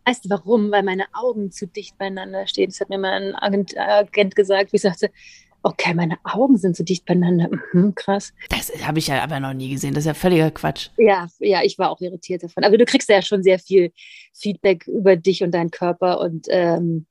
Weißt 0.04 0.24
du 0.24 0.30
warum? 0.30 0.70
Weil 0.72 0.82
meine 0.82 1.06
Augen 1.12 1.52
zu 1.52 1.66
dicht 1.66 1.96
beieinander 1.96 2.46
stehen. 2.46 2.70
Das 2.70 2.80
hat 2.80 2.88
mir 2.88 2.98
mal 2.98 3.12
ein 3.12 3.34
Agent, 3.36 3.76
Agent 3.78 4.34
gesagt, 4.34 4.72
wie 4.72 4.76
ich 4.76 4.82
sagte, 4.82 5.10
okay, 5.62 5.94
meine 5.94 6.18
Augen 6.24 6.56
sind 6.56 6.76
so 6.76 6.84
dicht 6.84 7.04
beieinander. 7.04 7.48
Mhm, 7.72 7.94
krass. 7.94 8.32
Das 8.48 8.72
habe 8.86 8.98
ich 8.98 9.06
ja 9.06 9.22
aber 9.22 9.40
noch 9.40 9.54
nie 9.54 9.70
gesehen. 9.70 9.94
Das 9.94 10.02
ist 10.02 10.08
ja 10.08 10.14
völliger 10.14 10.50
Quatsch. 10.50 10.88
Ja, 10.96 11.28
ja, 11.38 11.62
ich 11.62 11.78
war 11.78 11.90
auch 11.90 12.00
irritiert 12.00 12.42
davon. 12.42 12.64
Aber 12.64 12.76
du 12.76 12.84
kriegst 12.84 13.08
ja 13.08 13.22
schon 13.22 13.42
sehr 13.42 13.58
viel 13.58 13.92
Feedback 14.34 14.86
über 14.86 15.16
dich 15.16 15.42
und 15.42 15.52
deinen 15.52 15.70
Körper 15.70 16.20
und 16.20 16.46
ähm, 16.50 17.06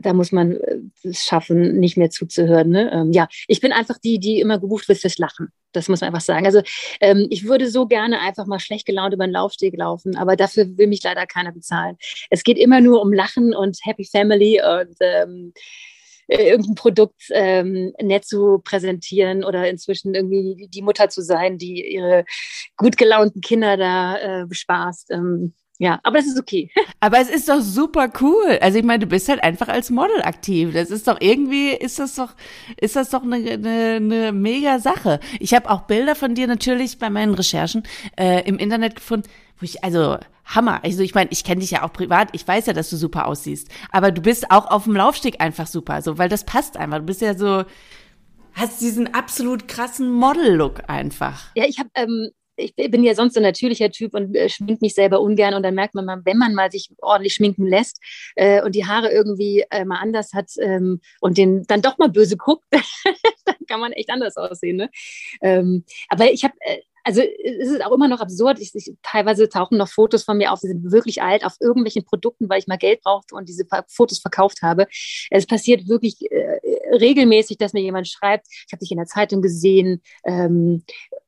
da 0.00 0.12
muss 0.12 0.32
man 0.32 0.58
es 1.02 1.24
schaffen, 1.24 1.78
nicht 1.78 1.96
mehr 1.96 2.10
zuzuhören. 2.10 2.70
Ne? 2.70 2.90
Ähm, 2.92 3.12
ja, 3.12 3.28
ich 3.46 3.60
bin 3.60 3.72
einfach 3.72 3.98
die, 3.98 4.18
die 4.18 4.40
immer 4.40 4.58
gebucht 4.58 4.88
wird 4.88 4.98
fürs 4.98 5.18
Lachen. 5.18 5.48
Das 5.72 5.88
muss 5.88 6.00
man 6.00 6.08
einfach 6.08 6.20
sagen. 6.20 6.46
Also 6.46 6.62
ähm, 7.00 7.28
ich 7.30 7.44
würde 7.44 7.70
so 7.70 7.86
gerne 7.86 8.20
einfach 8.20 8.46
mal 8.46 8.58
schlecht 8.58 8.86
gelaunt 8.86 9.14
über 9.14 9.26
den 9.26 9.32
Laufsteg 9.32 9.76
laufen, 9.76 10.16
aber 10.16 10.36
dafür 10.36 10.66
will 10.76 10.88
mich 10.88 11.02
leider 11.02 11.26
keiner 11.26 11.52
bezahlen. 11.52 11.96
Es 12.28 12.42
geht 12.42 12.58
immer 12.58 12.80
nur 12.80 13.00
um 13.00 13.12
Lachen 13.12 13.54
und 13.54 13.78
Happy 13.84 14.04
Family 14.04 14.60
und 14.60 14.96
ähm, 15.00 15.52
äh, 15.54 15.89
irgendein 16.30 16.74
Produkt 16.74 17.22
ähm, 17.32 17.92
nett 18.00 18.24
zu 18.24 18.60
präsentieren 18.64 19.44
oder 19.44 19.68
inzwischen 19.68 20.14
irgendwie 20.14 20.68
die 20.72 20.82
Mutter 20.82 21.08
zu 21.08 21.22
sein, 21.22 21.58
die 21.58 21.94
ihre 21.94 22.24
gut 22.76 22.96
gelaunten 22.96 23.40
Kinder 23.40 23.76
da 23.76 24.42
äh, 24.42 24.46
bespaßt. 24.46 25.10
Ähm, 25.10 25.54
ja, 25.82 25.98
aber 26.02 26.18
das 26.18 26.26
ist 26.26 26.38
okay. 26.38 26.70
Aber 27.00 27.18
es 27.20 27.30
ist 27.30 27.48
doch 27.48 27.62
super 27.62 28.10
cool. 28.20 28.58
Also 28.60 28.78
ich 28.78 28.84
meine, 28.84 28.98
du 28.98 29.06
bist 29.06 29.30
halt 29.30 29.42
einfach 29.42 29.68
als 29.68 29.88
Model 29.88 30.20
aktiv. 30.20 30.74
Das 30.74 30.90
ist 30.90 31.08
doch 31.08 31.16
irgendwie, 31.20 31.70
ist 31.70 31.98
das 31.98 32.16
doch, 32.16 32.34
ist 32.78 32.96
das 32.96 33.08
doch 33.08 33.22
eine, 33.22 33.36
eine, 33.36 33.94
eine 33.96 34.32
mega 34.32 34.78
Sache. 34.78 35.20
Ich 35.38 35.54
habe 35.54 35.70
auch 35.70 35.84
Bilder 35.84 36.14
von 36.14 36.34
dir 36.34 36.46
natürlich 36.48 36.98
bei 36.98 37.08
meinen 37.08 37.32
Recherchen 37.32 37.84
äh, 38.18 38.46
im 38.46 38.58
Internet 38.58 38.96
gefunden, 38.96 39.26
wo 39.60 39.64
ich, 39.64 39.84
also 39.84 40.18
Hammer. 40.44 40.82
Also 40.84 41.02
ich 41.02 41.14
meine, 41.14 41.30
ich 41.30 41.44
kenne 41.44 41.60
dich 41.60 41.70
ja 41.70 41.84
auch 41.84 41.92
privat, 41.92 42.28
ich 42.32 42.46
weiß 42.46 42.66
ja, 42.66 42.72
dass 42.72 42.90
du 42.90 42.96
super 42.96 43.26
aussiehst. 43.26 43.68
Aber 43.92 44.10
du 44.10 44.20
bist 44.20 44.50
auch 44.50 44.66
auf 44.70 44.84
dem 44.84 44.96
Laufsteg 44.96 45.40
einfach 45.40 45.66
super, 45.66 46.02
so, 46.02 46.18
weil 46.18 46.28
das 46.28 46.44
passt 46.44 46.76
einfach. 46.76 46.98
Du 46.98 47.04
bist 47.04 47.20
ja 47.20 47.36
so, 47.36 47.64
hast 48.54 48.80
diesen 48.80 49.14
absolut 49.14 49.68
krassen 49.68 50.10
Model-Look 50.10 50.88
einfach. 50.88 51.54
Ja, 51.54 51.64
ich 51.66 51.78
habe 51.78 51.90
ähm, 51.94 52.30
ich 52.60 52.74
bin 52.74 53.02
ja 53.02 53.14
sonst 53.14 53.36
ein 53.36 53.42
natürlicher 53.42 53.90
Typ 53.90 54.14
und 54.14 54.34
äh, 54.36 54.48
schmink 54.48 54.82
mich 54.82 54.94
selber 54.94 55.20
ungern 55.20 55.54
und 55.54 55.62
dann 55.62 55.74
merkt 55.74 55.94
man 55.94 56.04
mal, 56.04 56.20
wenn 56.24 56.38
man 56.38 56.54
mal 56.54 56.70
sich 56.70 56.90
ordentlich 57.00 57.34
schminken 57.34 57.66
lässt 57.66 58.00
äh, 58.36 58.62
und 58.62 58.74
die 58.74 58.86
Haare 58.86 59.10
irgendwie 59.10 59.64
äh, 59.70 59.84
mal 59.84 59.98
anders 59.98 60.32
hat 60.32 60.50
ähm, 60.60 61.00
und 61.20 61.38
den 61.38 61.64
dann 61.64 61.82
doch 61.82 61.98
mal 61.98 62.08
böse 62.08 62.36
guckt, 62.36 62.64
dann 62.70 63.56
kann 63.68 63.80
man 63.80 63.92
echt 63.92 64.10
anders 64.10 64.36
aussehen. 64.36 64.76
Ne? 64.76 64.90
Ähm, 65.42 65.84
aber 66.08 66.30
ich 66.30 66.44
habe 66.44 66.54
äh, 66.60 66.78
also 67.04 67.22
es 67.22 67.68
ist 67.68 67.84
auch 67.84 67.92
immer 67.92 68.08
noch 68.08 68.20
absurd. 68.20 68.58
Ich, 68.60 68.74
ich, 68.74 68.92
teilweise 69.02 69.48
tauchen 69.48 69.78
noch 69.78 69.88
Fotos 69.88 70.24
von 70.24 70.36
mir 70.36 70.52
auf, 70.52 70.60
die 70.60 70.68
sind 70.68 70.90
wirklich 70.92 71.22
alt, 71.22 71.44
auf 71.44 71.54
irgendwelchen 71.60 72.04
Produkten, 72.04 72.48
weil 72.48 72.58
ich 72.58 72.66
mal 72.66 72.76
Geld 72.76 73.02
brauchte 73.02 73.34
und 73.34 73.48
diese 73.48 73.64
Fotos 73.88 74.18
verkauft 74.18 74.62
habe. 74.62 74.86
Es 75.30 75.46
passiert 75.46 75.88
wirklich 75.88 76.30
äh, 76.30 76.60
regelmäßig, 76.92 77.58
dass 77.58 77.72
mir 77.72 77.82
jemand 77.82 78.08
schreibt, 78.08 78.46
ich 78.50 78.72
habe 78.72 78.80
dich 78.80 78.90
in 78.90 78.98
der 78.98 79.06
Zeitung 79.06 79.42
gesehen 79.42 80.02
ähm, 80.24 80.82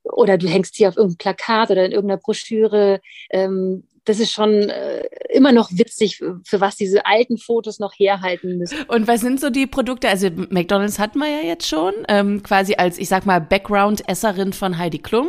oder 0.05 0.39
du 0.39 0.49
hängst 0.49 0.77
hier 0.77 0.89
auf 0.89 0.97
irgendeinem 0.97 1.19
Plakat 1.19 1.71
oder 1.71 1.85
in 1.85 1.93
irgendeiner 1.93 2.21
Broschüre. 2.21 3.01
Ähm, 3.31 3.85
das 4.05 4.19
ist 4.19 4.33
schon 4.33 4.69
äh, 4.69 5.05
immer 5.31 5.53
noch 5.53 5.71
witzig, 5.71 6.19
für 6.45 6.61
was 6.61 6.77
diese 6.77 7.07
alten 7.07 7.38
Fotos 7.38 7.79
noch 7.79 7.93
herhalten 7.97 8.59
müssen. 8.59 8.79
Und 8.88 9.07
was 9.07 9.21
sind 9.21 9.41
so 9.41 9.49
die 9.49 9.67
Produkte? 9.67 10.09
Also 10.09 10.29
McDonald's 10.51 10.99
hatten 10.99 11.19
wir 11.19 11.29
ja 11.29 11.47
jetzt 11.47 11.69
schon, 11.69 11.95
ähm, 12.09 12.43
quasi 12.43 12.75
als, 12.75 12.99
ich 12.99 13.09
sag 13.09 13.27
mal, 13.27 13.41
Background-Esserin 13.41 14.53
von 14.53 14.79
Heidi 14.79 14.99
Klum. 14.99 15.29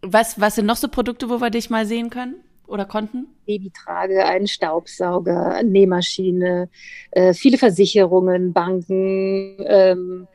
Was, 0.00 0.40
was 0.40 0.54
sind 0.54 0.66
noch 0.66 0.76
so 0.76 0.88
Produkte, 0.88 1.28
wo 1.28 1.40
wir 1.40 1.50
dich 1.50 1.68
mal 1.68 1.84
sehen 1.86 2.08
können 2.08 2.36
oder 2.66 2.86
konnten? 2.86 3.26
Babytrage, 3.46 4.24
einen 4.24 4.48
Staubsauger, 4.48 5.62
Nähmaschine, 5.62 6.70
äh, 7.10 7.34
viele 7.34 7.58
Versicherungen, 7.58 8.54
Banken, 8.54 9.56
ähm, 9.66 10.28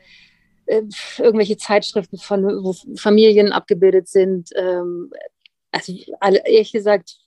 äh, 0.66 0.82
irgendwelche 1.18 1.56
Zeitschriften 1.56 2.18
von, 2.18 2.44
wo 2.44 2.74
Familien 2.96 3.52
abgebildet 3.52 4.08
sind. 4.08 4.50
Ähm, 4.54 5.10
also 5.72 5.92
ehrlich 6.20 6.72
gesagt, 6.72 7.18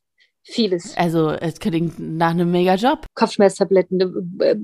Vieles. 0.44 0.98
Also 0.98 1.30
es 1.30 1.60
klingt 1.60 2.00
nach 2.00 2.32
einem 2.32 2.52
mega 2.52 2.76
Job. 2.76 3.06
Kopfschmerztabletten, 3.14 4.40
äh, 4.40 4.56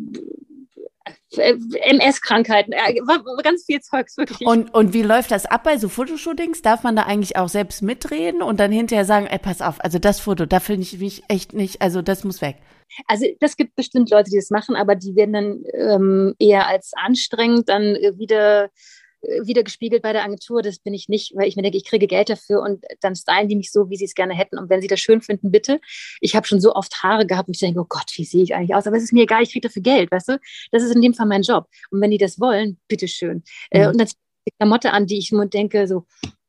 äh, 1.35 1.55
MS-Krankheiten, 1.81 2.73
äh, 2.73 2.95
ganz 3.43 3.65
viel 3.65 3.79
Zeugs 3.81 4.17
wirklich. 4.17 4.47
Und, 4.47 4.73
und 4.73 4.93
wie 4.93 5.03
läuft 5.03 5.31
das 5.31 5.45
ab 5.45 5.63
bei 5.63 5.77
so 5.77 5.89
Fotoshootings? 5.89 6.61
Darf 6.61 6.83
man 6.83 6.95
da 6.95 7.03
eigentlich 7.03 7.35
auch 7.37 7.49
selbst 7.49 7.81
mitreden 7.81 8.41
und 8.41 8.59
dann 8.59 8.71
hinterher 8.71 9.05
sagen, 9.05 9.27
ey, 9.27 9.37
pass 9.37 9.61
auf, 9.61 9.83
also 9.83 9.99
das 9.99 10.19
Foto, 10.19 10.45
da 10.45 10.59
finde 10.59 10.83
ich 10.83 10.99
mich 10.99 11.23
echt 11.27 11.53
nicht, 11.53 11.81
also 11.81 12.01
das 12.01 12.23
muss 12.23 12.41
weg. 12.41 12.57
Also 13.07 13.25
das 13.41 13.57
gibt 13.57 13.75
bestimmt 13.75 14.09
Leute, 14.09 14.29
die 14.31 14.37
das 14.37 14.49
machen, 14.49 14.75
aber 14.75 14.95
die 14.95 15.15
werden 15.15 15.33
dann 15.33 15.63
ähm, 15.73 16.35
eher 16.39 16.67
als 16.67 16.93
anstrengend 16.95 17.67
dann 17.69 17.95
wieder 18.17 18.69
wieder 19.43 19.63
gespiegelt 19.63 20.01
bei 20.01 20.13
der 20.13 20.23
Agentur. 20.23 20.61
Das 20.61 20.79
bin 20.79 20.93
ich 20.93 21.09
nicht, 21.09 21.35
weil 21.35 21.47
ich 21.47 21.55
mir 21.55 21.61
denke, 21.61 21.77
ich 21.77 21.85
kriege 21.85 22.07
Geld 22.07 22.29
dafür 22.29 22.61
und 22.61 22.83
dann 23.01 23.15
stylen 23.15 23.47
die 23.47 23.55
mich 23.55 23.71
so, 23.71 23.89
wie 23.89 23.97
sie 23.97 24.05
es 24.05 24.15
gerne 24.15 24.33
hätten. 24.33 24.57
Und 24.57 24.69
wenn 24.69 24.81
sie 24.81 24.87
das 24.87 24.99
schön 24.99 25.21
finden, 25.21 25.51
bitte. 25.51 25.79
Ich 26.21 26.35
habe 26.35 26.47
schon 26.47 26.61
so 26.61 26.73
oft 26.73 27.03
Haare 27.03 27.25
gehabt 27.25 27.47
und 27.47 27.55
ich 27.55 27.59
denke, 27.59 27.79
oh 27.79 27.85
Gott, 27.87 28.11
wie 28.15 28.25
sehe 28.25 28.43
ich 28.43 28.55
eigentlich 28.55 28.75
aus? 28.75 28.87
Aber 28.87 28.97
es 28.97 29.03
ist 29.03 29.13
mir 29.13 29.23
egal, 29.23 29.43
ich 29.43 29.51
kriege 29.51 29.67
dafür 29.67 29.81
Geld, 29.81 30.11
weißt 30.11 30.29
du? 30.29 30.39
Das 30.71 30.83
ist 30.83 30.95
in 30.95 31.01
dem 31.01 31.13
Fall 31.13 31.27
mein 31.27 31.41
Job. 31.41 31.67
Und 31.91 32.01
wenn 32.01 32.11
die 32.11 32.17
das 32.17 32.39
wollen, 32.39 32.79
bitteschön. 32.87 33.43
Äh, 33.69 33.79
mhm. 33.79 33.83
Äh, 33.83 33.87
und 33.89 33.97
dann 33.99 34.07
die 34.47 34.53
Klamotte 34.57 34.93
an, 34.93 35.05
die 35.05 35.17
ich 35.17 35.31
nur 35.31 35.45
denke, 35.45 35.87
so, 35.87 36.05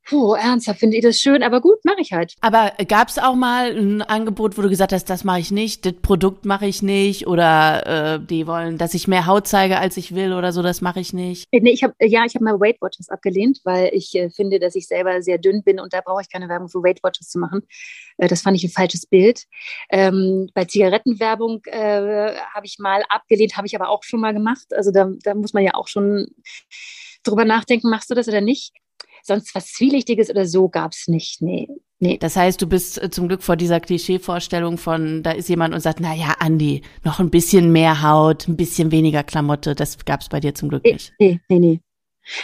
Puh, 0.09 0.33
ernsthaft 0.33 0.81
finde 0.81 0.97
ich 0.97 1.03
das 1.03 1.19
schön, 1.21 1.43
aber 1.43 1.61
gut, 1.61 1.85
mache 1.85 2.01
ich 2.01 2.13
halt. 2.13 2.33
Aber 2.41 2.73
gab 2.87 3.09
es 3.09 3.19
auch 3.19 3.35
mal 3.35 3.77
ein 3.77 4.01
Angebot, 4.01 4.57
wo 4.57 4.63
du 4.63 4.71
gesagt 4.71 4.95
hast, 4.95 5.11
das 5.11 5.23
mache 5.23 5.41
ich 5.41 5.51
nicht, 5.51 5.85
das 5.85 5.93
Produkt 6.01 6.47
mache 6.47 6.65
ich 6.65 6.81
nicht 6.81 7.27
oder 7.27 8.15
äh, 8.15 8.19
die 8.19 8.47
wollen, 8.47 8.79
dass 8.79 8.95
ich 8.95 9.07
mehr 9.07 9.27
Haut 9.27 9.47
zeige, 9.47 9.79
als 9.79 9.99
ich 9.99 10.15
will 10.15 10.33
oder 10.33 10.53
so, 10.53 10.63
das 10.63 10.81
mache 10.81 11.01
ich 11.01 11.13
nicht? 11.13 11.45
Äh, 11.51 11.61
nee, 11.61 11.73
ich 11.73 11.83
habe 11.83 11.93
ja, 12.01 12.25
ich 12.25 12.35
habe 12.35 12.45
mal 12.45 12.59
Weight 12.59 12.81
Watchers 12.81 13.11
abgelehnt, 13.11 13.61
weil 13.65 13.91
ich 13.93 14.15
äh, 14.15 14.31
finde, 14.31 14.59
dass 14.59 14.77
ich 14.77 14.89
selber 14.89 15.21
sehr 15.21 15.37
dünn 15.37 15.63
bin 15.63 15.79
und 15.79 15.93
da 15.93 16.01
brauche 16.01 16.23
ich 16.23 16.33
keine 16.33 16.49
Werbung 16.49 16.71
für 16.71 16.83
Weight 16.83 17.03
Watchers 17.03 17.29
zu 17.29 17.39
machen. 17.39 17.61
Äh, 18.17 18.29
das 18.29 18.41
fand 18.41 18.57
ich 18.57 18.65
ein 18.65 18.71
falsches 18.71 19.05
Bild. 19.05 19.45
Ähm, 19.91 20.49
bei 20.55 20.65
Zigarettenwerbung 20.65 21.61
äh, 21.67 22.35
habe 22.55 22.65
ich 22.65 22.79
mal 22.79 23.03
abgelehnt, 23.11 23.59
habe 23.59 23.67
ich 23.67 23.77
aber 23.77 23.91
auch 23.91 24.05
schon 24.05 24.21
mal 24.21 24.33
gemacht. 24.33 24.73
Also 24.73 24.91
da, 24.91 25.11
da 25.23 25.35
muss 25.35 25.53
man 25.53 25.65
ja 25.65 25.75
auch 25.75 25.89
schon 25.89 26.29
drüber 27.25 27.45
nachdenken, 27.45 27.91
machst 27.91 28.09
du 28.09 28.15
das 28.15 28.27
oder 28.27 28.41
nicht? 28.41 28.73
Sonst 29.29 29.55
was 29.55 29.73
Zwielichtiges 29.73 30.29
oder 30.31 30.47
so 30.47 30.69
gab 30.69 30.93
es 30.93 31.07
nicht. 31.07 31.41
Nee. 31.41 31.69
Nee. 32.01 32.17
Das 32.19 32.37
heißt, 32.37 32.61
du 32.63 32.67
bist 32.67 33.03
äh, 33.03 33.11
zum 33.11 33.29
Glück 33.29 33.43
vor 33.43 33.57
dieser 33.57 33.81
Klischeevorstellung 33.81 34.79
von, 34.79 35.23
da 35.23 35.33
ist 35.33 35.49
jemand 35.49 35.75
und 35.75 35.81
sagt, 35.81 36.01
na 36.01 36.15
ja, 36.15 36.37
Andi, 36.39 36.83
noch 37.05 37.19
ein 37.19 37.31
bisschen 37.31 37.73
mehr 37.73 38.03
Haut, 38.03 38.47
ein 38.47 38.57
bisschen 38.57 38.93
weniger 38.93 39.25
Klamotte. 39.25 39.75
Das 39.75 40.05
gab 40.05 40.21
es 40.21 40.29
bei 40.29 40.39
dir 40.41 40.55
zum 40.55 40.69
Glück 40.69 40.85
nicht. 40.85 41.13
Nee, 41.19 41.41
nee, 41.49 41.59
nee. 41.59 41.81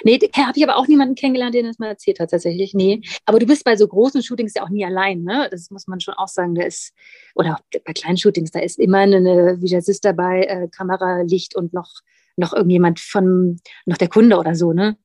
Nee, 0.02 0.18
habe 0.36 0.52
ich 0.56 0.64
aber 0.64 0.76
auch 0.76 0.88
niemanden 0.88 1.14
kennengelernt, 1.14 1.54
der 1.54 1.62
das 1.62 1.78
mal 1.78 1.88
erzählt 1.88 2.18
hat, 2.18 2.30
tatsächlich. 2.30 2.74
Nee. 2.74 3.02
Aber 3.26 3.38
du 3.38 3.46
bist 3.46 3.64
bei 3.64 3.76
so 3.76 3.86
großen 3.86 4.22
Shootings 4.22 4.54
ja 4.54 4.64
auch 4.64 4.70
nie 4.70 4.84
allein, 4.84 5.22
ne? 5.22 5.46
Das 5.50 5.70
muss 5.70 5.86
man 5.86 6.00
schon 6.00 6.14
auch 6.14 6.28
sagen. 6.28 6.54
Da 6.54 6.64
ist, 6.64 6.94
oder 7.34 7.60
bei 7.84 7.92
kleinen 7.92 8.16
Shootings, 8.16 8.50
da 8.50 8.60
ist 8.60 8.78
immer 8.78 8.98
eine 8.98 9.60
Visagist 9.60 10.04
dabei, 10.04 10.44
äh, 10.44 10.68
Kamera, 10.68 11.20
Licht 11.22 11.54
und 11.54 11.74
noch, 11.74 11.90
noch 12.36 12.54
irgendjemand 12.54 12.98
von, 12.98 13.60
noch 13.84 13.98
der 13.98 14.08
Kunde 14.08 14.38
oder 14.38 14.54
so, 14.54 14.72
ne? 14.72 14.96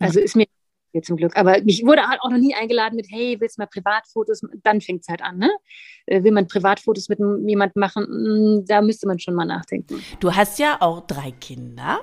Also 0.00 0.18
ist 0.18 0.34
mir 0.34 0.46
zum 1.02 1.16
Glück. 1.16 1.36
Aber 1.36 1.60
mich 1.62 1.84
wurde 1.84 2.06
halt 2.06 2.20
auch 2.22 2.30
noch 2.30 2.38
nie 2.38 2.54
eingeladen 2.54 2.96
mit, 2.96 3.06
hey, 3.10 3.36
willst 3.40 3.58
du 3.58 3.62
mal 3.62 3.66
Privatfotos? 3.66 4.42
Dann 4.62 4.80
fängt 4.80 5.02
es 5.02 5.08
halt 5.08 5.22
an, 5.22 5.38
ne? 5.38 5.50
Äh, 6.06 6.22
will 6.22 6.32
man 6.32 6.46
Privatfotos 6.46 7.08
mit 7.08 7.18
jemandem 7.18 7.80
machen? 7.80 8.06
Mm, 8.08 8.64
da 8.66 8.82
müsste 8.82 9.06
man 9.06 9.18
schon 9.18 9.34
mal 9.34 9.46
nachdenken. 9.46 10.02
Du 10.20 10.34
hast 10.34 10.58
ja 10.58 10.76
auch 10.80 11.06
drei 11.06 11.30
Kinder. 11.32 12.00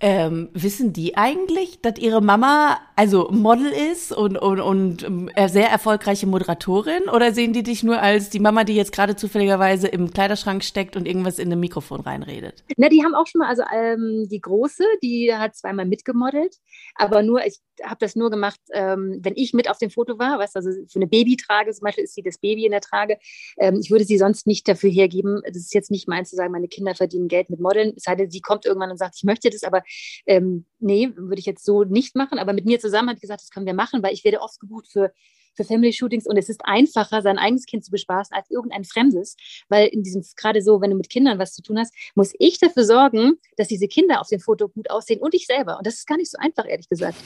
Ähm, 0.00 0.48
wissen 0.52 0.92
die 0.92 1.16
eigentlich, 1.16 1.80
dass 1.80 1.98
ihre 1.98 2.20
Mama 2.20 2.78
also 2.94 3.28
Model 3.30 3.72
ist 3.92 4.12
und, 4.12 4.36
und, 4.36 4.60
und 4.60 5.02
ähm, 5.02 5.30
sehr 5.48 5.68
erfolgreiche 5.68 6.26
Moderatorin? 6.26 7.08
Oder 7.08 7.32
sehen 7.32 7.52
die 7.52 7.62
dich 7.62 7.82
nur 7.82 8.00
als 8.00 8.30
die 8.30 8.38
Mama, 8.38 8.64
die 8.64 8.74
jetzt 8.74 8.92
gerade 8.92 9.16
zufälligerweise 9.16 9.88
im 9.88 10.10
Kleiderschrank 10.12 10.62
steckt 10.62 10.96
und 10.96 11.06
irgendwas 11.06 11.38
in 11.38 11.52
ein 11.52 11.60
Mikrofon 11.60 12.00
reinredet? 12.00 12.64
Na, 12.76 12.88
die 12.88 13.02
haben 13.04 13.14
auch 13.14 13.26
schon 13.26 13.40
mal, 13.40 13.48
also 13.48 13.62
ähm, 13.74 14.28
die 14.30 14.40
Große, 14.40 14.84
die 15.02 15.34
hat 15.34 15.56
zweimal 15.56 15.86
mitgemodelt, 15.86 16.56
aber 16.94 17.22
nur, 17.22 17.44
ich 17.44 17.58
habe 17.84 17.98
das 18.00 18.16
nur 18.16 18.30
gemacht, 18.30 18.60
ähm, 18.72 19.18
wenn 19.22 19.34
ich 19.36 19.52
mit 19.52 19.70
auf 19.70 19.78
dem 19.78 19.90
Foto 19.90 20.18
war, 20.18 20.38
weißt 20.38 20.56
also 20.56 20.70
für 20.70 20.96
eine 20.96 21.06
Babytrage 21.06 21.72
zum 21.72 21.84
Beispiel 21.84 22.04
ist 22.04 22.14
sie 22.14 22.22
das 22.22 22.38
Baby 22.38 22.64
in 22.64 22.72
der 22.72 22.80
Trage. 22.80 23.18
Ähm, 23.58 23.78
ich 23.80 23.90
würde 23.90 24.04
sie 24.04 24.18
sonst 24.18 24.46
nicht 24.46 24.66
dafür 24.68 24.90
hergeben. 24.90 25.40
Das 25.46 25.56
ist 25.56 25.74
jetzt 25.74 25.90
nicht 25.90 26.08
meins 26.08 26.30
zu 26.30 26.36
sagen, 26.36 26.52
meine 26.52 26.68
Kinder 26.68 26.94
verdienen 26.94 27.28
Geld 27.28 27.50
mit 27.50 27.60
Modeln. 27.60 27.92
Es 27.96 28.04
sei 28.04 28.14
denn, 28.14 28.30
sie 28.30 28.40
kommt 28.40 28.66
irgendwann 28.66 28.90
und 28.90 28.98
sagt, 28.98 29.16
ich 29.16 29.24
möchte 29.24 29.47
das, 29.50 29.62
aber 29.62 29.82
ähm, 30.26 30.64
nee, 30.78 31.10
würde 31.16 31.40
ich 31.40 31.46
jetzt 31.46 31.64
so 31.64 31.84
nicht 31.84 32.16
machen. 32.16 32.38
Aber 32.38 32.52
mit 32.52 32.64
mir 32.64 32.80
zusammen 32.80 33.10
hat 33.10 33.16
sie 33.16 33.22
gesagt, 33.22 33.42
das 33.42 33.50
können 33.50 33.66
wir 33.66 33.74
machen, 33.74 34.02
weil 34.02 34.14
ich 34.14 34.24
werde 34.24 34.40
oft 34.40 34.60
gebucht 34.60 34.88
für 34.90 35.12
für 35.58 35.64
Family 35.64 35.92
Shootings 35.92 36.26
und 36.26 36.36
es 36.36 36.48
ist 36.48 36.60
einfacher, 36.64 37.20
sein 37.20 37.36
eigenes 37.36 37.66
Kind 37.66 37.84
zu 37.84 37.90
bespaßen 37.90 38.34
als 38.34 38.48
irgendein 38.48 38.84
Fremdes, 38.84 39.36
weil 39.68 39.88
in 39.88 40.04
diesem 40.04 40.24
gerade 40.36 40.62
so, 40.62 40.80
wenn 40.80 40.90
du 40.90 40.96
mit 40.96 41.10
Kindern 41.10 41.40
was 41.40 41.52
zu 41.52 41.62
tun 41.62 41.78
hast, 41.80 41.92
muss 42.14 42.32
ich 42.38 42.58
dafür 42.60 42.84
sorgen, 42.84 43.34
dass 43.56 43.66
diese 43.66 43.88
Kinder 43.88 44.20
auf 44.20 44.28
dem 44.28 44.38
Foto 44.38 44.68
gut 44.68 44.88
aussehen 44.88 45.20
und 45.20 45.34
ich 45.34 45.46
selber. 45.46 45.76
Und 45.78 45.86
das 45.86 45.94
ist 45.94 46.06
gar 46.06 46.16
nicht 46.16 46.30
so 46.30 46.38
einfach, 46.38 46.64
ehrlich 46.66 46.88
gesagt 46.88 47.16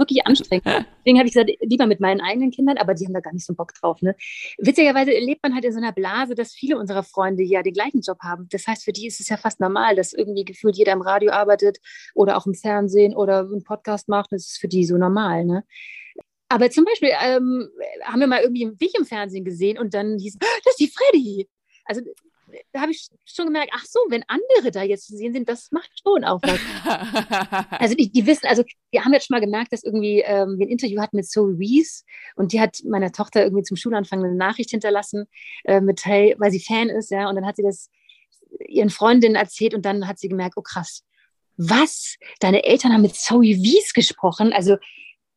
wirklich 0.00 0.26
anstrengend. 0.26 0.66
Deswegen 0.66 1.18
habe 1.18 1.28
ich 1.28 1.34
gesagt, 1.34 1.50
lieber 1.60 1.86
mit 1.86 2.00
meinen 2.00 2.20
eigenen 2.20 2.50
Kindern, 2.50 2.76
aber 2.78 2.94
die 2.94 3.06
haben 3.06 3.14
da 3.14 3.20
gar 3.20 3.32
nicht 3.32 3.46
so 3.46 3.54
Bock 3.54 3.72
drauf. 3.74 4.02
Ne? 4.02 4.16
Witzigerweise 4.58 5.12
lebt 5.12 5.42
man 5.42 5.54
halt 5.54 5.64
in 5.64 5.72
so 5.72 5.78
einer 5.78 5.92
Blase, 5.92 6.34
dass 6.34 6.52
viele 6.52 6.78
unserer 6.78 7.04
Freunde 7.04 7.44
ja 7.44 7.62
den 7.62 7.72
gleichen 7.72 8.00
Job 8.00 8.18
haben. 8.20 8.48
Das 8.50 8.66
heißt, 8.66 8.84
für 8.84 8.92
die 8.92 9.06
ist 9.06 9.20
es 9.20 9.28
ja 9.28 9.36
fast 9.36 9.60
normal, 9.60 9.94
dass 9.94 10.12
irgendwie 10.12 10.44
gefühlt 10.44 10.76
jeder 10.76 10.92
im 10.92 11.02
Radio 11.02 11.30
arbeitet 11.30 11.78
oder 12.14 12.36
auch 12.36 12.46
im 12.46 12.54
Fernsehen 12.54 13.14
oder 13.14 13.40
einen 13.40 13.62
Podcast 13.62 14.08
macht. 14.08 14.32
Das 14.32 14.46
ist 14.46 14.58
für 14.58 14.68
die 14.68 14.84
so 14.84 14.96
normal. 14.96 15.44
Ne? 15.44 15.64
Aber 16.48 16.68
zum 16.70 16.84
Beispiel 16.84 17.10
ähm, 17.22 17.68
haben 18.02 18.20
wir 18.20 18.26
mal 18.26 18.42
irgendwie 18.42 18.68
dich 18.74 18.94
im 18.98 19.06
Fernsehen 19.06 19.44
gesehen 19.44 19.78
und 19.78 19.94
dann 19.94 20.18
hieß, 20.18 20.36
das 20.38 20.72
ist 20.72 20.80
die 20.80 20.88
Freddy. 20.90 21.48
Also 21.84 22.02
habe 22.76 22.92
ich 22.92 23.08
schon 23.24 23.46
gemerkt, 23.46 23.72
ach 23.74 23.84
so, 23.84 24.00
wenn 24.08 24.24
andere 24.28 24.70
da 24.70 24.82
jetzt 24.82 25.06
zu 25.06 25.16
sehen 25.16 25.32
sind, 25.32 25.48
das 25.48 25.70
macht 25.70 25.90
schon 26.02 26.24
auch 26.24 26.40
was. 26.42 26.58
also 27.80 27.94
die, 27.94 28.10
die, 28.10 28.26
wissen, 28.26 28.46
also 28.46 28.64
wir 28.90 29.04
haben 29.04 29.12
jetzt 29.12 29.26
schon 29.26 29.34
mal 29.34 29.44
gemerkt, 29.44 29.72
dass 29.72 29.82
irgendwie 29.82 30.20
ähm, 30.20 30.58
wir 30.58 30.66
ein 30.66 30.70
Interview 30.70 31.00
hatten 31.00 31.16
mit 31.16 31.28
Zoe 31.28 31.56
Reese 31.58 32.04
und 32.36 32.52
die 32.52 32.60
hat 32.60 32.82
meiner 32.84 33.12
Tochter 33.12 33.42
irgendwie 33.42 33.64
zum 33.64 33.76
Schulanfang 33.76 34.24
eine 34.24 34.34
Nachricht 34.34 34.70
hinterlassen 34.70 35.26
äh, 35.64 35.80
mit, 35.80 36.04
hey, 36.04 36.34
weil 36.38 36.50
sie 36.50 36.60
Fan 36.60 36.88
ist, 36.88 37.10
ja, 37.10 37.28
und 37.28 37.36
dann 37.36 37.46
hat 37.46 37.56
sie 37.56 37.62
das 37.62 37.90
ihren 38.66 38.90
Freundinnen 38.90 39.36
erzählt 39.36 39.74
und 39.74 39.84
dann 39.84 40.06
hat 40.06 40.18
sie 40.18 40.28
gemerkt, 40.28 40.56
oh 40.56 40.62
krass, 40.62 41.04
was? 41.56 42.16
Deine 42.40 42.64
Eltern 42.64 42.92
haben 42.92 43.02
mit 43.02 43.14
Zoe 43.14 43.42
Wies 43.42 43.92
gesprochen. 43.92 44.52
Also 44.52 44.76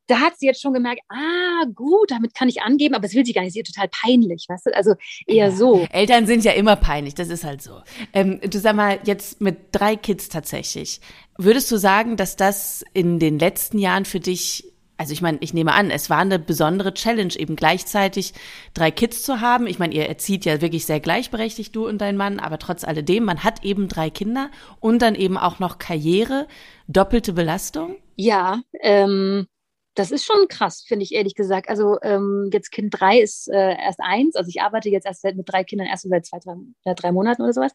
da 0.08 0.20
hat 0.20 0.38
sie 0.38 0.46
jetzt 0.46 0.62
schon 0.62 0.74
gemerkt, 0.74 1.02
ah, 1.10 1.66
gut, 1.74 2.12
damit 2.12 2.34
kann 2.34 2.50
ich 2.50 2.62
angeben, 2.62 2.96
aber 2.96 3.06
es 3.06 3.14
will 3.14 3.26
sie 3.26 3.34
gar 3.34 3.42
nicht, 3.42 3.54
sie 3.54 3.62
ist 3.62 3.74
total 3.74 3.90
peinlich, 3.90 4.46
weißt 4.50 4.68
du? 4.68 4.76
Also 4.76 4.96
eher 5.26 5.48
ja. 5.48 5.52
so. 5.52 5.88
Eltern 5.92 6.26
sind 6.28 6.44
ja 6.44 6.52
immer 6.52 6.76
peinlich, 6.76 7.16
das 7.16 7.30
ist 7.30 7.44
halt 7.44 7.62
so. 7.62 7.82
Ähm, 8.14 8.40
du 8.42 8.60
sag 8.60 8.76
mal, 8.76 9.00
jetzt 9.06 9.42
mit 9.42 9.58
drei 9.72 9.96
Kids 9.96 10.30
tatsächlich, 10.30 11.00
würdest 11.38 11.72
du 11.72 11.78
sagen, 11.78 12.18
dass 12.18 12.36
das 12.36 12.84
in 12.94 13.20
den 13.20 13.40
letzten 13.40 13.80
Jahren 13.80 14.06
für 14.06 14.20
dich 14.20 14.70
also 14.96 15.12
ich 15.12 15.22
meine, 15.22 15.40
ich 15.42 15.54
nehme 15.54 15.74
an, 15.74 15.90
es 15.90 16.10
war 16.10 16.20
eine 16.20 16.40
besondere 16.40 16.94
Challenge, 16.94 17.34
eben 17.36 17.56
gleichzeitig 17.56 18.34
drei 18.74 18.92
Kids 18.92 19.24
zu 19.24 19.42
haben. 19.42 19.66
Ich 19.68 19.80
meine, 19.80 19.94
ihr 19.94 20.08
erzieht 20.08 20.46
ja 20.46 20.62
wirklich 20.62 20.86
sehr 20.86 21.00
gleichberechtigt, 21.00 21.76
du 21.76 21.88
und 21.88 21.98
dein 22.00 22.16
Mann, 22.16 22.40
aber 22.40 22.60
trotz 22.60 22.84
alledem, 22.84 23.26
man 23.26 23.44
hat 23.44 23.66
eben 23.66 23.88
drei 23.88 24.10
Kinder 24.10 24.50
und 24.80 25.02
dann 25.02 25.16
eben 25.16 25.38
auch 25.38 25.60
noch 25.60 25.80
Karriere, 25.80 26.48
doppelte 26.88 27.34
Belastung. 27.34 27.98
Ja, 28.16 28.62
ähm, 28.82 29.48
das 29.96 30.12
ist 30.12 30.26
schon 30.26 30.48
krass, 30.48 30.84
finde 30.88 31.04
ich 31.04 31.14
ehrlich 31.14 31.36
gesagt. 31.36 31.70
Also 31.70 31.98
ähm, 32.02 32.50
jetzt 32.52 32.72
Kind 32.72 32.94
drei 33.00 33.20
ist 33.20 33.48
äh, 33.48 33.76
erst 33.78 34.00
eins. 34.02 34.36
Also 34.36 34.50
ich 34.50 34.62
arbeite 34.62 34.90
jetzt 34.90 35.06
erst 35.06 35.22
seit, 35.22 35.36
mit 35.36 35.48
drei 35.50 35.64
Kindern 35.64 35.88
erst 35.88 36.08
seit 36.10 36.26
zwei, 36.26 36.40
drei, 36.40 36.94
drei 36.94 37.12
Monaten 37.12 37.44
oder 37.44 37.54
sowas. 37.54 37.72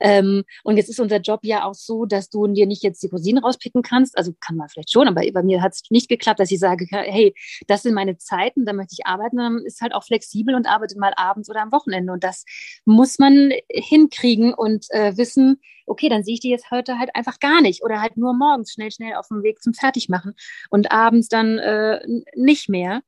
Ähm, 0.00 0.44
und 0.64 0.76
jetzt 0.76 0.90
ist 0.90 1.00
unser 1.00 1.18
Job 1.18 1.40
ja 1.44 1.64
auch 1.64 1.74
so, 1.74 2.04
dass 2.04 2.28
du 2.28 2.46
dir 2.48 2.66
nicht 2.66 2.82
jetzt 2.82 3.02
die 3.02 3.08
Rosinen 3.08 3.42
rauspicken 3.42 3.82
kannst. 3.82 4.18
Also 4.18 4.32
kann 4.40 4.56
man 4.56 4.68
vielleicht 4.68 4.92
schon, 4.92 5.08
aber 5.08 5.22
bei 5.32 5.42
mir 5.42 5.62
hat 5.62 5.72
es 5.72 5.82
nicht 5.90 6.08
geklappt, 6.08 6.40
dass 6.40 6.50
ich 6.50 6.58
sage, 6.58 6.86
hey, 6.90 7.34
das 7.66 7.82
sind 7.82 7.94
meine 7.94 8.18
Zeiten, 8.18 8.66
da 8.66 8.72
möchte 8.72 8.94
ich 8.98 9.06
arbeiten. 9.06 9.38
Dann 9.38 9.64
ist 9.64 9.80
halt 9.80 9.94
auch 9.94 10.04
flexibel 10.04 10.54
und 10.54 10.66
arbeitet 10.66 10.98
mal 10.98 11.14
abends 11.16 11.48
oder 11.48 11.62
am 11.62 11.72
Wochenende. 11.72 12.12
Und 12.12 12.22
das 12.22 12.44
muss 12.84 13.18
man 13.18 13.52
hinkriegen 13.70 14.52
und 14.52 14.86
äh, 14.90 15.16
wissen, 15.16 15.60
okay, 15.86 16.08
dann 16.08 16.24
sehe 16.24 16.34
ich 16.34 16.40
die 16.40 16.50
jetzt 16.50 16.70
heute 16.70 16.98
halt 16.98 17.14
einfach 17.14 17.38
gar 17.40 17.60
nicht 17.60 17.82
oder 17.82 18.00
halt 18.00 18.16
nur 18.16 18.34
morgens 18.34 18.72
schnell, 18.72 18.90
schnell 18.90 19.14
auf 19.14 19.28
dem 19.28 19.42
Weg 19.42 19.62
zum 19.62 19.74
Fertigmachen 19.74 20.34
und 20.70 20.92
abends 20.92 21.28
dann 21.28 21.58
äh, 21.58 22.00
nicht 22.34 22.68
mehr. 22.68 23.02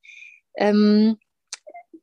Ähm, 0.57 1.19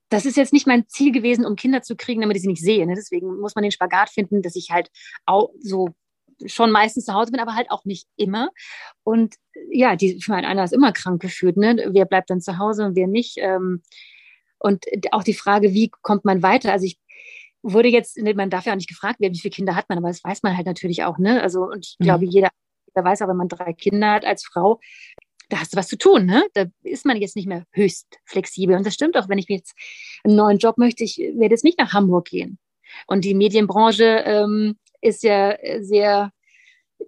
das 0.09 0.26
ist 0.26 0.38
jetzt 0.38 0.53
nicht 0.53 0.67
mein 0.67 0.88
Ziel 0.88 1.11
gewesen, 1.11 1.45
um 1.45 1.55
Kinder 1.55 1.82
zu 1.82 1.95
kriegen, 1.95 2.21
damit 2.21 2.38
ich 2.38 2.43
sie 2.43 2.49
nicht 2.49 2.61
sehe. 2.61 2.86
Ne? 2.86 2.93
Deswegen 2.95 3.39
muss 3.39 3.55
man 3.55 3.63
den 3.63 3.71
Spagat 3.71 4.09
finden, 4.09 4.41
dass 4.41 4.55
ich 4.55 4.71
halt 4.71 4.91
auch 5.26 5.49
so 5.59 5.89
schon 6.45 6.71
meistens 6.71 7.05
zu 7.05 7.13
Hause 7.13 7.32
bin, 7.32 7.39
aber 7.39 7.55
halt 7.55 7.71
auch 7.71 7.86
nicht 7.86 8.07
immer. 8.17 8.49
Und 9.03 9.36
ja, 9.71 9.95
die, 9.95 10.15
ich 10.15 10.28
meine, 10.28 10.47
einer 10.47 10.63
ist 10.63 10.73
immer 10.73 10.91
krank 10.91 11.21
gefühlt. 11.21 11.57
Ne? 11.57 11.89
Wer 11.91 12.05
bleibt 12.05 12.30
dann 12.30 12.41
zu 12.41 12.57
Hause 12.57 12.86
und 12.86 12.95
wer 12.95 13.07
nicht? 13.07 13.38
Ähm, 13.38 13.82
und 14.59 14.86
auch 15.11 15.23
die 15.23 15.34
Frage, 15.34 15.73
wie 15.73 15.89
kommt 16.01 16.26
man 16.26 16.41
weiter? 16.41 16.71
Also 16.71 16.86
ich 16.86 16.97
wurde 17.66 17.89
jetzt, 17.89 18.18
man 18.22 18.49
darf 18.49 18.66
ja 18.66 18.74
auch 18.74 18.78
nicht 18.78 18.89
gefragt 18.89 19.20
werden, 19.20 19.34
wie 19.34 19.39
viele 19.39 19.51
Kinder 19.53 19.76
hat 19.76 19.89
man, 19.89 19.97
aber 19.97 20.09
das 20.09 20.24
weiß 20.24 20.43
man 20.43 20.55
halt 20.55 20.68
natürlich 20.68 21.03
auch, 21.03 21.18
ne? 21.18 21.41
Also, 21.41 21.63
und 21.63 21.86
ich 21.86 21.95
mhm. 21.99 22.03
glaube, 22.05 22.26
jeder, 22.26 22.49
jeder 22.88 23.05
weiß 23.05 23.22
auch, 23.22 23.28
wenn 23.28 23.38
man 23.38 23.49
drei 23.49 23.74
Kinder 23.74 24.11
hat 24.11 24.26
als 24.26 24.45
Frau, 24.45 24.80
da 25.49 25.59
hast 25.59 25.74
du 25.74 25.78
was 25.78 25.88
zu 25.88 25.97
tun, 25.97 26.26
ne? 26.26 26.45
Da 26.53 26.66
ist 26.84 27.05
man 27.05 27.20
jetzt 27.20 27.36
nicht 27.36 27.47
mehr 27.47 27.66
höchst 27.72 28.07
flexibel. 28.26 28.76
Und 28.76 28.86
das 28.86 28.93
stimmt 28.93 29.18
auch, 29.18 29.30
wenn 29.30 29.38
ich 29.38 29.47
jetzt 29.49 29.74
einen 30.24 30.36
neuen 30.36 30.57
Job 30.59 30.78
möchte, 30.78 31.03
ich 31.03 31.18
werde 31.18 31.53
jetzt 31.53 31.63
nicht 31.63 31.80
nach 31.80 31.93
Hamburg 31.93 32.26
gehen. 32.26 32.59
Und 33.07 33.26
die 33.26 33.34
Medienbranche 33.34 34.24
ähm, 34.26 34.78
ist 35.01 35.24
ja 35.24 35.57
sehr 35.80 36.32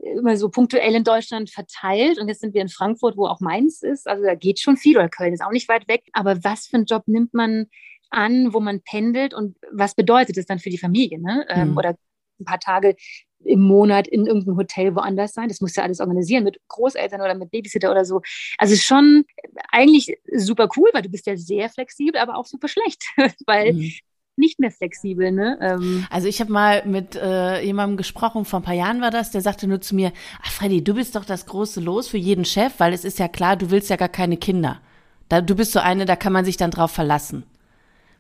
immer 0.02 0.38
so 0.38 0.50
punktuell 0.50 0.96
in 0.96 1.04
Deutschland 1.04 1.50
verteilt. 1.50 2.20
Und 2.20 2.28
jetzt 2.28 2.42
sind 2.42 2.54
wir 2.54 2.62
in 2.62 2.70
Frankfurt, 2.70 3.16
wo 3.16 3.26
auch 3.26 3.40
Mainz 3.40 3.82
ist. 3.82 4.08
Also 4.08 4.24
da 4.24 4.36
geht 4.36 4.60
schon 4.60 4.78
viel. 4.78 4.98
Oder 4.98 5.10
Köln 5.10 5.34
ist 5.34 5.42
auch 5.42 5.52
nicht 5.52 5.70
weit 5.70 5.88
weg. 5.88 6.04
Aber 6.14 6.44
was 6.44 6.68
für 6.68 6.78
einen 6.78 6.86
Job 6.86 7.04
nimmt 7.08 7.34
man 7.34 7.68
an, 8.10 8.54
wo 8.54 8.60
man 8.60 8.82
pendelt 8.82 9.34
und 9.34 9.58
was 9.72 9.96
bedeutet 9.96 10.38
das 10.38 10.46
dann 10.46 10.60
für 10.60 10.70
die 10.70 10.78
Familie? 10.78 11.20
Ne? 11.20 11.46
Ähm, 11.50 11.72
mhm. 11.72 11.78
Oder 11.78 11.96
ein 12.40 12.46
paar 12.46 12.60
Tage 12.60 12.96
im 13.44 13.62
Monat 13.62 14.08
in 14.08 14.26
irgendeinem 14.26 14.58
Hotel 14.58 14.96
woanders 14.96 15.34
sein. 15.34 15.48
Das 15.48 15.62
musst 15.62 15.78
du 15.78 15.84
alles 15.84 16.00
organisieren 16.00 16.44
mit 16.44 16.60
Großeltern 16.68 17.22
oder 17.22 17.36
mit 17.36 17.52
Babysitter 17.52 17.92
oder 17.92 18.06
so. 18.06 18.22
Also 18.58 18.76
schon 18.76 19.26
eigentlich 19.72 20.18
super 20.36 20.70
cool, 20.76 20.90
weil 20.94 21.04
du 21.04 21.10
bist 21.10 21.28
ja 21.28 21.38
sehr 21.38 21.70
flexibel, 21.70 22.20
aber 22.20 22.38
auch 22.38 22.46
super 22.46 22.68
schlecht, 22.68 23.04
weil 23.46 23.74
mhm. 23.74 23.92
nicht 24.36 24.60
mehr 24.60 24.72
flexibel. 24.72 25.32
Ne? 25.32 25.58
Ähm. 25.62 26.08
Also 26.10 26.28
ich 26.28 26.42
habe 26.42 26.52
mal 26.52 26.86
mit 26.86 27.16
äh, 27.16 27.62
jemandem 27.62 27.98
gesprochen, 27.98 28.46
vor 28.46 28.60
ein 28.60 28.64
paar 28.64 28.74
Jahren 28.74 29.02
war 29.02 29.12
das, 29.12 29.32
der 29.32 29.42
sagte 29.42 29.68
nur 29.68 29.82
zu 29.82 29.96
mir, 29.96 30.12
ach 30.42 30.52
Freddy, 30.52 30.84
du 30.84 30.96
bist 30.96 31.16
doch 31.16 31.26
das 31.26 31.46
große 31.46 31.80
Los 31.80 32.08
für 32.08 32.18
jeden 32.18 32.46
Chef, 32.46 32.74
weil 32.80 32.94
es 32.94 33.06
ist 33.06 33.20
ja 33.20 33.28
klar, 33.28 33.56
du 33.56 33.70
willst 33.70 33.90
ja 33.90 33.96
gar 33.96 34.10
keine 34.10 34.38
Kinder. 34.38 34.82
Da, 35.30 35.42
du 35.42 35.56
bist 35.56 35.74
so 35.74 35.80
eine, 35.80 36.06
da 36.06 36.16
kann 36.16 36.34
man 36.34 36.46
sich 36.46 36.58
dann 36.58 36.72
drauf 36.72 36.92
verlassen. 36.92 37.44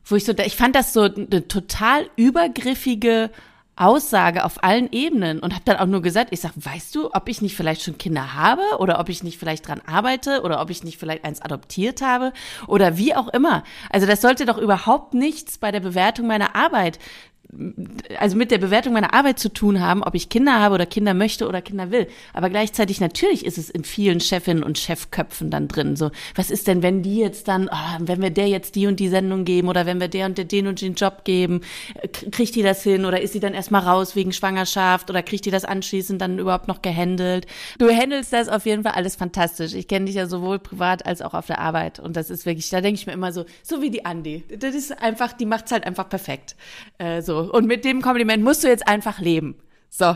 Wo 0.07 0.15
ich 0.15 0.25
so, 0.25 0.33
ich 0.33 0.55
fand 0.55 0.75
das 0.75 0.93
so 0.93 1.01
eine 1.01 1.47
total 1.47 2.09
übergriffige 2.15 3.29
Aussage 3.77 4.43
auf 4.43 4.63
allen 4.63 4.91
Ebenen 4.91 5.39
und 5.39 5.53
habe 5.53 5.63
dann 5.65 5.77
auch 5.77 5.85
nur 5.85 6.01
gesagt, 6.01 6.29
ich 6.31 6.41
sag, 6.41 6.53
weißt 6.55 6.95
du, 6.95 7.13
ob 7.13 7.29
ich 7.29 7.41
nicht 7.41 7.55
vielleicht 7.55 7.83
schon 7.83 7.97
Kinder 7.97 8.33
habe 8.33 8.63
oder 8.79 8.99
ob 8.99 9.07
ich 9.09 9.21
nicht 9.21 9.37
vielleicht 9.37 9.67
dran 9.67 9.81
arbeite 9.85 10.41
oder 10.41 10.61
ob 10.61 10.71
ich 10.71 10.83
nicht 10.83 10.97
vielleicht 10.97 11.23
eins 11.23 11.41
adoptiert 11.41 12.01
habe 12.01 12.33
oder 12.65 12.97
wie 12.97 13.15
auch 13.15 13.27
immer. 13.27 13.63
Also 13.91 14.07
das 14.07 14.21
sollte 14.21 14.45
doch 14.45 14.57
überhaupt 14.57 15.13
nichts 15.13 15.59
bei 15.59 15.71
der 15.71 15.79
Bewertung 15.79 16.25
meiner 16.25 16.55
Arbeit 16.55 16.97
also 18.19 18.35
mit 18.35 18.51
der 18.51 18.57
Bewertung 18.57 18.93
meiner 18.93 19.13
Arbeit 19.13 19.39
zu 19.39 19.49
tun 19.49 19.79
haben, 19.79 20.03
ob 20.03 20.15
ich 20.15 20.29
Kinder 20.29 20.59
habe 20.59 20.75
oder 20.75 20.85
Kinder 20.85 21.13
möchte 21.13 21.47
oder 21.47 21.61
Kinder 21.61 21.91
will. 21.91 22.07
Aber 22.33 22.49
gleichzeitig 22.49 22.99
natürlich 22.99 23.45
ist 23.45 23.57
es 23.57 23.69
in 23.69 23.85
vielen 23.85 24.19
Chefinnen 24.19 24.63
und 24.63 24.77
Chefköpfen 24.77 25.49
dann 25.49 25.69
drin. 25.69 25.95
So, 25.95 26.11
was 26.35 26.51
ist 26.51 26.67
denn, 26.67 26.83
wenn 26.83 27.03
die 27.03 27.17
jetzt 27.17 27.47
dann, 27.47 27.69
oh, 27.71 27.97
wenn 27.99 28.21
wir 28.21 28.31
der 28.31 28.47
jetzt 28.47 28.75
die 28.75 28.87
und 28.87 28.99
die 28.99 29.07
Sendung 29.07 29.45
geben 29.45 29.69
oder 29.69 29.85
wenn 29.85 30.01
wir 30.01 30.09
der 30.09 30.25
und 30.25 30.37
der 30.37 30.45
den 30.45 30.67
und 30.67 30.81
den 30.81 30.95
Job 30.95 31.23
geben, 31.23 31.61
kriegt 32.31 32.53
die 32.55 32.63
das 32.63 32.83
hin 32.83 33.05
oder 33.05 33.21
ist 33.21 33.31
sie 33.31 33.39
dann 33.39 33.53
erstmal 33.53 33.81
raus 33.81 34.15
wegen 34.15 34.33
Schwangerschaft 34.33 35.09
oder 35.09 35.23
kriegt 35.23 35.45
die 35.45 35.51
das 35.51 35.63
anschließend 35.63 36.21
dann 36.21 36.39
überhaupt 36.39 36.67
noch 36.67 36.81
gehandelt? 36.81 37.47
Du 37.79 37.89
handelst 37.89 38.33
das 38.33 38.49
auf 38.49 38.65
jeden 38.65 38.83
Fall 38.83 38.93
alles 38.93 39.15
fantastisch. 39.15 39.73
Ich 39.73 39.87
kenne 39.87 40.05
dich 40.05 40.15
ja 40.15 40.27
sowohl 40.27 40.59
privat 40.59 41.05
als 41.05 41.21
auch 41.21 41.33
auf 41.33 41.47
der 41.47 41.59
Arbeit 41.59 41.99
und 41.99 42.17
das 42.17 42.29
ist 42.29 42.45
wirklich, 42.45 42.69
da 42.69 42.81
denke 42.81 42.99
ich 42.99 43.07
mir 43.07 43.13
immer 43.13 43.31
so, 43.31 43.45
so 43.63 43.81
wie 43.81 43.89
die 43.89 44.05
Andi. 44.05 44.43
Das 44.59 44.75
ist 44.75 45.01
einfach, 45.01 45.31
die 45.31 45.45
macht's 45.45 45.71
halt 45.71 45.85
einfach 45.85 46.09
perfekt. 46.09 46.57
Äh, 46.97 47.21
so 47.21 47.36
und 47.39 47.67
mit 47.67 47.85
dem 47.85 48.01
Kompliment 48.01 48.43
musst 48.43 48.63
du 48.63 48.67
jetzt 48.67 48.87
einfach 48.87 49.19
leben. 49.19 49.55
So. 49.89 50.15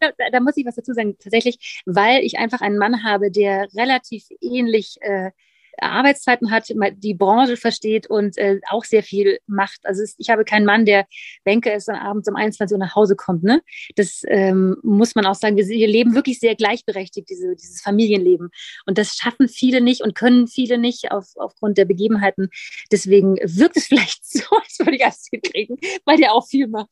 Da, 0.00 0.10
da, 0.32 0.40
muss 0.40 0.56
ich 0.56 0.66
was 0.66 0.74
dazu 0.74 0.92
sagen, 0.92 1.16
tatsächlich, 1.18 1.82
weil 1.86 2.22
ich 2.24 2.38
einfach 2.38 2.60
einen 2.60 2.76
Mann 2.76 3.04
habe, 3.04 3.30
der 3.30 3.68
relativ 3.74 4.26
ähnlich 4.40 4.96
äh, 5.00 5.30
Arbeitszeiten 5.78 6.50
hat, 6.50 6.72
die 6.96 7.14
Branche 7.14 7.56
versteht 7.56 8.08
und 8.08 8.36
äh, 8.38 8.60
auch 8.68 8.84
sehr 8.84 9.02
viel 9.02 9.38
macht. 9.46 9.80
Also 9.84 10.02
es, 10.02 10.14
ich 10.18 10.30
habe 10.30 10.44
keinen 10.44 10.66
Mann, 10.66 10.84
der 10.84 11.06
Bänke 11.44 11.72
ist 11.72 11.88
dann 11.88 11.96
abends 11.96 12.28
um 12.28 12.36
21 12.36 12.74
Uhr 12.74 12.78
nach 12.78 12.94
Hause 12.94 13.16
kommt. 13.16 13.42
Ne? 13.42 13.62
Das 13.96 14.22
ähm, 14.28 14.76
muss 14.82 15.14
man 15.14 15.26
auch 15.26 15.34
sagen. 15.34 15.56
Wir, 15.56 15.66
wir 15.66 15.88
leben 15.88 16.14
wirklich 16.14 16.40
sehr 16.40 16.54
gleichberechtigt, 16.54 17.28
diese, 17.28 17.54
dieses 17.56 17.80
Familienleben. 17.80 18.50
Und 18.86 18.98
das 18.98 19.16
schaffen 19.16 19.48
viele 19.48 19.80
nicht 19.80 20.02
und 20.02 20.14
können 20.14 20.46
viele 20.46 20.78
nicht 20.78 21.10
auf, 21.10 21.32
aufgrund 21.36 21.78
der 21.78 21.84
Begebenheiten. 21.84 22.48
Deswegen 22.90 23.36
wirkt 23.36 23.76
es 23.76 23.86
vielleicht 23.94 24.24
so, 24.26 24.42
als 24.62 24.78
würde 24.78 24.96
ich 24.96 25.04
alles 25.04 25.26
hinkriegen, 25.30 25.78
weil 26.04 26.16
der 26.16 26.32
auch 26.32 26.46
viel 26.46 26.66
macht. 26.66 26.90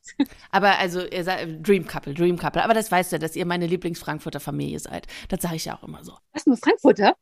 Aber 0.51 0.79
also 0.79 1.05
ihr 1.05 1.25
seid 1.25 1.67
Dream 1.67 1.87
Couple, 1.87 2.15
Dream 2.15 2.39
Couple. 2.39 2.63
Aber 2.63 2.75
das 2.75 2.91
weißt 2.91 3.13
du, 3.13 3.19
dass 3.19 3.37
ihr 3.37 3.47
meine 3.47 3.67
Lieblings-Frankfurter 3.67 4.41
Familie 4.41 4.79
seid. 4.79 5.07
Das 5.29 5.43
sage 5.43 5.57
ich 5.57 5.65
ja 5.65 5.77
auch 5.77 5.83
immer 5.83 6.05
so. 6.05 6.13
Was, 6.33 6.47
nur 6.47 6.57
Frankfurter? 6.57 7.17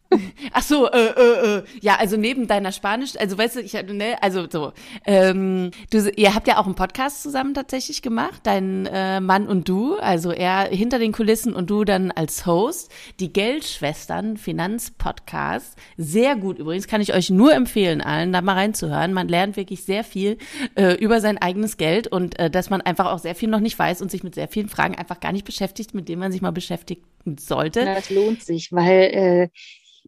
Ach 0.53 0.63
so, 0.63 0.91
äh, 0.91 0.99
äh, 0.99 1.50
äh, 1.59 1.63
ja, 1.81 1.97
also 1.97 2.17
neben 2.17 2.47
deiner 2.47 2.73
Spanisch, 2.73 3.17
also 3.19 3.37
weißt 3.37 3.57
du, 3.57 3.61
ich 3.61 3.73
ne, 3.73 4.23
also 4.23 4.47
so, 4.51 4.73
ähm, 5.07 5.71
du, 5.91 6.11
ihr 6.11 6.35
habt 6.35 6.49
ja 6.49 6.59
auch 6.59 6.67
einen 6.67 6.75
Podcast 6.75 7.23
zusammen 7.23 7.55
tatsächlich 7.55 8.03
gemacht, 8.03 8.41
dein 8.45 8.87
äh, 8.87 9.21
Mann 9.21 9.47
und 9.47 9.69
du, 9.69 9.97
also 9.97 10.31
er 10.31 10.69
hinter 10.69 10.99
den 10.99 11.13
Kulissen 11.13 11.55
und 11.55 11.71
du 11.71 11.85
dann 11.85 12.11
als 12.11 12.47
Host, 12.47 12.91
die 13.19 13.33
Geldschwestern 13.33 14.37
Finanzpodcast, 14.37 15.77
sehr 15.97 16.37
gut 16.37 16.59
übrigens, 16.59 16.87
kann 16.87 17.01
ich 17.01 17.15
euch 17.15 17.31
nur 17.31 17.55
empfehlen, 17.55 18.01
allen 18.01 18.33
da 18.33 18.41
mal 18.41 18.55
reinzuhören. 18.55 19.13
Man 19.13 19.29
lernt 19.29 19.57
wirklich 19.57 19.85
sehr 19.85 20.05
viel 20.05 20.39
äh, 20.75 20.95
über 20.95 21.21
sein 21.21 21.39
eigenes 21.39 21.77
Geld 21.77 22.07
und 22.09 22.39
äh, 22.39 22.51
dass 22.51 22.71
man 22.71 22.81
einfach 22.81 23.07
auch 23.07 23.19
sehr 23.19 23.35
viel 23.35 23.49
noch 23.49 23.61
nicht 23.61 23.79
weiß 23.79 24.03
und 24.03 24.11
sich 24.11 24.23
mit 24.23 24.35
sehr 24.35 24.49
vielen 24.49 24.69
Fragen 24.69 24.95
einfach 24.95 25.21
gar 25.21 25.33
nicht 25.33 25.45
beschäftigt, 25.45 25.95
mit 25.95 26.09
denen 26.09 26.21
man 26.21 26.33
sich 26.33 26.43
mal 26.43 26.51
beschäftigen 26.51 27.03
sollte. 27.39 27.81
Ja, 27.81 27.95
das 27.95 28.11
lohnt 28.11 28.43
sich, 28.43 28.73
weil 28.73 29.01
äh, 29.13 29.49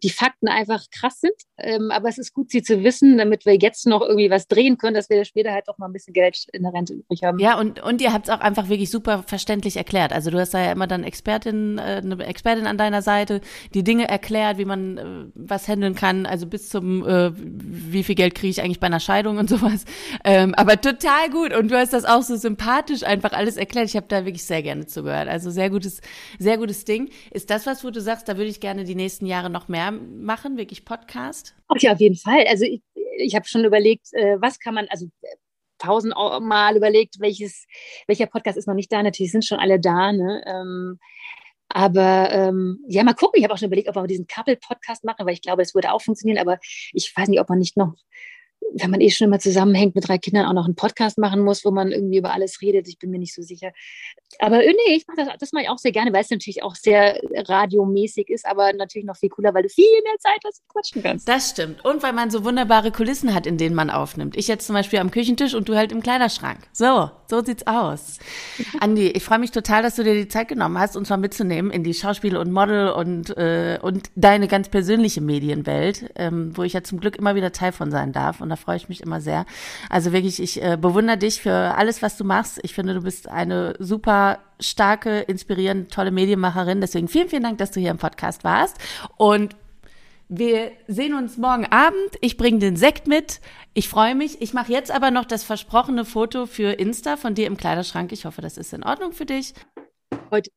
die 0.02 0.10
Fakten 0.10 0.48
einfach 0.48 0.84
krass 0.90 1.20
sind. 1.20 1.34
Ähm, 1.58 1.90
aber 1.90 2.08
es 2.08 2.18
ist 2.18 2.34
gut, 2.34 2.50
sie 2.50 2.62
zu 2.62 2.82
wissen, 2.82 3.18
damit 3.18 3.46
wir 3.46 3.56
jetzt 3.56 3.86
noch 3.86 4.00
irgendwie 4.00 4.30
was 4.30 4.48
drehen 4.48 4.78
können, 4.78 4.94
dass 4.94 5.08
wir 5.08 5.24
später 5.24 5.52
halt 5.52 5.68
auch 5.68 5.78
mal 5.78 5.86
ein 5.86 5.92
bisschen 5.92 6.12
Geld 6.12 6.46
in 6.52 6.62
der 6.62 6.72
Rente 6.72 6.94
übrig 6.94 7.22
haben. 7.22 7.38
Ja, 7.38 7.58
und, 7.58 7.80
und 7.80 8.00
ihr 8.00 8.12
habt 8.12 8.28
es 8.28 8.34
auch 8.34 8.40
einfach 8.40 8.68
wirklich 8.68 8.90
super 8.90 9.22
verständlich 9.26 9.76
erklärt. 9.76 10.12
Also 10.12 10.30
du 10.30 10.40
hast 10.40 10.54
da 10.54 10.60
ja 10.60 10.72
immer 10.72 10.86
dann 10.86 11.04
Expertin, 11.04 11.78
äh, 11.78 12.02
eine 12.02 12.24
Expertin 12.24 12.66
an 12.66 12.78
deiner 12.78 13.02
Seite, 13.02 13.40
die 13.74 13.84
Dinge 13.84 14.08
erklärt, 14.08 14.58
wie 14.58 14.64
man 14.64 14.98
äh, 14.98 15.04
was 15.34 15.68
handeln 15.68 15.94
kann, 15.94 16.26
also 16.26 16.46
bis 16.46 16.68
zum, 16.68 17.06
äh, 17.06 17.30
wie 17.34 18.02
viel 18.02 18.16
Geld 18.16 18.34
kriege 18.34 18.50
ich 18.50 18.62
eigentlich 18.62 18.80
bei 18.80 18.88
einer 18.88 19.00
Scheidung 19.00 19.38
und 19.38 19.48
sowas. 19.48 19.84
Ähm, 20.24 20.54
aber 20.54 20.80
total 20.80 21.30
gut. 21.30 21.54
Und 21.54 21.70
du 21.70 21.78
hast 21.78 21.92
das 21.92 22.04
auch 22.04 22.22
so 22.22 22.36
sympathisch 22.36 23.04
einfach 23.04 23.32
alles 23.32 23.56
erklärt. 23.56 23.86
Ich 23.86 23.96
habe 23.96 24.06
da 24.08 24.24
wirklich 24.24 24.44
sehr 24.44 24.62
gerne 24.62 24.86
zugehört. 24.86 25.28
Also 25.28 25.50
sehr 25.50 25.70
gutes, 25.70 26.00
sehr 26.38 26.58
gutes 26.58 26.84
Ding. 26.84 27.10
Ist 27.30 27.50
das 27.50 27.66
was, 27.66 27.84
wo 27.84 27.90
du 27.90 28.00
sagst, 28.00 28.28
da 28.28 28.36
würde 28.36 28.50
ich 28.50 28.58
gerne 28.58 28.84
die 28.84 28.96
nächsten 28.96 29.26
Jahre 29.26 29.48
noch 29.48 29.68
mehr 29.68 29.91
machen, 29.92 30.56
wirklich 30.56 30.84
Podcast? 30.84 31.54
Ach 31.68 31.76
ja, 31.78 31.92
auf 31.92 32.00
jeden 32.00 32.16
Fall. 32.16 32.44
Also 32.46 32.64
ich, 32.64 32.82
ich 33.18 33.34
habe 33.34 33.46
schon 33.46 33.64
überlegt, 33.64 34.08
äh, 34.12 34.36
was 34.40 34.58
kann 34.58 34.74
man, 34.74 34.86
also 34.88 35.06
tausendmal 35.78 36.76
überlegt, 36.76 37.20
welches, 37.20 37.66
welcher 38.06 38.26
Podcast 38.26 38.56
ist 38.56 38.68
noch 38.68 38.74
nicht 38.74 38.92
da. 38.92 39.02
Natürlich 39.02 39.32
sind 39.32 39.44
schon 39.44 39.58
alle 39.58 39.80
da, 39.80 40.12
ne? 40.12 40.42
Ähm, 40.46 40.98
aber 41.68 42.30
ähm, 42.30 42.84
ja, 42.86 43.02
mal 43.02 43.14
gucken. 43.14 43.38
Ich 43.38 43.44
habe 43.44 43.54
auch 43.54 43.58
schon 43.58 43.68
überlegt, 43.68 43.88
ob 43.88 43.96
wir 43.96 44.06
diesen 44.06 44.26
Couple-Podcast 44.26 45.04
machen, 45.04 45.26
weil 45.26 45.34
ich 45.34 45.42
glaube, 45.42 45.62
es 45.62 45.74
würde 45.74 45.92
auch 45.92 46.02
funktionieren. 46.02 46.38
Aber 46.38 46.58
ich 46.92 47.12
weiß 47.16 47.28
nicht, 47.28 47.40
ob 47.40 47.48
man 47.48 47.58
nicht 47.58 47.76
noch 47.76 47.94
wenn 48.74 48.90
man 48.90 49.00
eh 49.00 49.10
schon 49.10 49.26
immer 49.26 49.38
zusammenhängt 49.38 49.94
mit 49.94 50.08
drei 50.08 50.18
Kindern, 50.18 50.46
auch 50.46 50.52
noch 50.52 50.64
einen 50.64 50.74
Podcast 50.74 51.18
machen 51.18 51.42
muss, 51.42 51.64
wo 51.64 51.70
man 51.70 51.92
irgendwie 51.92 52.18
über 52.18 52.32
alles 52.32 52.62
redet. 52.62 52.88
Ich 52.88 52.98
bin 52.98 53.10
mir 53.10 53.18
nicht 53.18 53.34
so 53.34 53.42
sicher. 53.42 53.72
Aber 54.38 54.62
äh, 54.62 54.72
nee, 54.72 54.94
ich 54.94 55.06
mache 55.06 55.16
das, 55.16 55.28
das 55.38 55.52
mache 55.52 55.64
ich 55.64 55.68
auch 55.70 55.78
sehr 55.78 55.92
gerne, 55.92 56.12
weil 56.12 56.22
es 56.22 56.30
natürlich 56.30 56.62
auch 56.62 56.74
sehr 56.74 57.20
radiomäßig 57.34 58.28
ist, 58.30 58.46
aber 58.46 58.72
natürlich 58.72 59.06
noch 59.06 59.16
viel 59.16 59.28
cooler, 59.28 59.54
weil 59.54 59.64
du 59.64 59.68
viel 59.68 59.84
mehr 60.04 60.18
Zeit 60.18 60.40
hast 60.44 60.62
und 60.62 60.68
quatschen 60.68 61.02
kannst. 61.02 61.28
Das 61.28 61.50
stimmt. 61.50 61.84
Und 61.84 62.02
weil 62.02 62.12
man 62.12 62.30
so 62.30 62.44
wunderbare 62.44 62.92
Kulissen 62.92 63.34
hat, 63.34 63.46
in 63.46 63.58
denen 63.58 63.74
man 63.74 63.90
aufnimmt. 63.90 64.36
Ich 64.36 64.48
jetzt 64.48 64.66
zum 64.66 64.74
Beispiel 64.74 64.98
am 65.00 65.10
Küchentisch 65.10 65.54
und 65.54 65.68
du 65.68 65.76
halt 65.76 65.92
im 65.92 66.02
Kleiderschrank. 66.02 66.58
So, 66.72 67.10
so 67.28 67.44
sieht's 67.44 67.66
aus. 67.66 68.18
Andi, 68.80 69.08
ich 69.08 69.22
freue 69.22 69.38
mich 69.38 69.50
total, 69.50 69.82
dass 69.82 69.96
du 69.96 70.04
dir 70.04 70.14
die 70.14 70.28
Zeit 70.28 70.48
genommen 70.48 70.78
hast, 70.78 70.96
uns 70.96 71.10
mal 71.10 71.16
mitzunehmen 71.16 71.70
in 71.70 71.84
die 71.84 71.94
Schauspiel- 71.94 72.36
und 72.36 72.52
Model- 72.52 72.90
und, 72.90 73.36
äh, 73.36 73.78
und 73.82 74.10
deine 74.14 74.48
ganz 74.48 74.68
persönliche 74.68 75.20
Medienwelt, 75.20 76.10
ähm, 76.16 76.56
wo 76.56 76.62
ich 76.62 76.72
ja 76.72 76.82
zum 76.82 77.00
Glück 77.00 77.16
immer 77.16 77.34
wieder 77.34 77.52
Teil 77.52 77.72
von 77.72 77.90
sein 77.90 78.12
darf. 78.12 78.40
Und 78.40 78.48
da 78.52 78.56
freue 78.56 78.76
ich 78.76 78.88
mich 78.88 79.00
immer 79.00 79.20
sehr. 79.20 79.46
Also 79.88 80.12
wirklich, 80.12 80.40
ich 80.40 80.62
äh, 80.62 80.76
bewundere 80.76 81.16
dich 81.16 81.40
für 81.40 81.52
alles, 81.52 82.02
was 82.02 82.16
du 82.16 82.24
machst. 82.24 82.60
Ich 82.62 82.74
finde, 82.74 82.94
du 82.94 83.02
bist 83.02 83.28
eine 83.28 83.74
super 83.78 84.40
starke, 84.60 85.20
inspirierende, 85.20 85.88
tolle 85.88 86.10
Medienmacherin. 86.10 86.80
Deswegen 86.80 87.08
vielen, 87.08 87.28
vielen 87.28 87.42
Dank, 87.42 87.58
dass 87.58 87.70
du 87.70 87.80
hier 87.80 87.90
im 87.90 87.98
Podcast 87.98 88.44
warst. 88.44 88.76
Und 89.16 89.56
wir 90.28 90.72
sehen 90.86 91.14
uns 91.14 91.36
morgen 91.36 91.66
Abend. 91.66 92.16
Ich 92.20 92.36
bringe 92.36 92.58
den 92.58 92.76
Sekt 92.76 93.06
mit. 93.06 93.40
Ich 93.74 93.88
freue 93.88 94.14
mich. 94.14 94.40
Ich 94.40 94.54
mache 94.54 94.72
jetzt 94.72 94.90
aber 94.90 95.10
noch 95.10 95.24
das 95.24 95.44
versprochene 95.44 96.04
Foto 96.04 96.46
für 96.46 96.72
Insta 96.72 97.16
von 97.16 97.34
dir 97.34 97.46
im 97.46 97.56
Kleiderschrank. 97.56 98.12
Ich 98.12 98.24
hoffe, 98.24 98.40
das 98.40 98.56
ist 98.56 98.72
in 98.72 98.82
Ordnung 98.82 99.12
für 99.12 99.26
dich. 99.26 99.54
Heute. 100.30 100.50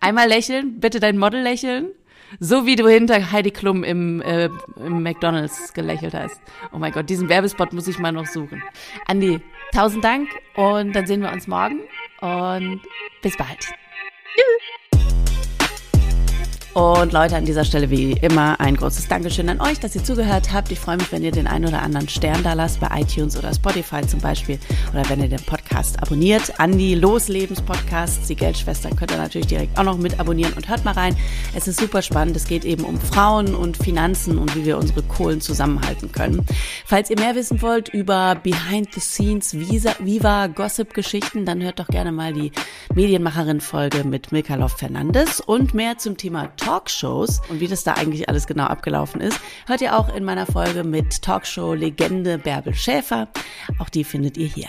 Einmal 0.00 0.28
lächeln, 0.28 0.80
bitte 0.80 1.00
dein 1.00 1.18
Model 1.18 1.40
lächeln. 1.40 1.92
So 2.40 2.66
wie 2.66 2.76
du 2.76 2.88
hinter 2.88 3.32
Heidi 3.32 3.50
Klum 3.50 3.84
im, 3.84 4.20
äh, 4.22 4.48
im 4.76 5.02
McDonalds 5.02 5.72
gelächelt 5.72 6.14
hast. 6.14 6.40
Oh 6.72 6.78
mein 6.78 6.92
Gott, 6.92 7.08
diesen 7.08 7.28
Werbespot 7.28 7.72
muss 7.72 7.88
ich 7.88 7.98
mal 7.98 8.12
noch 8.12 8.26
suchen. 8.26 8.62
Andi, 9.06 9.40
tausend 9.72 10.04
Dank 10.04 10.28
und 10.56 10.94
dann 10.94 11.06
sehen 11.06 11.22
wir 11.22 11.32
uns 11.32 11.46
morgen 11.46 11.80
und 12.20 12.80
bis 13.22 13.36
bald. 13.36 13.60
Tschüss. 13.60 14.87
Und 16.78 17.12
Leute, 17.12 17.34
an 17.34 17.44
dieser 17.44 17.64
Stelle 17.64 17.90
wie 17.90 18.12
immer 18.12 18.60
ein 18.60 18.76
großes 18.76 19.08
Dankeschön 19.08 19.48
an 19.48 19.60
euch, 19.60 19.80
dass 19.80 19.96
ihr 19.96 20.04
zugehört 20.04 20.52
habt. 20.52 20.70
Ich 20.70 20.78
freue 20.78 20.96
mich, 20.96 21.10
wenn 21.10 21.24
ihr 21.24 21.32
den 21.32 21.48
einen 21.48 21.66
oder 21.66 21.82
anderen 21.82 22.08
Stern 22.08 22.44
da 22.44 22.52
lasst, 22.52 22.78
bei 22.78 23.00
iTunes 23.00 23.36
oder 23.36 23.52
Spotify 23.52 24.06
zum 24.06 24.20
Beispiel. 24.20 24.60
Oder 24.92 25.02
wenn 25.08 25.20
ihr 25.20 25.28
den 25.28 25.42
Podcast 25.42 26.00
abonniert. 26.00 26.60
Andi 26.60 26.94
Loslebens-Podcast, 26.94 28.28
die 28.28 28.36
Geldschwestern, 28.36 28.94
könnt 28.94 29.10
ihr 29.10 29.16
natürlich 29.16 29.48
direkt 29.48 29.76
auch 29.76 29.82
noch 29.82 29.98
mit 29.98 30.20
abonnieren 30.20 30.52
und 30.52 30.68
hört 30.68 30.84
mal 30.84 30.92
rein. 30.92 31.16
Es 31.52 31.66
ist 31.66 31.80
super 31.80 32.00
spannend. 32.00 32.36
Es 32.36 32.46
geht 32.46 32.64
eben 32.64 32.84
um 32.84 33.00
Frauen 33.00 33.56
und 33.56 33.76
Finanzen 33.76 34.38
und 34.38 34.54
wie 34.54 34.64
wir 34.64 34.78
unsere 34.78 35.02
Kohlen 35.02 35.40
zusammenhalten 35.40 36.12
können. 36.12 36.46
Falls 36.86 37.10
ihr 37.10 37.18
mehr 37.18 37.34
wissen 37.34 37.60
wollt 37.60 37.88
über 37.88 38.36
Behind 38.36 38.94
the 38.94 39.00
Scenes 39.00 39.52
Viva 39.52 40.46
Gossip-Geschichten, 40.46 41.44
dann 41.44 41.60
hört 41.60 41.80
doch 41.80 41.88
gerne 41.88 42.12
mal 42.12 42.32
die 42.32 42.52
Medienmacherin-Folge 42.94 44.04
mit 44.04 44.30
Milka 44.30 44.54
Love 44.54 44.78
Fernandes 44.78 45.40
und 45.40 45.74
mehr 45.74 45.98
zum 45.98 46.16
Thema 46.16 46.52
Talkshows 46.68 47.40
und 47.48 47.60
wie 47.60 47.66
das 47.66 47.82
da 47.82 47.94
eigentlich 47.94 48.28
alles 48.28 48.46
genau 48.46 48.64
abgelaufen 48.64 49.22
ist, 49.22 49.40
hört 49.66 49.80
ihr 49.80 49.98
auch 49.98 50.14
in 50.14 50.22
meiner 50.22 50.44
Folge 50.44 50.84
mit 50.84 51.22
Talkshow-Legende 51.22 52.36
Bärbel 52.36 52.74
Schäfer. 52.74 53.28
Auch 53.78 53.88
die 53.88 54.04
findet 54.04 54.36
ihr 54.36 54.48
hier. 54.48 54.68